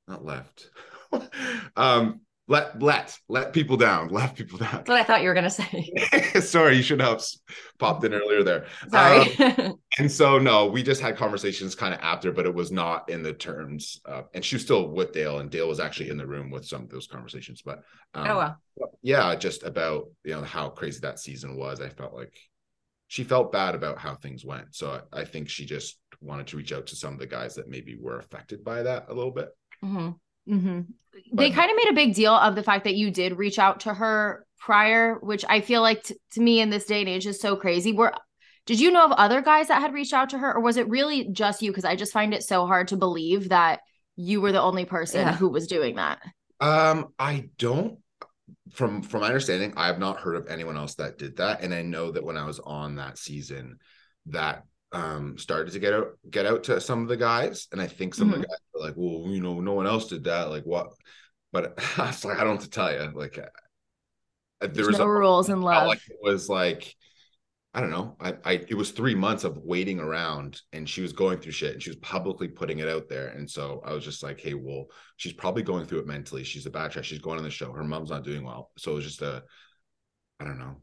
[0.08, 0.70] not left
[1.76, 4.08] um let let let people down.
[4.16, 4.70] Let people down.
[4.72, 5.92] That's what I thought you were going to say.
[6.40, 7.22] sorry you should have
[7.78, 8.66] popped in earlier there.
[8.88, 9.36] Sorry.
[9.38, 13.08] Um, and so no we just had conversations kind of after but it was not
[13.08, 16.16] in the terms uh, and she was still with dale and dale was actually in
[16.16, 17.82] the room with some of those conversations but
[18.14, 18.58] um, oh, well.
[19.02, 21.80] yeah just about you know how crazy that season was.
[21.80, 22.34] I felt like
[23.08, 24.74] she felt bad about how things went.
[24.74, 27.54] So I, I think she just wanted to reach out to some of the guys
[27.54, 29.48] that maybe were affected by that a little bit.
[29.80, 30.10] Hmm
[30.46, 30.80] hmm
[31.36, 33.80] They kind of made a big deal of the fact that you did reach out
[33.80, 37.26] to her prior, which I feel like t- to me in this day and age
[37.26, 37.92] is so crazy.
[37.92, 38.12] Were
[38.66, 40.88] did you know of other guys that had reached out to her, or was it
[40.88, 41.70] really just you?
[41.70, 43.80] Because I just find it so hard to believe that
[44.16, 45.34] you were the only person Yeah.
[45.34, 46.20] who was doing that.
[46.60, 47.98] Um, I don't
[48.72, 51.62] from from my understanding, I have not heard of anyone else that did that.
[51.62, 53.78] And I know that when I was on that season,
[54.26, 57.68] that um started to get out get out to some of the guys.
[57.72, 60.08] And I think some of the guys were like, well, you know, no one else
[60.08, 60.50] did that.
[60.50, 60.88] Like what?
[61.52, 63.10] But I was like, I don't have to tell you.
[63.14, 63.46] Like uh,
[64.60, 65.86] there There's was no a, rules in love.
[65.86, 66.94] like it was like
[67.74, 68.16] I don't know.
[68.20, 71.74] I, I it was three months of waiting around and she was going through shit
[71.74, 73.28] and she was publicly putting it out there.
[73.28, 74.86] And so I was just like, hey, well,
[75.16, 76.42] she's probably going through it mentally.
[76.42, 77.72] She's a bad She's going on the show.
[77.72, 78.70] Her mom's not doing well.
[78.78, 79.42] So it was just a
[80.40, 80.76] I don't know.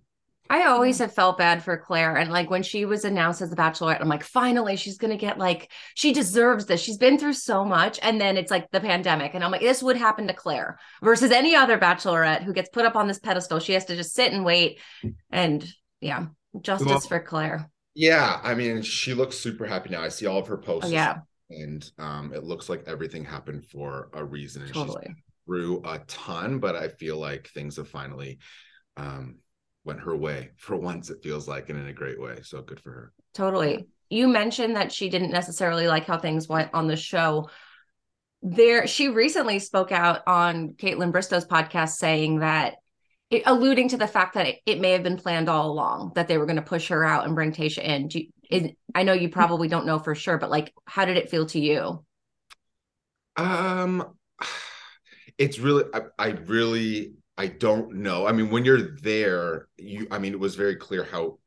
[0.53, 2.15] I always have felt bad for Clare.
[2.15, 5.17] And like when she was announced as the bachelorette, I'm like, finally, she's going to
[5.17, 6.79] get like, she deserves this.
[6.79, 7.97] She's been through so much.
[8.03, 9.33] And then it's like the pandemic.
[9.33, 12.85] And I'm like, this would happen to Clare versus any other bachelorette who gets put
[12.85, 13.57] up on this pedestal.
[13.57, 14.79] She has to just sit and wait.
[15.31, 15.67] And
[16.01, 16.27] yeah,
[16.61, 17.67] justice Well, for Clare.
[17.95, 20.03] Yeah, I mean, she looks super happy now.
[20.03, 20.91] I see all of her posts.
[20.91, 21.15] Oh, yeah,
[21.49, 24.61] And um, it looks like everything happened for a reason.
[24.61, 25.15] And she's totally.
[25.47, 28.37] through a ton, but I feel like things have finally
[28.95, 29.39] um
[29.85, 32.39] went her way for once, it feels like, and in a great way.
[32.43, 33.13] So good for her.
[33.33, 33.87] Totally.
[34.09, 37.49] You mentioned that she didn't necessarily like how things went on the show.
[38.41, 42.75] There, she recently spoke out on Kaitlyn Bristowe's podcast saying that
[43.29, 46.27] it, alluding to the fact that it, it may have been planned all along that
[46.27, 48.07] they were going to push her out and bring Tayshia in.
[48.07, 51.17] Do you, it, I know you probably don't know for sure, but like, how did
[51.17, 52.05] it feel to you?
[53.35, 54.05] Um,
[55.37, 58.27] it's really, I, I really, I don't know.
[58.27, 61.39] I mean, when you're there, you, I mean, it was very clear how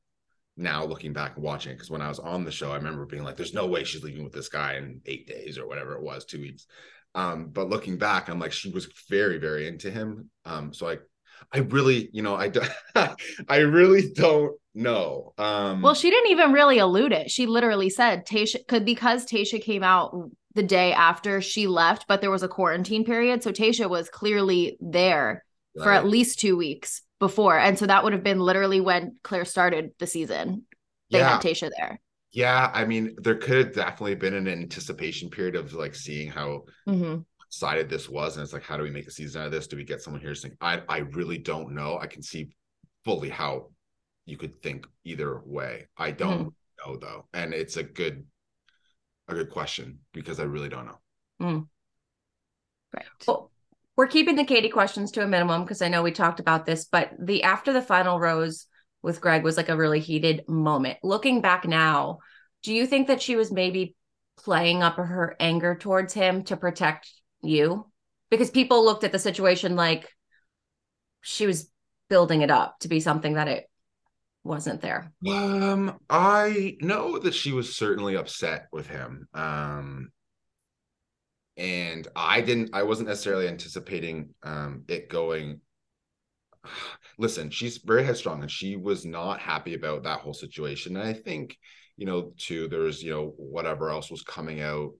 [0.57, 3.07] now looking back and watching it, because when I was on the show, I remember
[3.07, 5.95] being like, there's no way she's leaving with this guy in eight days or whatever
[5.95, 6.67] it was, two weeks.
[7.15, 10.29] Um, but looking back, I'm like, she was very, very into him.
[10.45, 10.99] Um, so I,
[11.53, 15.35] I really, you know, I, don't—I really don't know.
[15.39, 17.31] Um, Well, she didn't even really allude it.
[17.31, 22.21] She literally said Tayshia could because Tayshia came out the day after she left, but
[22.21, 23.43] there was a quarantine period.
[23.43, 25.45] So Tayshia was clearly there
[25.79, 25.97] for right.
[25.97, 27.59] at least two weeks before.
[27.59, 30.65] And so that would have been literally when Clare started the season.
[31.13, 32.01] They yeah, had Tayshia there.
[32.33, 32.71] yeah.
[32.75, 37.19] I mean, there could have definitely been an anticipation period of like seeing how hmm
[37.49, 39.69] sided this was and it's like how do we make a season out of this
[39.69, 42.51] do we get someone here saying i i really don't know i can see
[43.05, 43.71] fully how
[44.27, 46.53] you could think either way i don't
[46.85, 48.27] know though and it's a good
[49.29, 51.67] a good question because i really don't know
[52.93, 53.05] Right.
[53.27, 53.51] Well,
[53.97, 56.85] we're keeping the Katie questions to a minimum because I know we talked about this,
[56.85, 58.67] but the after the final rose
[59.03, 60.99] with Greg was like a really heated moment.
[61.03, 62.19] Looking back now,
[62.63, 63.95] do you think that she was maybe
[64.39, 67.11] playing up her anger towards him to protect
[67.43, 67.91] you?
[68.31, 70.13] Because people looked at the situation like
[71.23, 71.71] she was
[72.09, 73.69] building it up to be something that it
[74.45, 75.13] wasn't there.
[75.29, 80.13] um i know that she was certainly upset with him um
[81.57, 85.61] and i didn't i wasn't necessarily anticipating um it going
[87.19, 90.97] listen she's very headstrong and she was not happy about that whole situation.
[90.97, 91.57] And i think
[91.97, 94.93] you know too there's you know whatever else was coming out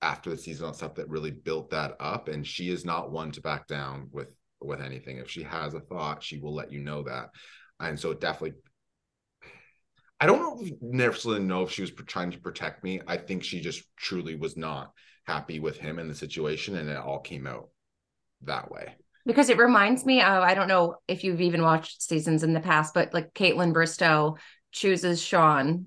[0.00, 2.26] after the season and stuff that really built that up.
[2.26, 5.18] And she is not one to back down with with anything.
[5.18, 7.30] If she has a thought she will let you know that.
[7.80, 8.58] And so definitely
[10.20, 13.00] i don't know necessarily know if she was trying to protect me.
[13.06, 14.92] I think she just truly was not
[15.32, 17.68] happy with him and the situation and it all came out
[18.42, 22.42] that way because it reminds me of I don't know if you've even watched seasons
[22.42, 24.36] in the past, but like Kaitlyn Bristowe
[24.72, 25.86] chooses Shawn,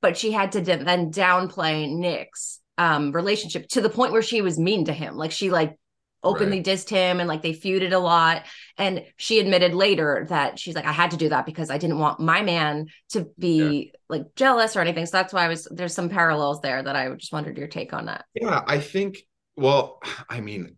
[0.00, 4.58] but she had to then downplay Nick's um, relationship to the point where she was
[4.58, 5.16] mean to him.
[5.16, 5.76] Like she like
[6.22, 6.64] openly Right.
[6.64, 8.44] dissed him and like they feuded a lot.
[8.76, 11.98] And she admitted later that she's like, I had to do that because I didn't
[11.98, 15.06] want my man to be like jealous or anything.
[15.06, 17.92] So that's why I was there's some parallels there that I just wondered your take
[17.92, 18.24] on that.
[18.34, 19.18] Yeah, I think.
[19.56, 20.76] Well, I mean,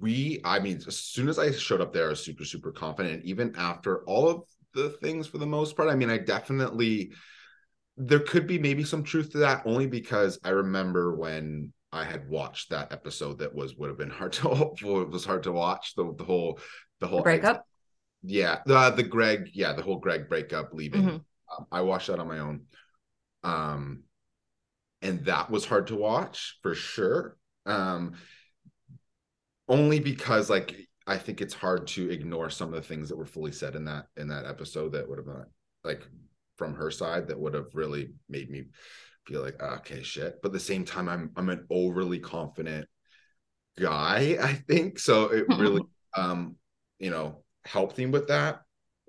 [0.00, 0.40] we.
[0.44, 3.24] I mean, as soon as I showed up there, I was super, super confident.
[3.24, 4.42] Even after all of
[4.74, 7.12] the things, for the most part, I mean, I definitely.
[8.00, 12.28] There could be maybe some truth to that, only because I remember when I had
[12.28, 14.50] watched that episode that was would have been hard to.
[14.82, 16.58] It was hard to watch the the whole
[17.00, 17.64] the whole The breakup.
[18.22, 21.24] yeah the the greg yeah the whole greg breakup leaving Mhm.
[21.56, 22.62] um, i watched that on my own
[23.44, 24.02] um
[25.02, 27.36] and that was hard to watch for sure
[27.66, 28.14] um
[29.68, 30.74] only because like
[31.06, 33.84] i think it's hard to ignore some of the things that were fully said in
[33.84, 35.44] that in that episode that would have been
[35.84, 36.02] like
[36.56, 38.64] from her side that would have really made me
[39.28, 42.86] feel like okay shit but at the same time i'm i'm an overly confident
[43.78, 45.82] guy i think so it really
[46.16, 46.56] um
[46.98, 48.62] you know helped him with that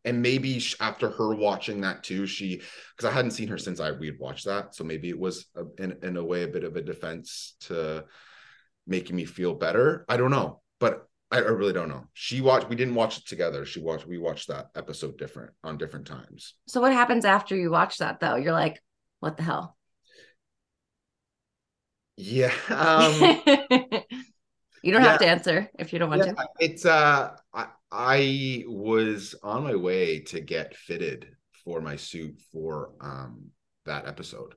[0.03, 2.61] and maybe after her watching that too she
[2.95, 5.45] because i hadn't seen her since i we had watched that so maybe it was
[5.55, 8.03] a, in, in a way a bit of a defense to
[8.85, 12.05] making me feel better i don't know but I, I really don't know.
[12.13, 12.69] She watched.
[12.69, 13.63] We didn't watch it together.
[13.63, 14.07] She watched.
[14.07, 16.55] We watched that episode different on different times.
[16.67, 18.35] So what happens after you watch that though?
[18.35, 18.81] You're like,
[19.19, 19.77] what the hell?
[22.19, 22.51] Yeah.
[22.69, 23.41] Um,
[24.83, 26.47] you don't have to answer if you don't want yeah, to.
[26.59, 31.29] it's uh I, I was on my way to get fitted
[31.63, 33.51] for my suit for um
[33.85, 34.55] that episode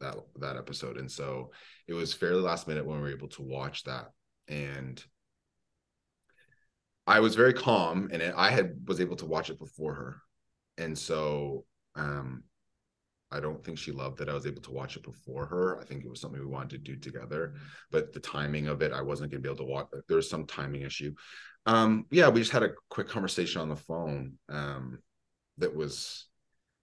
[0.00, 1.52] that that episode and so
[1.86, 4.10] it was fairly last minute when we were able to watch that
[4.48, 5.04] and
[7.06, 10.16] i was very calm and it, i had was able to watch it before her
[10.76, 11.64] and so
[11.94, 12.42] um
[13.32, 15.80] I don't think she loved that I was able to watch it before her.
[15.80, 17.54] I think it was something we wanted to do together,
[17.90, 19.86] but the timing of it, I wasn't going to be able to watch.
[20.08, 21.14] There was some timing issue.
[21.66, 24.34] Um, yeah, we just had a quick conversation on the phone.
[24.48, 24.98] Um,
[25.58, 26.26] that was,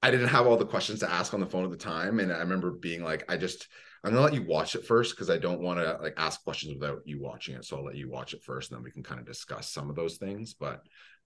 [0.02, 2.32] I didn't have all the questions to ask on the phone at the time, and
[2.32, 3.68] I remember being like, I just,
[4.04, 6.74] I'm gonna let you watch it first because I don't want to like ask questions
[6.74, 7.66] without you watching it.
[7.66, 9.90] So I'll let you watch it first, and then we can kind of discuss some
[9.90, 10.54] of those things.
[10.54, 10.82] But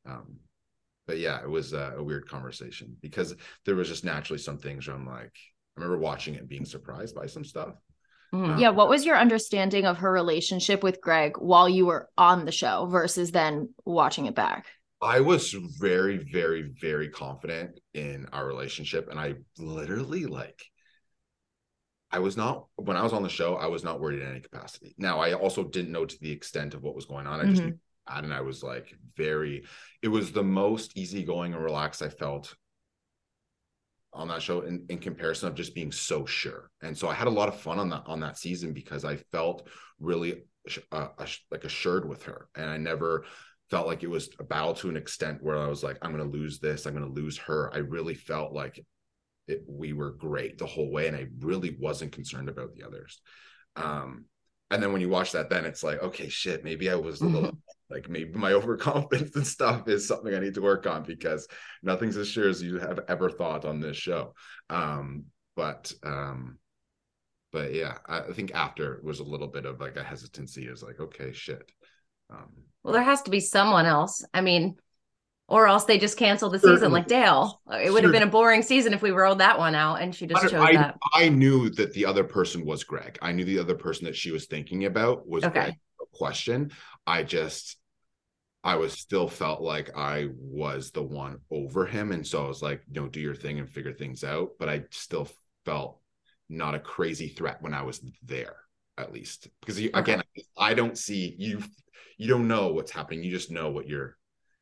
[0.05, 0.37] um,
[1.07, 3.35] but yeah, it was a, a, weird conversation because
[3.65, 5.35] there was just naturally some things where I'm like,
[5.77, 7.75] I remember watching it and being surprised by some stuff.
[8.33, 8.59] Mm.
[8.59, 8.69] Yeah.
[8.69, 12.51] Um, what was your understanding of her relationship with Greg while you were on the
[12.51, 14.65] show versus then watching it back?
[15.01, 19.09] I was very, very, very confident in our relationship.
[19.09, 20.63] And I literally like,
[22.09, 24.39] I was not, when I was on the show, I was not worried in any
[24.39, 24.95] capacity.
[24.97, 27.41] Now, I also didn't know to the extent of what was going on.
[27.41, 27.75] I just mm-hmm.
[28.09, 29.63] Mm-hmm and I was like very
[30.01, 32.55] it was the most easygoing and relaxed I felt
[34.13, 36.69] on that show in, in comparison of just being so sure.
[36.83, 39.17] And so I had a lot of fun on that on that season because I
[39.31, 39.67] felt
[39.99, 40.43] really
[40.91, 41.07] uh,
[41.49, 43.25] like assured with her and I never
[43.69, 46.31] felt like it was a battle to an extent where I was like I'm going
[46.31, 47.73] to lose this, I'm going to lose her.
[47.73, 48.85] I really felt like
[49.47, 53.21] it, we were great the whole way and I really wasn't concerned about the others.
[53.75, 54.25] Um
[54.73, 57.25] and then when you watch that then it's like okay shit maybe i was a
[57.25, 57.57] little
[57.93, 61.47] like maybe my overconfidence and stuff is something i need to work on because
[61.81, 64.33] nothing's as sure as you have ever thought on this show
[64.69, 65.25] um
[65.55, 66.57] but um
[67.51, 70.99] but yeah i think after was a little bit of like a hesitancy is like
[70.99, 71.71] okay shit
[72.29, 72.51] um
[72.83, 74.75] well there has to be someone else i mean
[75.47, 77.61] or else they just cancel the season like Dale.
[77.71, 80.25] It would have been a boring season if we rolled that one out and she
[80.25, 80.97] just chose I, that.
[81.13, 83.19] I knew that the other person was Greg.
[83.21, 85.53] I knew the other person that she was thinking about was okay.
[85.53, 85.73] Greg.
[85.99, 86.71] No question.
[87.05, 87.77] I just
[88.63, 92.11] I was still felt like I was the one over him.
[92.11, 94.51] And so I was like, you know, do your thing and figure things out.
[94.57, 95.27] But I still
[95.65, 95.99] felt
[96.49, 98.55] not a crazy threat when I was there,
[98.97, 99.49] at least.
[99.59, 100.13] Because you, okay.
[100.13, 100.23] again,
[100.57, 101.61] I don't see you
[102.17, 103.23] you don't know what's happening.
[103.23, 104.17] You just know what you're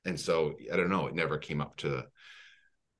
[0.05, 2.05] and so I don't know, it never came up to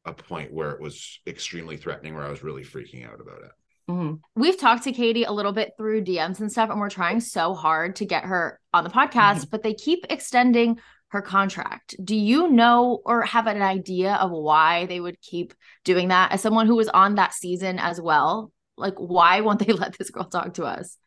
[0.06, 3.52] a point where it was extremely threatening where I was really freaking out about it.
[3.90, 4.16] Mm-hmm.
[4.36, 7.54] We've talked to Katie a little bit through DMs and stuff, and we're trying so
[7.54, 9.50] hard to get her on the podcast, mm-hmm.
[9.52, 10.80] but they keep extending
[11.10, 11.96] her contract.
[12.04, 15.54] Do you know or have an idea of why they would keep
[15.84, 16.32] doing that?
[16.32, 20.10] As someone who was on that season as well, like why won't they let this
[20.10, 20.98] girl talk to us?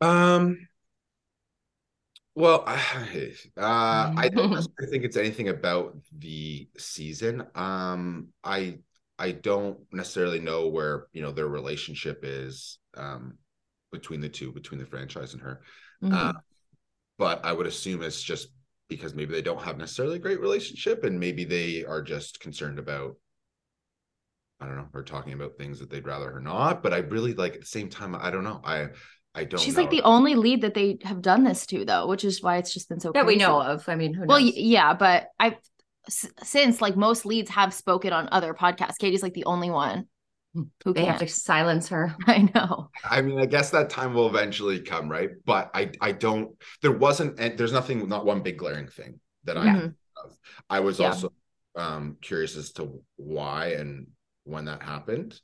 [0.00, 0.68] Um
[2.36, 4.54] well, uh, I don't
[4.90, 7.44] think it's anything about the season.
[7.54, 8.78] Um, I
[9.20, 13.34] I don't necessarily know where you know their relationship is um,
[13.92, 15.60] between the two, between the franchise and her.
[16.02, 16.14] Mm-hmm.
[16.14, 16.32] Uh,
[17.18, 18.48] but I would assume it's just
[18.88, 22.78] because maybe they don't have necessarily a great relationship, and maybe they are just concerned
[22.78, 23.16] about
[24.58, 26.82] I don't know, her talking about things that they'd rather her not.
[26.82, 28.62] But I really like at the same time, I don't know.
[28.64, 28.88] I
[29.34, 29.60] I don't.
[29.60, 29.82] She's know.
[29.82, 32.72] like the only lead that they have done this to, though, which is why it's
[32.72, 33.38] just been so that crazy.
[33.38, 33.88] we know of.
[33.88, 35.56] I mean, well, yeah, but I
[36.08, 40.06] since like most leads have spoken on other podcasts, Katie's like the only one
[40.54, 41.10] who they can't.
[41.12, 42.14] have to silence her.
[42.26, 42.90] I know.
[43.08, 45.30] I mean, I guess that time will eventually come, right?
[45.44, 46.50] But I, I don't.
[46.82, 47.36] There wasn't.
[47.36, 48.08] There's nothing.
[48.08, 49.66] Not one big glaring thing that I.
[49.66, 49.88] Mm-hmm.
[50.68, 51.06] I was yeah.
[51.06, 51.32] also
[51.76, 54.08] um curious as to why and
[54.44, 55.40] when that happened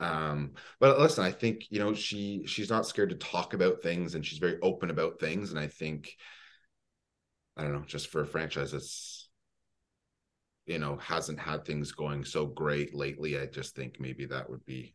[0.00, 4.14] um but listen i think you know she she's not scared to talk about things
[4.14, 6.12] and she's very open about things and i think
[7.56, 9.13] i don't know just for a franchise that's
[10.66, 14.64] you know hasn't had things going so great lately i just think maybe that would
[14.64, 14.94] be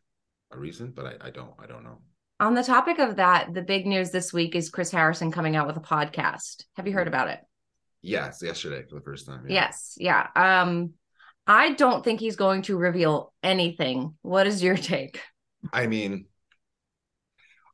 [0.52, 2.00] a reason but i, I don't i don't know
[2.40, 5.68] on the topic of that the big news this week is chris harrison coming out
[5.68, 7.12] with a podcast have you heard mm.
[7.12, 7.40] about it
[8.02, 9.66] yes yesterday for the first time yeah.
[9.66, 10.94] yes yeah um
[11.50, 14.14] I don't think he's going to reveal anything.
[14.22, 15.20] What is your take?
[15.74, 16.26] I mean,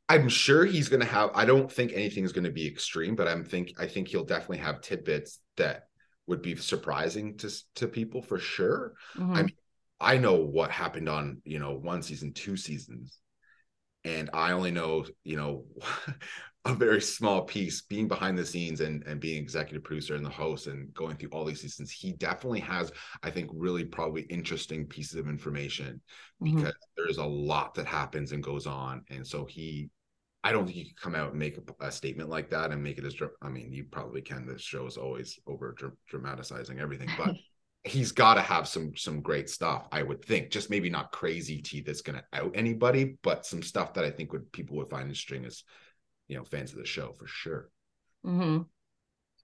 [0.08, 1.30] I'm sure he's going to have.
[1.34, 4.24] I don't think anything is going to be extreme, but I'm think I think he'll
[4.24, 5.88] definitely have tidbits that
[6.26, 8.94] would be surprising to to people for sure.
[9.18, 9.34] Mm-hmm.
[9.36, 9.56] I mean,
[10.00, 13.18] I know what happened on you know one season, two seasons,
[14.04, 15.64] and I only know you know
[16.64, 20.30] a very small piece being behind the scenes and and being executive producer and the
[20.30, 22.90] host and going through all these seasons he definitely has
[23.22, 26.00] i think really probably interesting pieces of information
[26.40, 26.56] Mhm.
[26.56, 29.88] because there's a lot that happens and goes on and so he
[30.46, 32.82] i don't think you can come out and make a, a statement like that and
[32.82, 36.78] make it as i mean you probably can this show is always over dra- dramatizing
[36.78, 37.34] everything but
[37.84, 41.60] he's got to have some some great stuff i would think just maybe not crazy
[41.62, 44.90] tea that's going to out anybody but some stuff that i think would people would
[44.90, 45.64] find interesting as
[46.28, 47.68] you know fans of the show for sure
[48.24, 48.58] hmm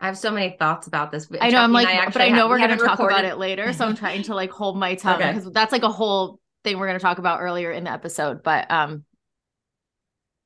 [0.01, 1.27] I have so many thoughts about this.
[1.27, 2.99] but I know I'm like, and but I know ha- we're we gonna haven't talk
[2.99, 5.33] about it later, so I'm trying to like hold my tongue Okay.
[5.33, 8.43] because that's like a whole thing we're gonna talk about earlier in the episode.
[8.43, 9.05] But um,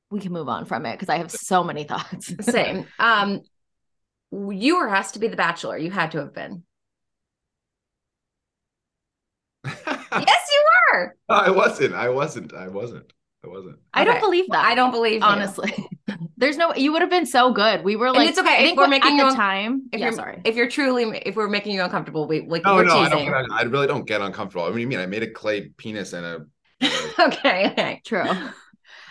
[0.09, 2.33] we can move on from it because I have so many thoughts.
[2.41, 2.85] Same.
[2.99, 3.41] Um,
[4.31, 5.77] you were asked to be the Bachelor.
[5.77, 6.63] You had to have been.
[10.09, 11.15] Yes, you were.
[11.29, 13.11] i wasn't i wasn't i wasn't
[13.43, 14.21] i wasn't I don't Okay.
[14.25, 14.65] believe that.
[14.65, 15.27] I don't believe you.
[15.27, 15.73] honestly.
[16.37, 16.73] There's no.
[16.73, 17.83] You would have been so good.
[17.83, 19.27] We were And like, it's okay I if think we're what- making at you the
[19.29, 19.83] un- time.
[19.91, 20.41] If yeah, you're sorry.
[20.45, 23.29] if you're truly if we're making you uncomfortable, we like no we're no I, teasing.
[23.31, 26.13] don't, I really don't get uncomfortable I mean, you mean i made a clay penis
[26.13, 26.45] and a
[27.19, 28.01] okay, okay.
[28.05, 28.23] True.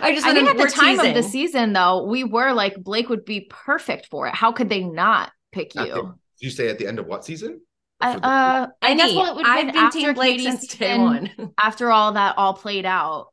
[0.01, 2.77] I just I think at the we're time of the season, though, we were like
[2.77, 4.35] Blake would be perfect for it.
[4.35, 6.03] How could they not pick At the- you?
[6.39, 7.63] Did you say at the end of what season
[7.99, 10.37] I, the, uh, I guess what it would be I've been been after Team Blake
[10.39, 11.31] Katie's since day one.
[11.59, 13.29] After all that all played out,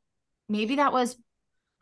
[0.47, 1.17] maybe that was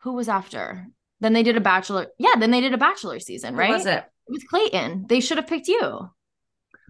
[0.00, 0.88] who was after.
[1.20, 2.08] Then they did a bachelor.
[2.18, 3.70] Yeah, then they did a bachelor season, Who right?
[3.70, 3.98] was it?
[4.26, 5.06] It was Clayton.
[5.08, 6.10] They should have picked you.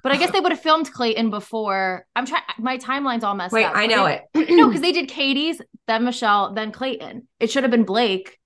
[0.02, 2.06] But I guess they would have filmed Clayton before.
[2.16, 2.42] I'm trying.
[2.58, 3.74] My timeline's all messed Wait, up.
[3.76, 4.50] I know They- it.
[4.56, 7.28] no, because they did Katie's, then Michelle, then Clayton.
[7.38, 8.38] It should have been Blake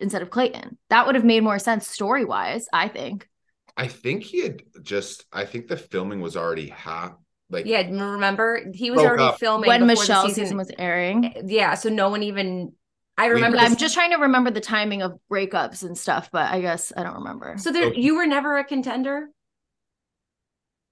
[0.00, 0.78] instead of Clayton.
[0.90, 2.66] That would have made more sense story wise.
[2.72, 3.28] I think.
[3.76, 7.12] i think he had just i think the filming was already half
[7.48, 9.38] like yeah, remember he was already up.
[9.38, 10.44] filming when before the Michelle's season.
[10.44, 11.24] season was airing.
[11.26, 12.72] Eh, yeah, so no one even.
[13.18, 13.58] I remember.
[13.58, 17.02] I'm just trying to remember the timing of breakups and stuff, but I guess I
[17.02, 17.56] don't remember.
[17.58, 18.00] So there, Okay.
[18.00, 19.28] you were never a contender.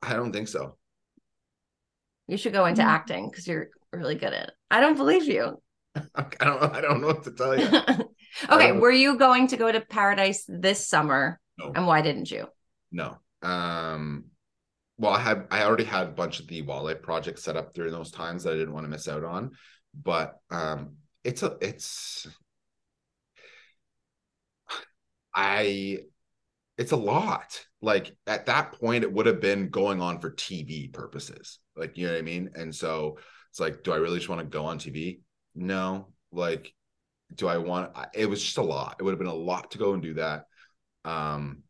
[0.02, 0.76] I don't think so
[2.28, 2.86] You should go into Mm.
[2.86, 4.54] acting because you're really good at it.
[4.70, 5.60] I don't believe you.
[6.14, 7.66] i don't i don't know what to tell you
[8.54, 11.72] okay, were you going to go to Paradise this summer, No.
[11.74, 12.46] and why didn't you?
[12.92, 13.18] No.
[13.42, 14.26] Um
[14.98, 17.90] well, I had I already had a bunch of the wallet projects set up during
[17.92, 19.50] those times that I didn't want to miss out on.
[19.94, 22.28] But um it's a it's
[25.34, 25.98] I
[26.78, 27.64] it's a lot.
[27.82, 31.58] Like at that point, it would have been going on for TV purposes.
[31.76, 32.50] Like, you know what I mean?
[32.54, 33.18] And so
[33.50, 35.20] it's like, do I really just want to go on TV?
[35.54, 36.08] No.
[36.30, 36.72] Like,
[37.34, 38.96] do I want it was just a lot.
[38.98, 40.46] It would have been a lot to go and do that.
[41.04, 41.62] Um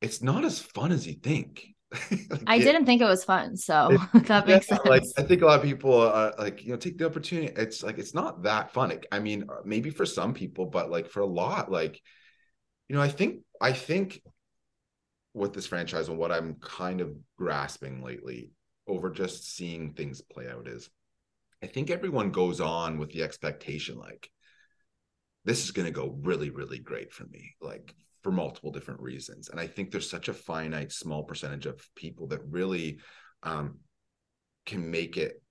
[0.00, 1.74] it's not as fun as you think.
[2.30, 4.84] Like, I it- didn't think it was fun, so It- that makes yeah, sense.
[4.84, 7.52] Like I think a lot of people uh, like you know take the opportunity.
[7.56, 8.90] It's like it's not that fun.
[8.90, 12.00] It- I mean, maybe for some people, but like for a lot, like
[12.88, 14.20] you know, I think I think
[15.38, 18.50] with this franchise and what I'm kind of grasping lately
[18.86, 20.90] over just seeing things play out is,
[21.62, 24.30] I think everyone goes on with the expectation like
[25.44, 29.48] this is going to go really really great for me, like for multiple different reasons.
[29.48, 32.98] And I think there's such a finite small percentage of people that really
[33.42, 33.78] um,
[34.66, 35.42] can make it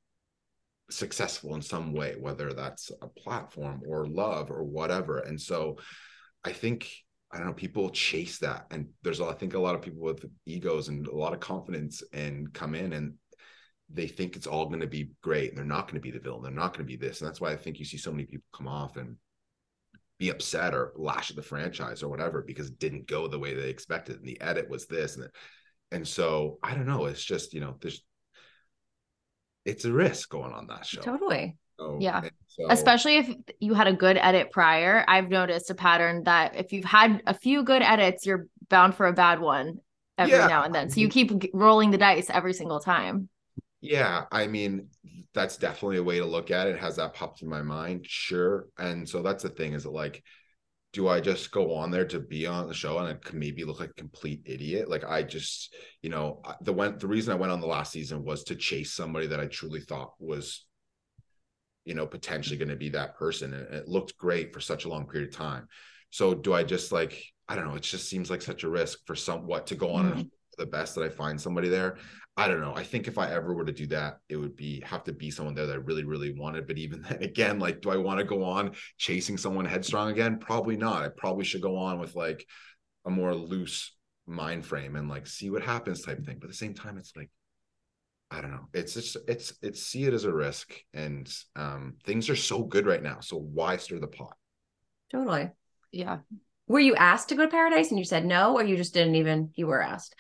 [0.90, 5.20] successful in some way, whether that's a platform or love or whatever.
[5.20, 5.78] And so
[6.44, 6.90] I think,
[7.32, 8.68] I don't know, people chase that.
[8.72, 12.02] And there's, I think, a lot of people with egos and a lot of confidence
[12.14, 13.14] and come in and
[13.90, 16.20] they think it's all going to be great and they're not going to be the
[16.20, 16.44] villain.
[16.44, 17.22] They're not going to be this.
[17.22, 19.16] And that's why I think you see so many people come off and
[20.20, 23.54] be upset or lash at the franchise or whatever because it didn't go the way
[23.54, 24.18] they expected.
[24.18, 25.30] And the edit was this and
[25.92, 27.06] and so I don't know.
[27.06, 28.04] It's just you know, there's
[29.64, 31.02] it's a risk going on that show.
[31.02, 31.58] Totally.
[31.80, 32.22] So- Yeah.
[32.60, 35.04] So- Especially if you had a good edit prior.
[35.08, 39.08] I've noticed a pattern that if you've had a few good edits, you're bound for
[39.08, 39.80] a bad one
[40.18, 40.48] every Yeah.
[40.48, 40.90] now and then.
[40.90, 43.30] So you keep rolling the dice every single time.
[43.80, 44.90] Yeah, I mean,
[45.34, 46.80] that's definitely a way to look at it.
[46.80, 48.06] Has that popped in my mind?
[48.08, 48.68] Sure.
[48.78, 50.24] And so that's the thing is it like,
[50.94, 53.64] do I just go on there to be on the show and I can maybe
[53.64, 54.90] look like a complete idiot?
[54.90, 58.24] Like I just, you know, the went the reason I went on the last season
[58.24, 60.66] was to chase somebody that I truly thought was,
[61.88, 63.54] you know, potentially going to be that person.
[63.54, 65.68] And it looked great for such a long period of time.
[66.10, 69.00] So do I just like, I don't know, it just seems like such a risk
[69.06, 70.18] for somewhat to go on and Mhm.
[70.18, 71.98] hope for the best that I find somebody there.
[72.36, 72.76] I don't know.
[72.76, 75.32] I think if I ever were to do that, it would be have to be
[75.32, 76.68] someone there that I really, really wanted.
[76.68, 80.40] But even then, again, like, do I want to go on chasing someone headstrong again?
[80.40, 81.04] Probably not.
[81.04, 82.46] I probably should go on with like
[83.06, 83.96] a more loose
[84.28, 86.38] mind frame and like see what happens type thing.
[86.40, 87.30] But at the same time, it's like,
[88.30, 88.68] I don't know.
[88.74, 92.86] It's just it's it's see it as a risk, and um things are so good
[92.86, 93.20] right now.
[93.22, 94.36] So why stir the pot?
[95.12, 95.52] Totally.
[95.92, 96.20] Yeah.
[96.68, 99.16] Were you asked to go to Paradise and you said no, or you just didn't
[99.16, 99.52] even?
[99.56, 100.16] You were asked.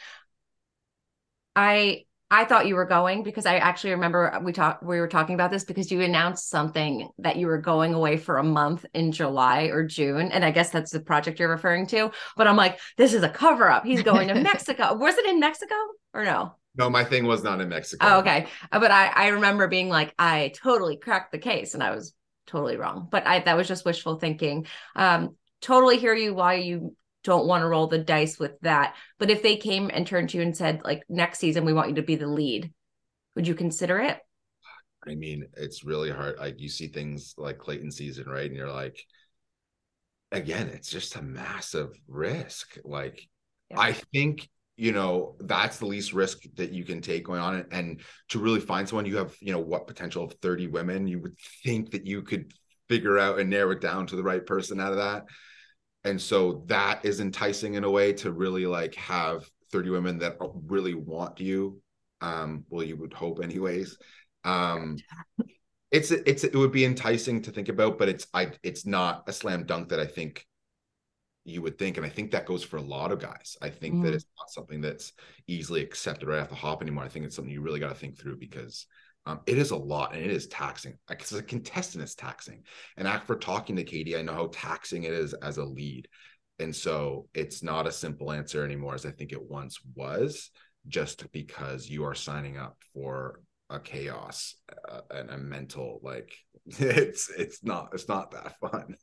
[1.55, 5.35] I I thought you were going because I actually remember we talked we were talking
[5.35, 9.13] about this because you announced something that you were going away for a month in
[9.13, 10.31] July or June.
[10.31, 12.11] And I guess that's the project you're referring to.
[12.35, 13.85] But I'm like this is a cover up.
[13.85, 14.95] He's going to Mexico.
[14.95, 15.75] Was it in Mexico
[16.13, 16.55] or no?
[16.75, 18.05] No, my thing was not in Mexico.
[18.05, 18.47] Oh okay.
[18.71, 22.13] But I I remember being like I totally cracked the case and I was
[22.45, 23.07] totally wrong.
[23.09, 24.67] But I that was just wishful thinking.
[24.97, 28.95] Um totally hear you why you don't want to roll the dice with that.
[29.19, 31.89] But if they came and turned to you and said, like, next season, we want
[31.89, 32.71] you to be the lead,
[33.35, 34.19] would you consider it?
[35.07, 36.37] I mean, it's really hard.
[36.37, 38.45] Like you see things like Clayton season, right?
[38.47, 38.99] And you're like,
[40.31, 42.77] again, it's just a massive risk.
[42.83, 43.27] Like,
[43.69, 43.79] Yeah.
[43.79, 44.47] I think
[44.79, 47.67] you know that's the least risk that you can take going on, it.
[47.71, 51.19] and to really find someone you have, you know, what potential of 30 women, you
[51.19, 52.51] would think that you could
[52.89, 55.23] figure out and narrow it down to the right person out of that.
[56.03, 60.37] And so that is enticing in a way to really like have 30 women that
[60.67, 61.81] really want you.
[62.21, 63.97] Um, well, you would hope anyways.
[64.43, 65.03] Um,
[65.91, 69.33] it's it's it would be enticing to think about, but it's I it's not a
[69.33, 70.45] slam dunk that I think
[71.45, 73.55] you would think, and I think that goes for a lot of guys.
[73.61, 74.15] I think that Mm.
[74.15, 75.13] it's not something that's
[75.47, 77.05] easily accepted right off the hop anymore.
[77.05, 78.85] I think it's something you really got to think through because
[79.27, 80.97] um, it is a lot and it is taxing.
[81.09, 82.63] Like as a contestant, it's taxing.
[82.95, 86.07] And after talking to Katie, I know how taxing it is as a lead,
[86.59, 90.49] and so it's not a simple answer anymore as I think it once was.
[90.87, 94.55] Just because you are signing up for a chaos
[94.89, 96.33] uh, and a mental like
[96.65, 98.95] it's it's not it's not that fun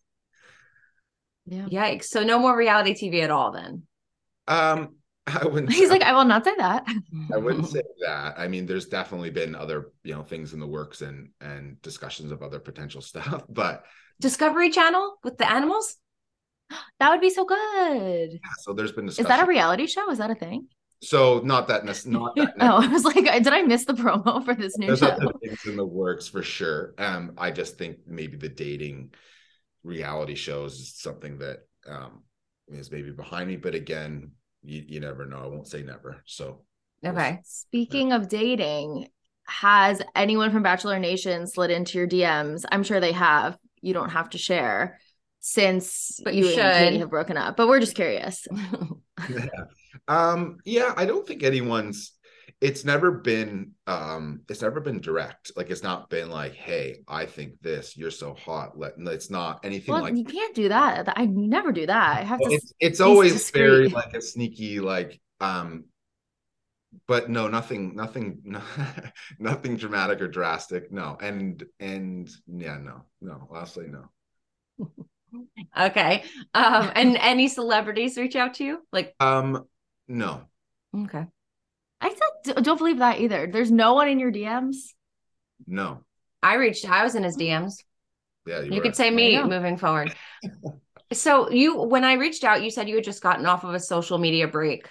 [1.45, 1.67] Yeah.
[1.67, 2.05] Yikes.
[2.05, 3.83] So no more reality TV at all then.
[4.49, 4.95] um
[5.43, 6.87] i wouldn't He's like, I will not say that.
[7.35, 10.67] i wouldn't say that i mean there's definitely been other you know things in the
[10.67, 13.85] works and and discussions of other potential stuff but
[14.21, 15.97] Discovery Channel with the animals?
[17.01, 18.31] That would be so good.
[18.33, 20.09] yeah, so there's been Is that a reality show?
[20.11, 20.69] Is that a thing?
[21.03, 24.55] so not that not that Oh, I was like, did I miss the promo for
[24.55, 25.09] this new there's show?
[25.09, 29.13] other things in the works for sure um i just think maybe the dating
[29.83, 32.23] reality shows is something that um
[32.69, 34.31] is maybe behind me but again
[34.65, 36.63] you, you never know i won't say never so
[37.07, 37.41] Okay.
[37.45, 39.09] Speaking of dating,
[39.47, 42.65] has anyone from Bachelor Nation slid into your DMs?
[42.73, 43.59] I'm sure they have.
[43.83, 44.99] You don't have to share
[45.41, 47.01] since But you you and Katie should.
[47.01, 47.57] have broken up.
[47.57, 48.47] But we're just curious.
[49.29, 49.47] yeah.
[50.09, 52.13] Um, yeah, I don't think anyone's
[52.65, 55.53] it's never been um it's never been direct.
[55.55, 58.79] Like it's not been like, hey, I think this, you're so hot.
[58.79, 61.13] Let it's not anything Well, like you can't do that.
[61.15, 62.19] I never do that.
[62.19, 62.51] I have to.
[62.51, 63.61] it's it's always discreet.
[63.61, 65.85] very like a sneaky like um
[67.07, 68.63] but no nothing nothing no,
[69.39, 74.09] nothing dramatic or drastic no and and yeah no no honestly no
[75.77, 76.23] Okay.
[76.55, 78.79] Um, and any celebrities reach out to you?
[78.93, 79.67] Like, um
[80.07, 80.43] no
[80.97, 81.27] okay.
[82.47, 83.49] I said, don't believe that either.
[83.51, 84.77] There's no one in your DMs.
[85.67, 86.01] no
[86.43, 87.75] I reached I was in his DMs.
[88.47, 88.81] yeah You were.
[88.83, 89.47] could say me Yeah.
[89.47, 90.15] moving forward.
[91.13, 93.81] so you when I reached out, you said you had just gotten off of a
[93.81, 94.89] social media break.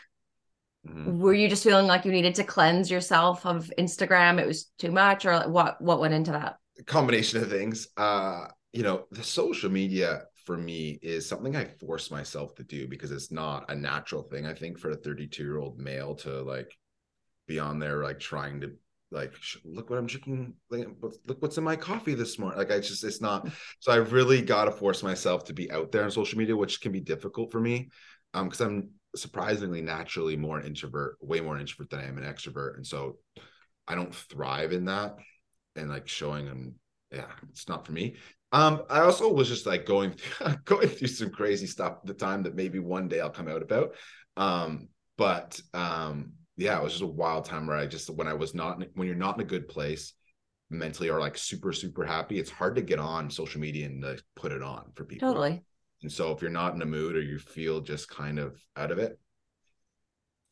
[0.88, 1.18] Mhm.
[1.20, 4.40] Were you just feeling like you needed to cleanse yourself of Instagram?
[4.42, 6.58] It was too much, or what what went into that?
[6.88, 7.88] combination of things.
[7.96, 12.88] Uh, you know, the social media for me is something I force myself to do
[12.88, 14.46] because it's not a natural thing.
[14.48, 16.76] I think for a 32 year old male to like
[17.48, 18.72] be on there, like trying to
[19.12, 19.34] like
[19.64, 22.58] look what I'm drinking, look what's in my coffee this morning.
[22.58, 23.48] Like I just, it's not.
[23.80, 26.82] So I've really got to force myself to be out there on social media, which
[26.82, 27.90] can be difficult for me,
[28.34, 32.24] um, because I'm surprisingly naturally more an introvert, way more introvert than I am an
[32.24, 33.20] extrovert, and so
[33.88, 35.18] I don't thrive in that
[35.76, 36.76] and like showing them
[37.12, 38.16] yeah it's not for me
[38.52, 40.16] um i also was just like going
[40.66, 43.62] going through some crazy stuff at the time that maybe one day i'll come out
[43.62, 43.96] about
[44.38, 44.88] um
[45.18, 48.54] but um yeah it was just a wild time where i just when i was
[48.54, 50.14] not when you're not in a good place
[50.70, 54.22] mentally or like super super happy it's hard to get on social media and like,
[54.36, 55.62] put it on for people Totally.
[56.02, 58.92] and so if you're not in a mood or you feel just kind of out
[58.92, 59.20] of it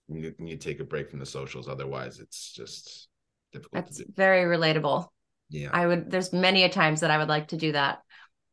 [0.07, 3.07] you, you take a break from the socials otherwise it's just
[3.53, 5.07] difficult That's to do very relatable.
[5.49, 7.99] yeah I would there's many a times that I would like to do that.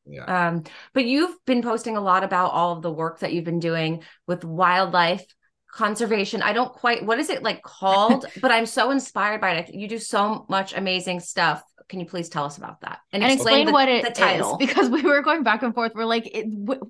[0.06, 0.64] yeah Um,
[0.94, 4.02] but you've been posting a lot about all of the work that you've been doing
[4.26, 5.24] with wildlife
[5.78, 6.42] conservation.
[6.42, 9.72] I don't quite what is it like called, but I'm so inspired by it.
[9.74, 11.62] You do so much amazing stuff.
[11.88, 14.90] Can you please tell us about that And explain the- what it the is, because
[14.90, 15.92] we were going back and forth.
[15.94, 16.84] We're like, it, wh-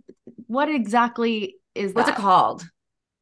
[0.50, 2.18] what exactly is What's that?
[2.18, 2.64] it called?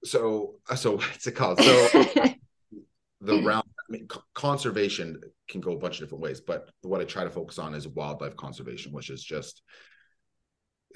[0.04, 1.88] so uh, so what's it called so
[3.20, 7.00] the realm I mean, c- conservation can go a bunch of different ways but what
[7.00, 9.62] i try to focus on is wildlife conservation which is just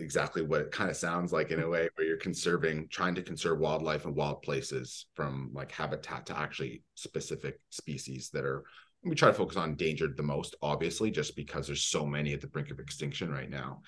[0.00, 3.22] exactly what it kind of sounds like in a way where you're conserving trying to
[3.22, 8.64] conserve wildlife and wild places from like habitat to actually specific species that are
[9.02, 12.40] we try to focus on endangered the most obviously just because there's so many at
[12.40, 13.80] the brink of extinction right now.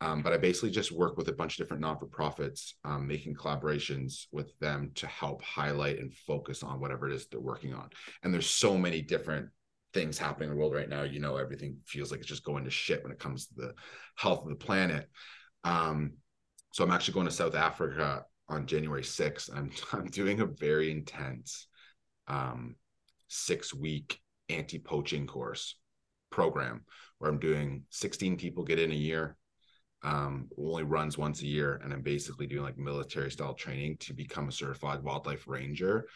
[0.00, 4.26] Um, but i basically just work with a bunch of different non-for-profits um, making collaborations
[4.30, 7.90] with them to help highlight and focus on whatever it is they're working on.
[8.22, 9.48] And there's so many different
[9.94, 11.02] things happening in the world right now.
[11.02, 13.74] You know everything feels like it's just going to shit when it comes to the
[14.14, 15.08] health of the planet
[15.64, 16.12] um,
[16.72, 19.50] so I'm actually going to South Africa on January 6th.
[19.54, 21.66] I'm I'm doing a very intense
[22.26, 22.76] um,
[23.28, 25.76] six week anti poaching course
[26.30, 26.84] program
[27.18, 29.36] where I'm doing 16 people get in a year.
[30.04, 34.14] Um, only runs once a year, and I'm basically doing like military style training to
[34.14, 36.06] become a certified wildlife ranger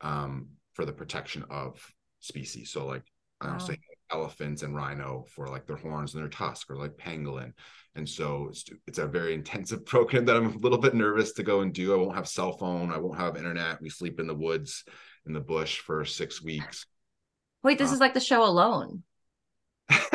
[0.00, 1.84] um, for the protection of
[2.20, 2.70] species.
[2.70, 3.02] So like
[3.40, 3.80] I'm saying
[4.12, 7.52] elephants and rhino for like their horns and their tusk, or like pangolin
[7.94, 11.42] and so it's, it's a very intensive program that I'm a little bit nervous to
[11.42, 11.92] go and do.
[11.92, 12.90] I won't have cell phone.
[12.90, 13.80] I won't have internet.
[13.80, 14.84] We sleep in the woods,
[15.26, 16.86] in the bush for six weeks.
[17.62, 19.02] Wait, this uh, is like the show alone.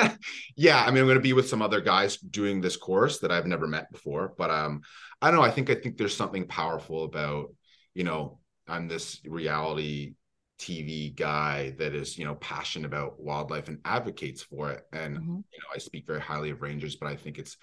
[0.55, 3.31] yeah, I mean, I'm going to be with some other guys doing this course that
[3.31, 4.33] I've never met before.
[4.37, 4.81] But um,
[5.21, 5.45] I don't know.
[5.45, 7.53] I think I think there's something powerful about,
[7.93, 10.15] you know, I'm this reality
[10.59, 14.83] TV guy that is, you know, passionate about wildlife and advocates for it.
[14.91, 15.35] And mm-hmm.
[15.35, 17.57] you know, I speak very highly of rangers, but I think it's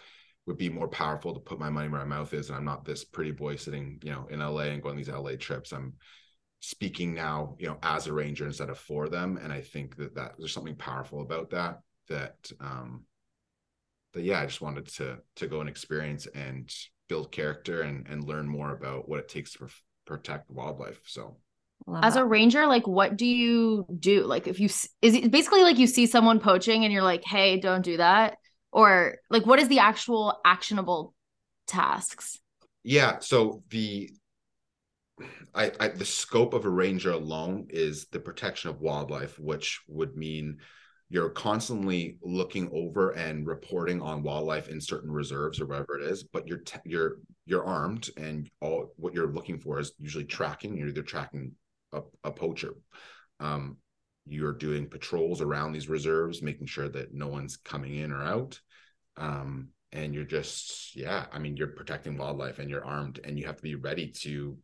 [0.47, 2.49] would be more powerful to put my money where my mouth is.
[2.49, 5.37] And I'm not this pretty boy sitting, you know, in LA and going these LA
[5.39, 5.73] trips.
[5.73, 5.95] I'm
[6.61, 9.39] speaking now, you know, as a ranger instead of for them.
[9.43, 11.81] And I think that that there's something powerful about that.
[12.09, 13.05] That um
[14.13, 16.71] that yeah, I just wanted to to go and experience and
[17.09, 19.73] build character and and learn more about what it takes to pr-
[20.07, 21.01] protect wildlife.
[21.07, 21.39] So
[21.87, 22.21] Love As that.
[22.21, 24.25] a ranger, like what do you do?
[24.25, 27.61] Like if you is it basically like you see someone poaching and you're like, "Hey,
[27.61, 28.37] don't do that."
[28.73, 31.15] Or like what is the actual actionable
[31.67, 32.41] tasks?
[32.83, 34.11] Yeah, so the
[35.55, 40.17] I, I the scope of a ranger alone is the protection of wildlife, which would
[40.17, 40.59] mean
[41.11, 46.25] you're constantly looking over and reporting on wildlife in certain reserves or whatever it is
[46.25, 50.77] but you're te- you're you're armed and all what you're looking for is usually tracking
[50.77, 51.53] you're either tracking
[51.95, 52.75] a, a poacher.
[53.41, 53.79] Um,
[54.27, 58.59] you're doing patrols around these reserves, making sure that no one's coming in or out.
[59.17, 63.47] Um, and you're just, yeah, I mean, you're protecting wildlife and you're armed and you
[63.47, 64.59] have to be ready to, you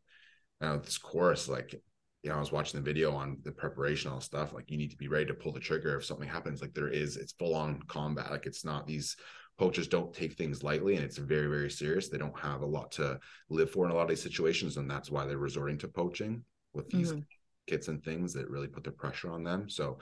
[0.60, 1.74] know, this course, like,
[2.22, 4.52] you know, I was watching the video on the preparation, all stuff.
[4.52, 6.60] Like, you need to be ready to pull the trigger if something happens.
[6.60, 8.30] Like, there is, it's full on combat.
[8.30, 9.16] Like, it's not these
[9.58, 12.08] poachers don't take things lightly and it's very, very serious.
[12.08, 13.20] They don't have a lot to
[13.50, 14.78] live for in a lot of these situations.
[14.78, 17.20] And that's why they're resorting to poaching with these mm-hmm.
[17.66, 19.68] kits and things that really put the pressure on them.
[19.68, 19.98] So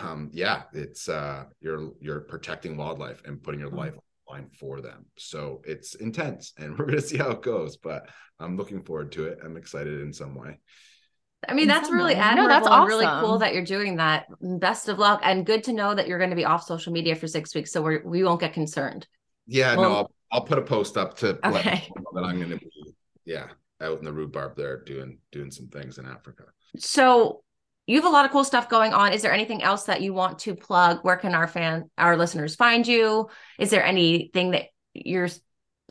[0.00, 3.78] um, yeah, it's uh, you're you're protecting wildlife and putting your mm-hmm.
[3.78, 3.94] life
[4.28, 5.04] line for them.
[5.18, 8.08] So it's intense and we're gonna see how it goes, but
[8.38, 9.38] I'm looking forward to it.
[9.44, 10.58] I'm excited in some way.
[11.48, 12.20] I mean, in that's really way.
[12.20, 12.88] admirable no, that's awesome.
[12.88, 14.26] really cool that you're doing that.
[14.40, 17.16] Best of luck and good to know that you're going to be off social media
[17.16, 19.06] for six weeks, so we're, we won't get concerned.
[19.46, 21.88] Yeah, well, no, I'll, I'll put a post up to okay.
[22.14, 22.70] that I'm going to be.
[23.24, 23.48] Yeah,
[23.82, 26.44] out in the rhubarb there doing doing some things in Africa.
[26.78, 27.42] So
[27.86, 29.12] you have a lot of cool stuff going on.
[29.12, 31.00] Is there anything else that you want to plug?
[31.02, 33.28] Where can our fan our listeners find you?
[33.58, 35.28] Is there anything that you're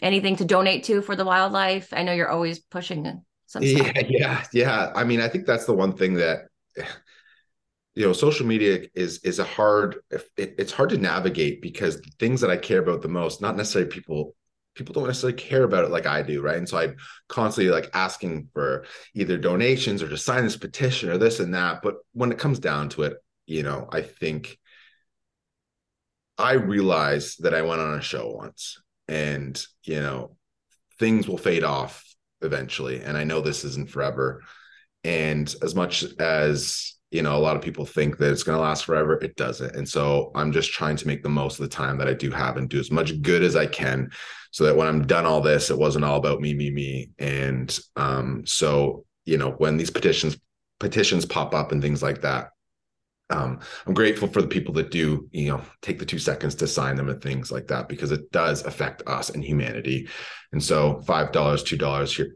[0.02, 1.90] anything to donate to for the wildlife?
[1.92, 4.92] I know you're always pushing some Yeah, yeah, yeah.
[4.96, 6.46] I mean, I think that's the one thing that
[7.96, 12.12] you know social media is is a hard it, it's hard to navigate because the
[12.20, 14.34] things that i care about the most not necessarily people
[14.76, 16.58] people don't necessarily care about it like I do, right?
[16.58, 16.96] And so I'm
[17.28, 21.82] constantly like asking for either donations or to sign this petition or this and that.
[21.82, 24.58] But when it comes down to it, you know, I think
[26.38, 30.38] I realized that I went on a show once and, you know,
[31.00, 32.06] things will fade off
[32.42, 33.02] eventually.
[33.02, 34.42] And I know this isn't forever.
[35.04, 38.62] And as much as you know, a lot of people think that it's going to
[38.62, 39.16] last forever.
[39.16, 39.76] It doesn't.
[39.76, 42.32] And so I'm just trying to make the most of the time that I do
[42.32, 44.12] have and do as much good as I can
[44.52, 47.10] so that when I'm done all this, it wasn't all about me, me, me.
[47.18, 50.38] And um, so, you know, when these petitions,
[50.80, 52.50] petitions pop up and things like that,
[53.30, 56.68] um, I'm grateful for the people that do, you know, take the two seconds to
[56.68, 60.10] sign them and things like that because it does affect us and humanity.
[60.52, 62.36] And so, five dollars, two dollars here,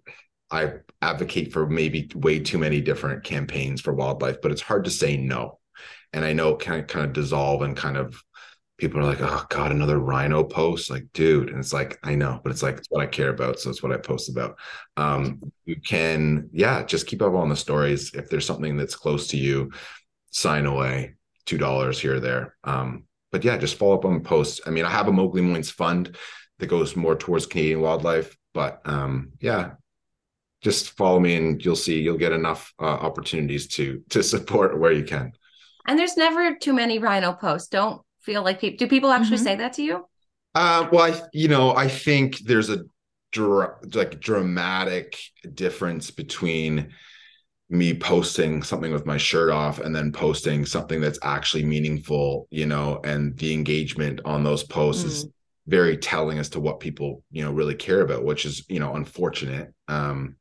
[0.49, 4.91] I advocate for maybe way too many different campaigns for wildlife, but it's hard to
[4.91, 5.59] say no.
[6.13, 8.23] And I know it can kind of dissolve and kind of
[8.77, 10.89] people are like, oh God, another rhino post.
[10.89, 11.49] Like, dude.
[11.49, 13.59] And it's like, I know, but it's like it's what I care about.
[13.59, 14.57] So it's what I post about.
[14.97, 18.13] Um, you can, yeah, just keep up on the stories.
[18.13, 19.71] If there's something that's close to you,
[20.31, 21.15] sign away
[21.45, 22.55] two dollars here or there.
[22.63, 24.61] Um, but yeah, just follow up on posts.
[24.65, 26.15] I mean, I have a Mowgli Moynes fund
[26.59, 28.35] that goes more towards Canadian wildlife.
[28.53, 29.71] But um, yeah,
[30.61, 34.91] just follow me and you'll see you'll get enough uh, opportunities to to support where
[34.91, 35.33] you can.
[35.87, 37.67] And there's never too many rhino posts.
[37.67, 38.77] Don't feel like people.
[38.77, 39.43] Do people actually Mhm.
[39.43, 40.05] say that to you?
[40.53, 42.85] Uh, well, I, you know, I think there's a
[43.31, 45.17] dra- like dramatic
[45.53, 46.93] difference between
[47.69, 52.65] me posting something with my shirt off and then posting something that's actually meaningful, you
[52.65, 55.25] know, and the engagement on those posts is
[55.67, 58.95] very telling as to what people, you know, really care about, which is, you know,
[58.95, 59.73] unfortunate.
[59.87, 60.35] Um,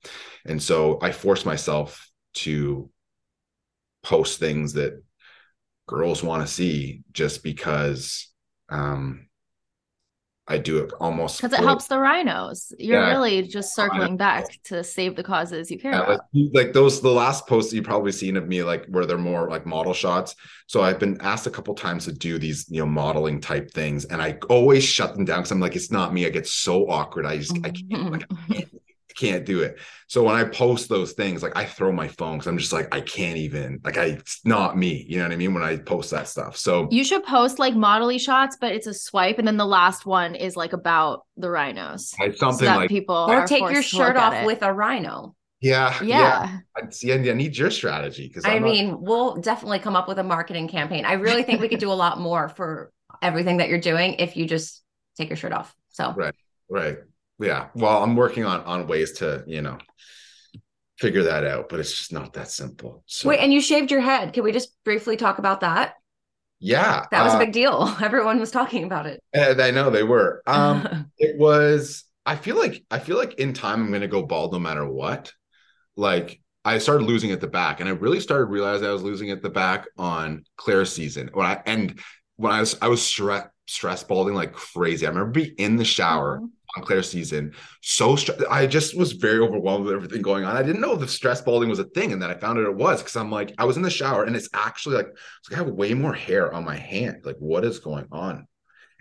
[0.44, 2.90] and so I force myself to
[4.02, 5.02] post things that
[5.86, 8.28] girls want to see just because
[8.70, 9.26] um
[10.46, 12.70] I do it almost Because it for- helps the rhinos.
[12.78, 13.12] You're Yeah.
[13.12, 16.20] really just circling back to save the causes you care Yeah, about.
[16.52, 19.64] like, those the last posts you've probably seen of me like where they're more like
[19.64, 20.34] model shots
[20.66, 24.04] so i've been asked a couple times to do these you know modeling type things
[24.04, 26.90] and i always shut them down because i'm like it's not me i get so
[26.90, 28.68] awkward i just i can't, like, I can't,
[29.16, 29.78] can't do it
[30.08, 32.92] so when i post those things like i throw my phone because i'm just like
[32.94, 35.76] i can't even like i it's not me you know what i mean when i
[35.76, 39.46] post that stuff so You should post like modelly shots, but it's a swipe, and
[39.46, 42.14] then the last one is like about the rhinos.
[42.20, 44.46] I So something that like people Or take your shirt off it.
[44.46, 45.34] with a rhino.
[45.60, 46.58] yeah yeah.
[46.76, 50.24] I see I need your strategy because I mean, we'll definitely come up with a
[50.24, 51.04] marketing campaign.
[51.04, 52.92] I really think we could do a lot more for
[53.22, 54.82] everything that you're doing if you just
[55.16, 55.74] take your shirt off.
[55.90, 56.34] So Right.
[56.68, 56.98] Right.
[57.40, 57.68] Yeah.
[57.74, 59.78] Well, I'm working on on ways to, you know,
[60.98, 63.02] figure that out, but it's just not that simple.
[63.06, 64.32] So wait, and you shaved your head.
[64.32, 65.94] Can we just briefly talk about that?
[66.64, 67.04] yeah.
[67.10, 67.94] That was a uh, big deal.
[68.02, 69.22] Everyone was talking about it.
[69.34, 70.42] and I know they were.
[70.46, 74.52] Um it was I feel like I feel like in time I'm gonna go bald
[74.52, 75.32] no matter what.
[75.96, 79.30] Like I started losing at the back, and I really started realizing I was losing
[79.30, 81.28] at the back on Clare's season.
[81.34, 82.00] When I and
[82.36, 85.06] when I was I was stress stress balding like crazy.
[85.06, 86.50] I remember being in the shower on
[86.82, 90.56] Clare's season, so stre- I just was very overwhelmed with everything going on.
[90.56, 92.74] I didn't know the stress balding was a thing, and then I found out it
[92.74, 95.60] was because I'm like I was in the shower, and it's actually like it's like
[95.60, 97.22] I have way more hair on my hand.
[97.24, 98.46] Like what is going on?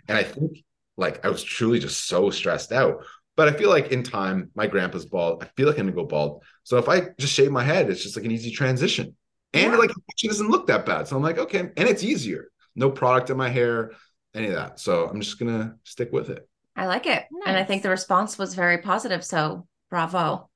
[0.08, 0.58] And I think
[0.96, 3.04] like I was truly just so stressed out.
[3.36, 5.42] But I feel like in time, my grandpa's bald.
[5.42, 6.44] I feel like I'm gonna go bald.
[6.62, 9.16] So if I just shave my head, it's just like an easy transition.
[9.52, 9.78] And Yeah.
[9.78, 11.08] like it doesn't look that bad.
[11.08, 12.48] So I'm like, okay, and it's easier.
[12.76, 13.90] No product in my hair,
[14.34, 14.78] any of that.
[14.78, 16.48] So I'm just gonna stick with it.
[16.76, 17.24] I like it.
[17.46, 19.24] And I think the response was very positive.
[19.24, 20.48] So bravo.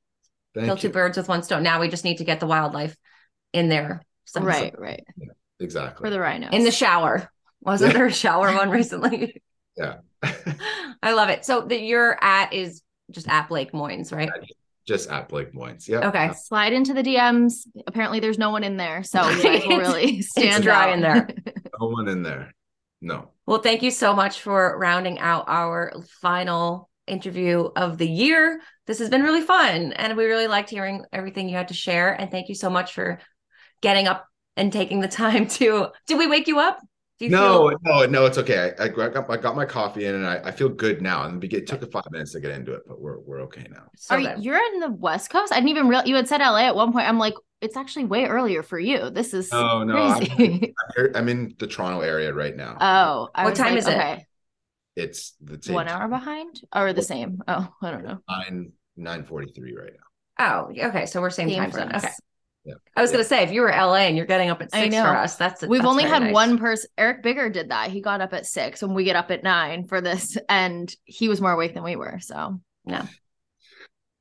[0.55, 0.81] Thank Kill you.
[0.82, 1.62] two birds with one stone.
[1.62, 2.97] Now we just need to get the wildlife
[3.53, 4.03] in there.
[4.24, 5.05] some- Right, right.
[5.61, 6.05] Exactly.
[6.07, 6.51] For the rhinos.
[6.53, 7.31] In the shower.
[7.61, 7.99] Wasn't Yeah.
[7.99, 9.43] there a shower one recently?
[9.77, 9.99] Yeah.
[11.03, 11.45] I love it.
[11.45, 12.82] So that you're at is
[13.12, 14.28] just at Blake Moynes, right?
[14.89, 15.86] just at Blake Moynes.
[15.86, 16.09] Yeah.
[16.09, 16.31] Okay.
[16.35, 17.66] Slide into the DMs.
[17.86, 20.95] Apparently, there's no one in there, so you guys will really stand dry out.
[20.95, 21.28] in there.
[21.81, 22.53] No one in there.
[23.01, 23.31] No.
[23.49, 28.61] Well, thank you so much for rounding out our final interview of the year.
[28.87, 29.95] This has been really fun.
[29.95, 32.12] And we really liked hearing everything you had to share.
[32.12, 33.20] And thank you so much for
[33.81, 34.27] getting up
[34.59, 35.89] and taking the time to.
[36.07, 36.79] Did we wake you up?
[37.19, 38.73] Do you No, feel no, no, it's okay.
[38.78, 41.24] I, I got I got my coffee in and I, I feel good now.
[41.24, 43.85] And it took five minutes to get into it, but we're we're okay now.
[43.97, 45.53] so Are you, you're in the West Coast?
[45.53, 46.03] I didn't even real.
[46.05, 47.09] You had said LA at one point.
[47.09, 49.11] I'm like, it's actually way earlier for you.
[49.11, 50.74] This is No, no, I'm- crazy.
[50.97, 52.77] Here- I'm in the Toronto area right now.
[52.81, 53.97] oh, I What time like, is it?
[53.97, 54.27] Okay,
[54.95, 57.43] it's the same one hour behind or the same?
[57.49, 58.19] Oh, I don't know.
[58.28, 59.93] nine nine forty three right
[60.39, 60.69] now.
[60.70, 61.07] Oh, okay.
[61.07, 61.90] So we're same, Same time for zone.
[61.93, 62.05] us.
[62.05, 62.12] Okay.
[62.69, 62.74] Yeah.
[62.95, 63.16] I was Yeah.
[63.16, 65.62] gonna say if you were LA and you're getting up at six for us, that's
[65.62, 66.35] We've that's only very had nice.
[66.35, 66.90] one person.
[66.99, 67.90] Eric Bigger did that.
[67.90, 71.28] He got up at six, and we get up at nine for this, and he
[71.28, 72.19] was more awake than we were.
[72.20, 72.61] So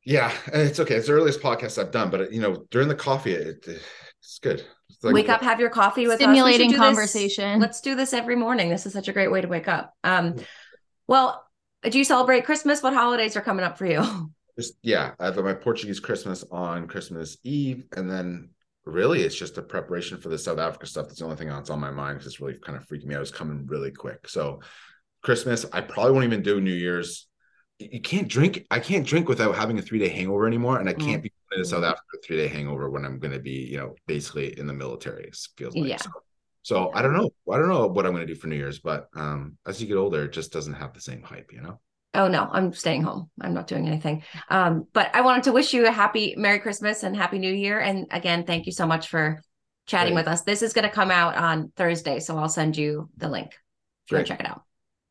[0.06, 0.95] Yeah, and it's okay.
[0.95, 4.64] It's the earliest podcast I've done, but you know, during the coffee, it, it's good.
[4.90, 6.19] It's like- wake up, have your coffee with us.
[6.19, 7.60] We should Stimulating do this- conversation.
[7.60, 8.69] Let's do this every morning.
[8.69, 9.94] This is such a great way to wake up.
[10.06, 10.36] Um,
[11.07, 11.45] well,
[11.84, 12.82] do you celebrate Christmas?
[12.82, 14.02] What holidays are coming up for you?
[14.58, 18.50] Just yeah, I have my Portuguese Christmas on Christmas Eve, and then
[18.86, 21.08] really it's just a preparation for the South Africa stuff.
[21.08, 23.16] That's the only thing that's on my mind because it's really kind of freaking me
[23.16, 23.22] out.
[23.22, 24.28] It's coming really quick.
[24.28, 24.62] So
[25.22, 27.28] Christmas, I probably won't even do New Year's.
[27.80, 28.66] You can't drink.
[28.72, 31.62] I can't drink without having a three day hangover anymore, and I can't be in
[31.62, 34.66] a South Africa three day hangover when I'm going to be, you know, basically in
[34.66, 35.26] the military.
[35.26, 35.98] It feels like Yeah.
[35.98, 36.10] so.
[36.64, 37.30] So I don't know.
[37.50, 39.88] I don't know what I'm going to do for New Year's, but um, as you
[39.88, 41.80] get older, it just doesn't have the same hype, you know.
[42.18, 43.30] Oh no, I'm staying home.
[43.39, 44.23] I'm not doing anything.
[44.49, 47.80] Um, but I wanted to wish you a happy Merry Christmas and Happy New Year.
[47.80, 49.41] And again, thank you so much for
[49.85, 50.26] chatting Great.
[50.26, 50.41] with us.
[50.41, 53.52] This is going to come out on Thursday, so I'll send you the link.
[54.10, 54.26] Go Great.
[54.26, 54.64] check it out.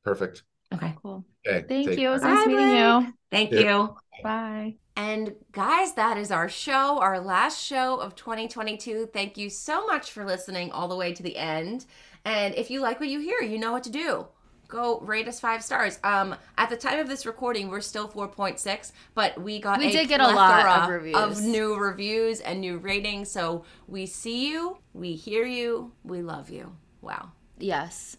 [0.04, 0.42] Perfect.
[0.74, 0.94] Okay.
[1.00, 1.24] cool.
[1.46, 1.64] Okay.
[1.66, 2.08] Thank take you.
[2.08, 3.14] It was nice Bye, meeting you.
[3.30, 3.60] Thank Yeah.
[3.60, 3.96] you.
[4.22, 4.74] Bye.
[4.96, 9.10] And guys, that is our show, our last show of 2022.
[9.12, 11.86] Thank you so much for listening all the way to the end.
[12.24, 14.26] And if you like what you hear, you know what to do.
[14.68, 15.98] Go rate us five stars.
[16.04, 19.92] Um, at the time of this recording, we're still 4.6, but we got We a
[19.92, 21.16] did get a lot of reviews.
[21.16, 23.30] of new reviews and new ratings.
[23.30, 26.76] So we see you, we hear you, we love you.
[27.00, 27.32] Wow.
[27.58, 28.16] Yes.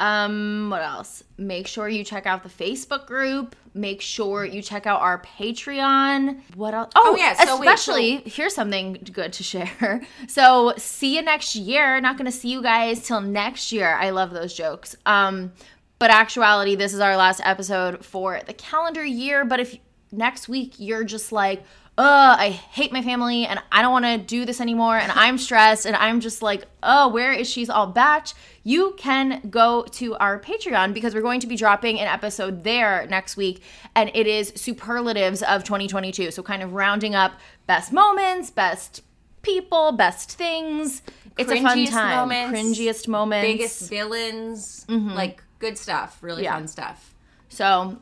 [0.00, 1.22] Um, what else?
[1.36, 3.54] Make sure you check out the Facebook group.
[3.74, 6.40] Make sure you check out our Patreon.
[6.56, 6.90] What else?
[6.96, 10.02] Oh, Oh, yeah, so wait, especially here's something good to share.
[10.26, 12.00] So see you next year.
[12.00, 13.94] Not gonna see you guys till next year.
[13.94, 14.96] I love those jokes.
[15.06, 15.52] Um,
[15.98, 19.44] but actuality, this is our last episode for the calendar year.
[19.44, 19.76] But if
[20.10, 21.62] next week you're just like,
[22.00, 25.36] uh, I hate my family and I don't want to do this anymore and I'm
[25.36, 28.28] stressed and I'm just like, oh, where is She's All Bach?
[28.64, 33.06] You can go to our Patreon because we're going to be dropping an episode there
[33.10, 33.62] next week
[33.94, 36.30] and it is superlatives of 2022.
[36.30, 37.32] So kind of rounding up
[37.66, 39.02] best moments, best
[39.42, 41.02] people, best things.
[41.36, 42.16] It's a fun time.
[42.16, 43.46] moments, Cringiest moments.
[43.46, 46.54] Biggest villains, like good stuff, really Yeah.
[46.54, 47.14] fun stuff.
[47.50, 47.98] So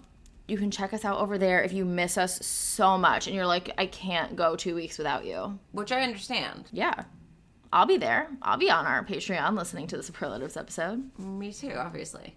[0.48, 3.46] you can check us out over there if you miss us so much and you're
[3.46, 5.58] like, I can't go two weeks without you.
[5.72, 6.68] Which I understand.
[6.72, 7.04] Yeah.
[7.70, 8.28] I'll be there.
[8.40, 11.10] I'll be on our Patreon listening to the superlatives episode.
[11.18, 12.36] Me too, obviously.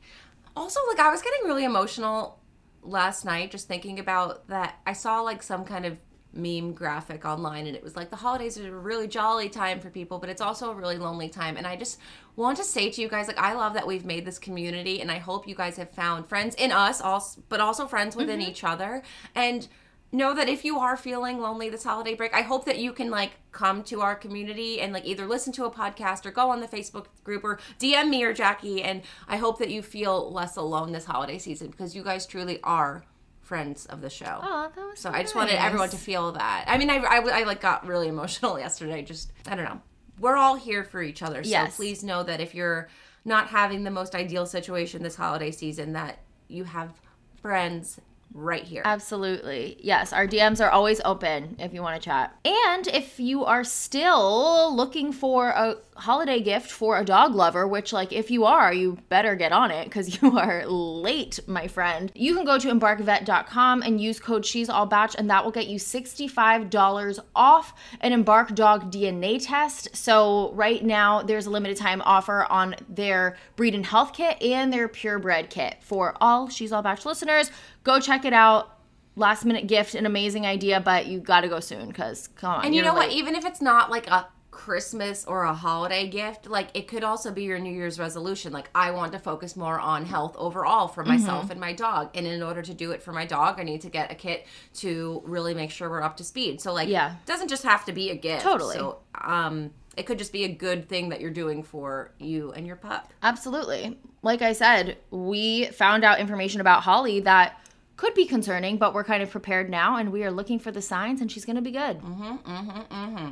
[0.56, 2.40] Also, like I was getting really emotional
[2.84, 4.80] last night just thinking about that.
[4.86, 5.98] I saw like some kind of
[6.34, 9.90] meme graphic online and it was like the holidays are a really jolly time for
[9.90, 11.58] people, but it's also a really lonely time.
[11.58, 12.00] And I just
[12.36, 15.12] want to say to you guys like I love that we've made this community and
[15.12, 18.50] I hope you guys have found friends in us also but also friends within mm-hmm.
[18.50, 19.04] each other.
[19.36, 19.68] And
[20.12, 23.10] know that if you are feeling lonely this holiday break, I hope that you can
[23.10, 26.60] like come to our community and like either listen to a podcast or go on
[26.60, 28.82] the Facebook group or DM me or Jackie.
[28.82, 32.60] And I hope that you feel less alone this holiday season because you guys truly
[32.64, 33.06] are
[33.52, 34.40] friends of the show.
[34.42, 36.64] Oh, that was so I just wanted everyone to feel that.
[36.68, 39.02] I mean, I, I, I like got really emotional yesterday.
[39.02, 39.82] Just I don't know.
[40.22, 41.44] We're all here for each other.
[41.44, 41.76] So Yes.
[41.76, 42.88] please know that if you're
[43.26, 46.94] not having the most ideal situation this holiday season, that you have
[47.42, 48.00] friends
[48.34, 48.82] right here.
[48.86, 49.78] Absolutely.
[49.80, 52.38] Yes, our DMs are always open if you want to chat.
[52.46, 57.94] And if you are still looking for a holiday gift for a dog lover, which,
[57.94, 62.12] like, if you are, you better get on it because you are late, my friend.
[62.16, 65.68] You can go to embarkvet.com and use code She's All Bach, and that will get
[65.68, 69.96] you $65 off an Embark Dog DNA test.
[69.96, 74.72] So, right now, there's a limited time offer on their breed and health kit and
[74.72, 77.52] their purebred kit for all She's All Bach listeners.
[77.84, 78.78] Go check it out.
[79.16, 82.66] Last minute gift, an amazing idea, but you got to go soon because come on.
[82.66, 83.12] And you know what?
[83.12, 87.32] Even if it's not like a Christmas or a holiday gift, like it could also
[87.32, 88.54] be your New Year's resolution.
[88.54, 91.52] Like, I want to focus more on health overall for myself Mm-hmm.
[91.52, 92.10] and my dog.
[92.14, 94.46] And in order to do it for my dog, I need to get a kit
[94.76, 96.62] to really make sure we're up to speed.
[96.62, 97.14] So, like, Yeah.
[97.14, 98.44] it doesn't just have to be a gift.
[98.44, 98.76] Totally.
[98.76, 102.66] So, um, it could just be a good thing that you're doing for you and
[102.66, 103.12] your pup.
[103.24, 103.98] Absolutely.
[104.22, 107.58] Like I said, we found out information about Holly that
[107.98, 110.82] could be concerning, but we're kind of prepared now and we are looking for the
[110.82, 112.00] signs and she's going to be good.
[112.00, 113.32] Mm-hmm, mm-hmm, mm-hmm.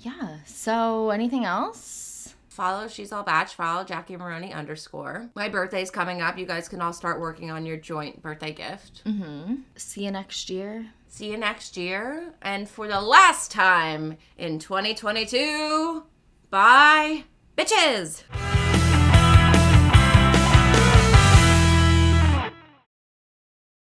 [0.00, 0.38] Yeah.
[0.46, 2.34] So anything else?
[2.48, 3.48] Follow She's All Bach.
[3.50, 5.30] Follow Jackie Maroney underscore.
[5.36, 6.36] My birthday's coming up.
[6.36, 9.04] You guys can all start working on your joint birthday gift.
[9.04, 9.54] Mm-hmm.
[9.76, 10.86] See you next year.
[11.06, 12.34] See you next year.
[12.42, 16.02] And for the last time in 2022,
[16.50, 17.22] bye,
[17.56, 18.24] bitches.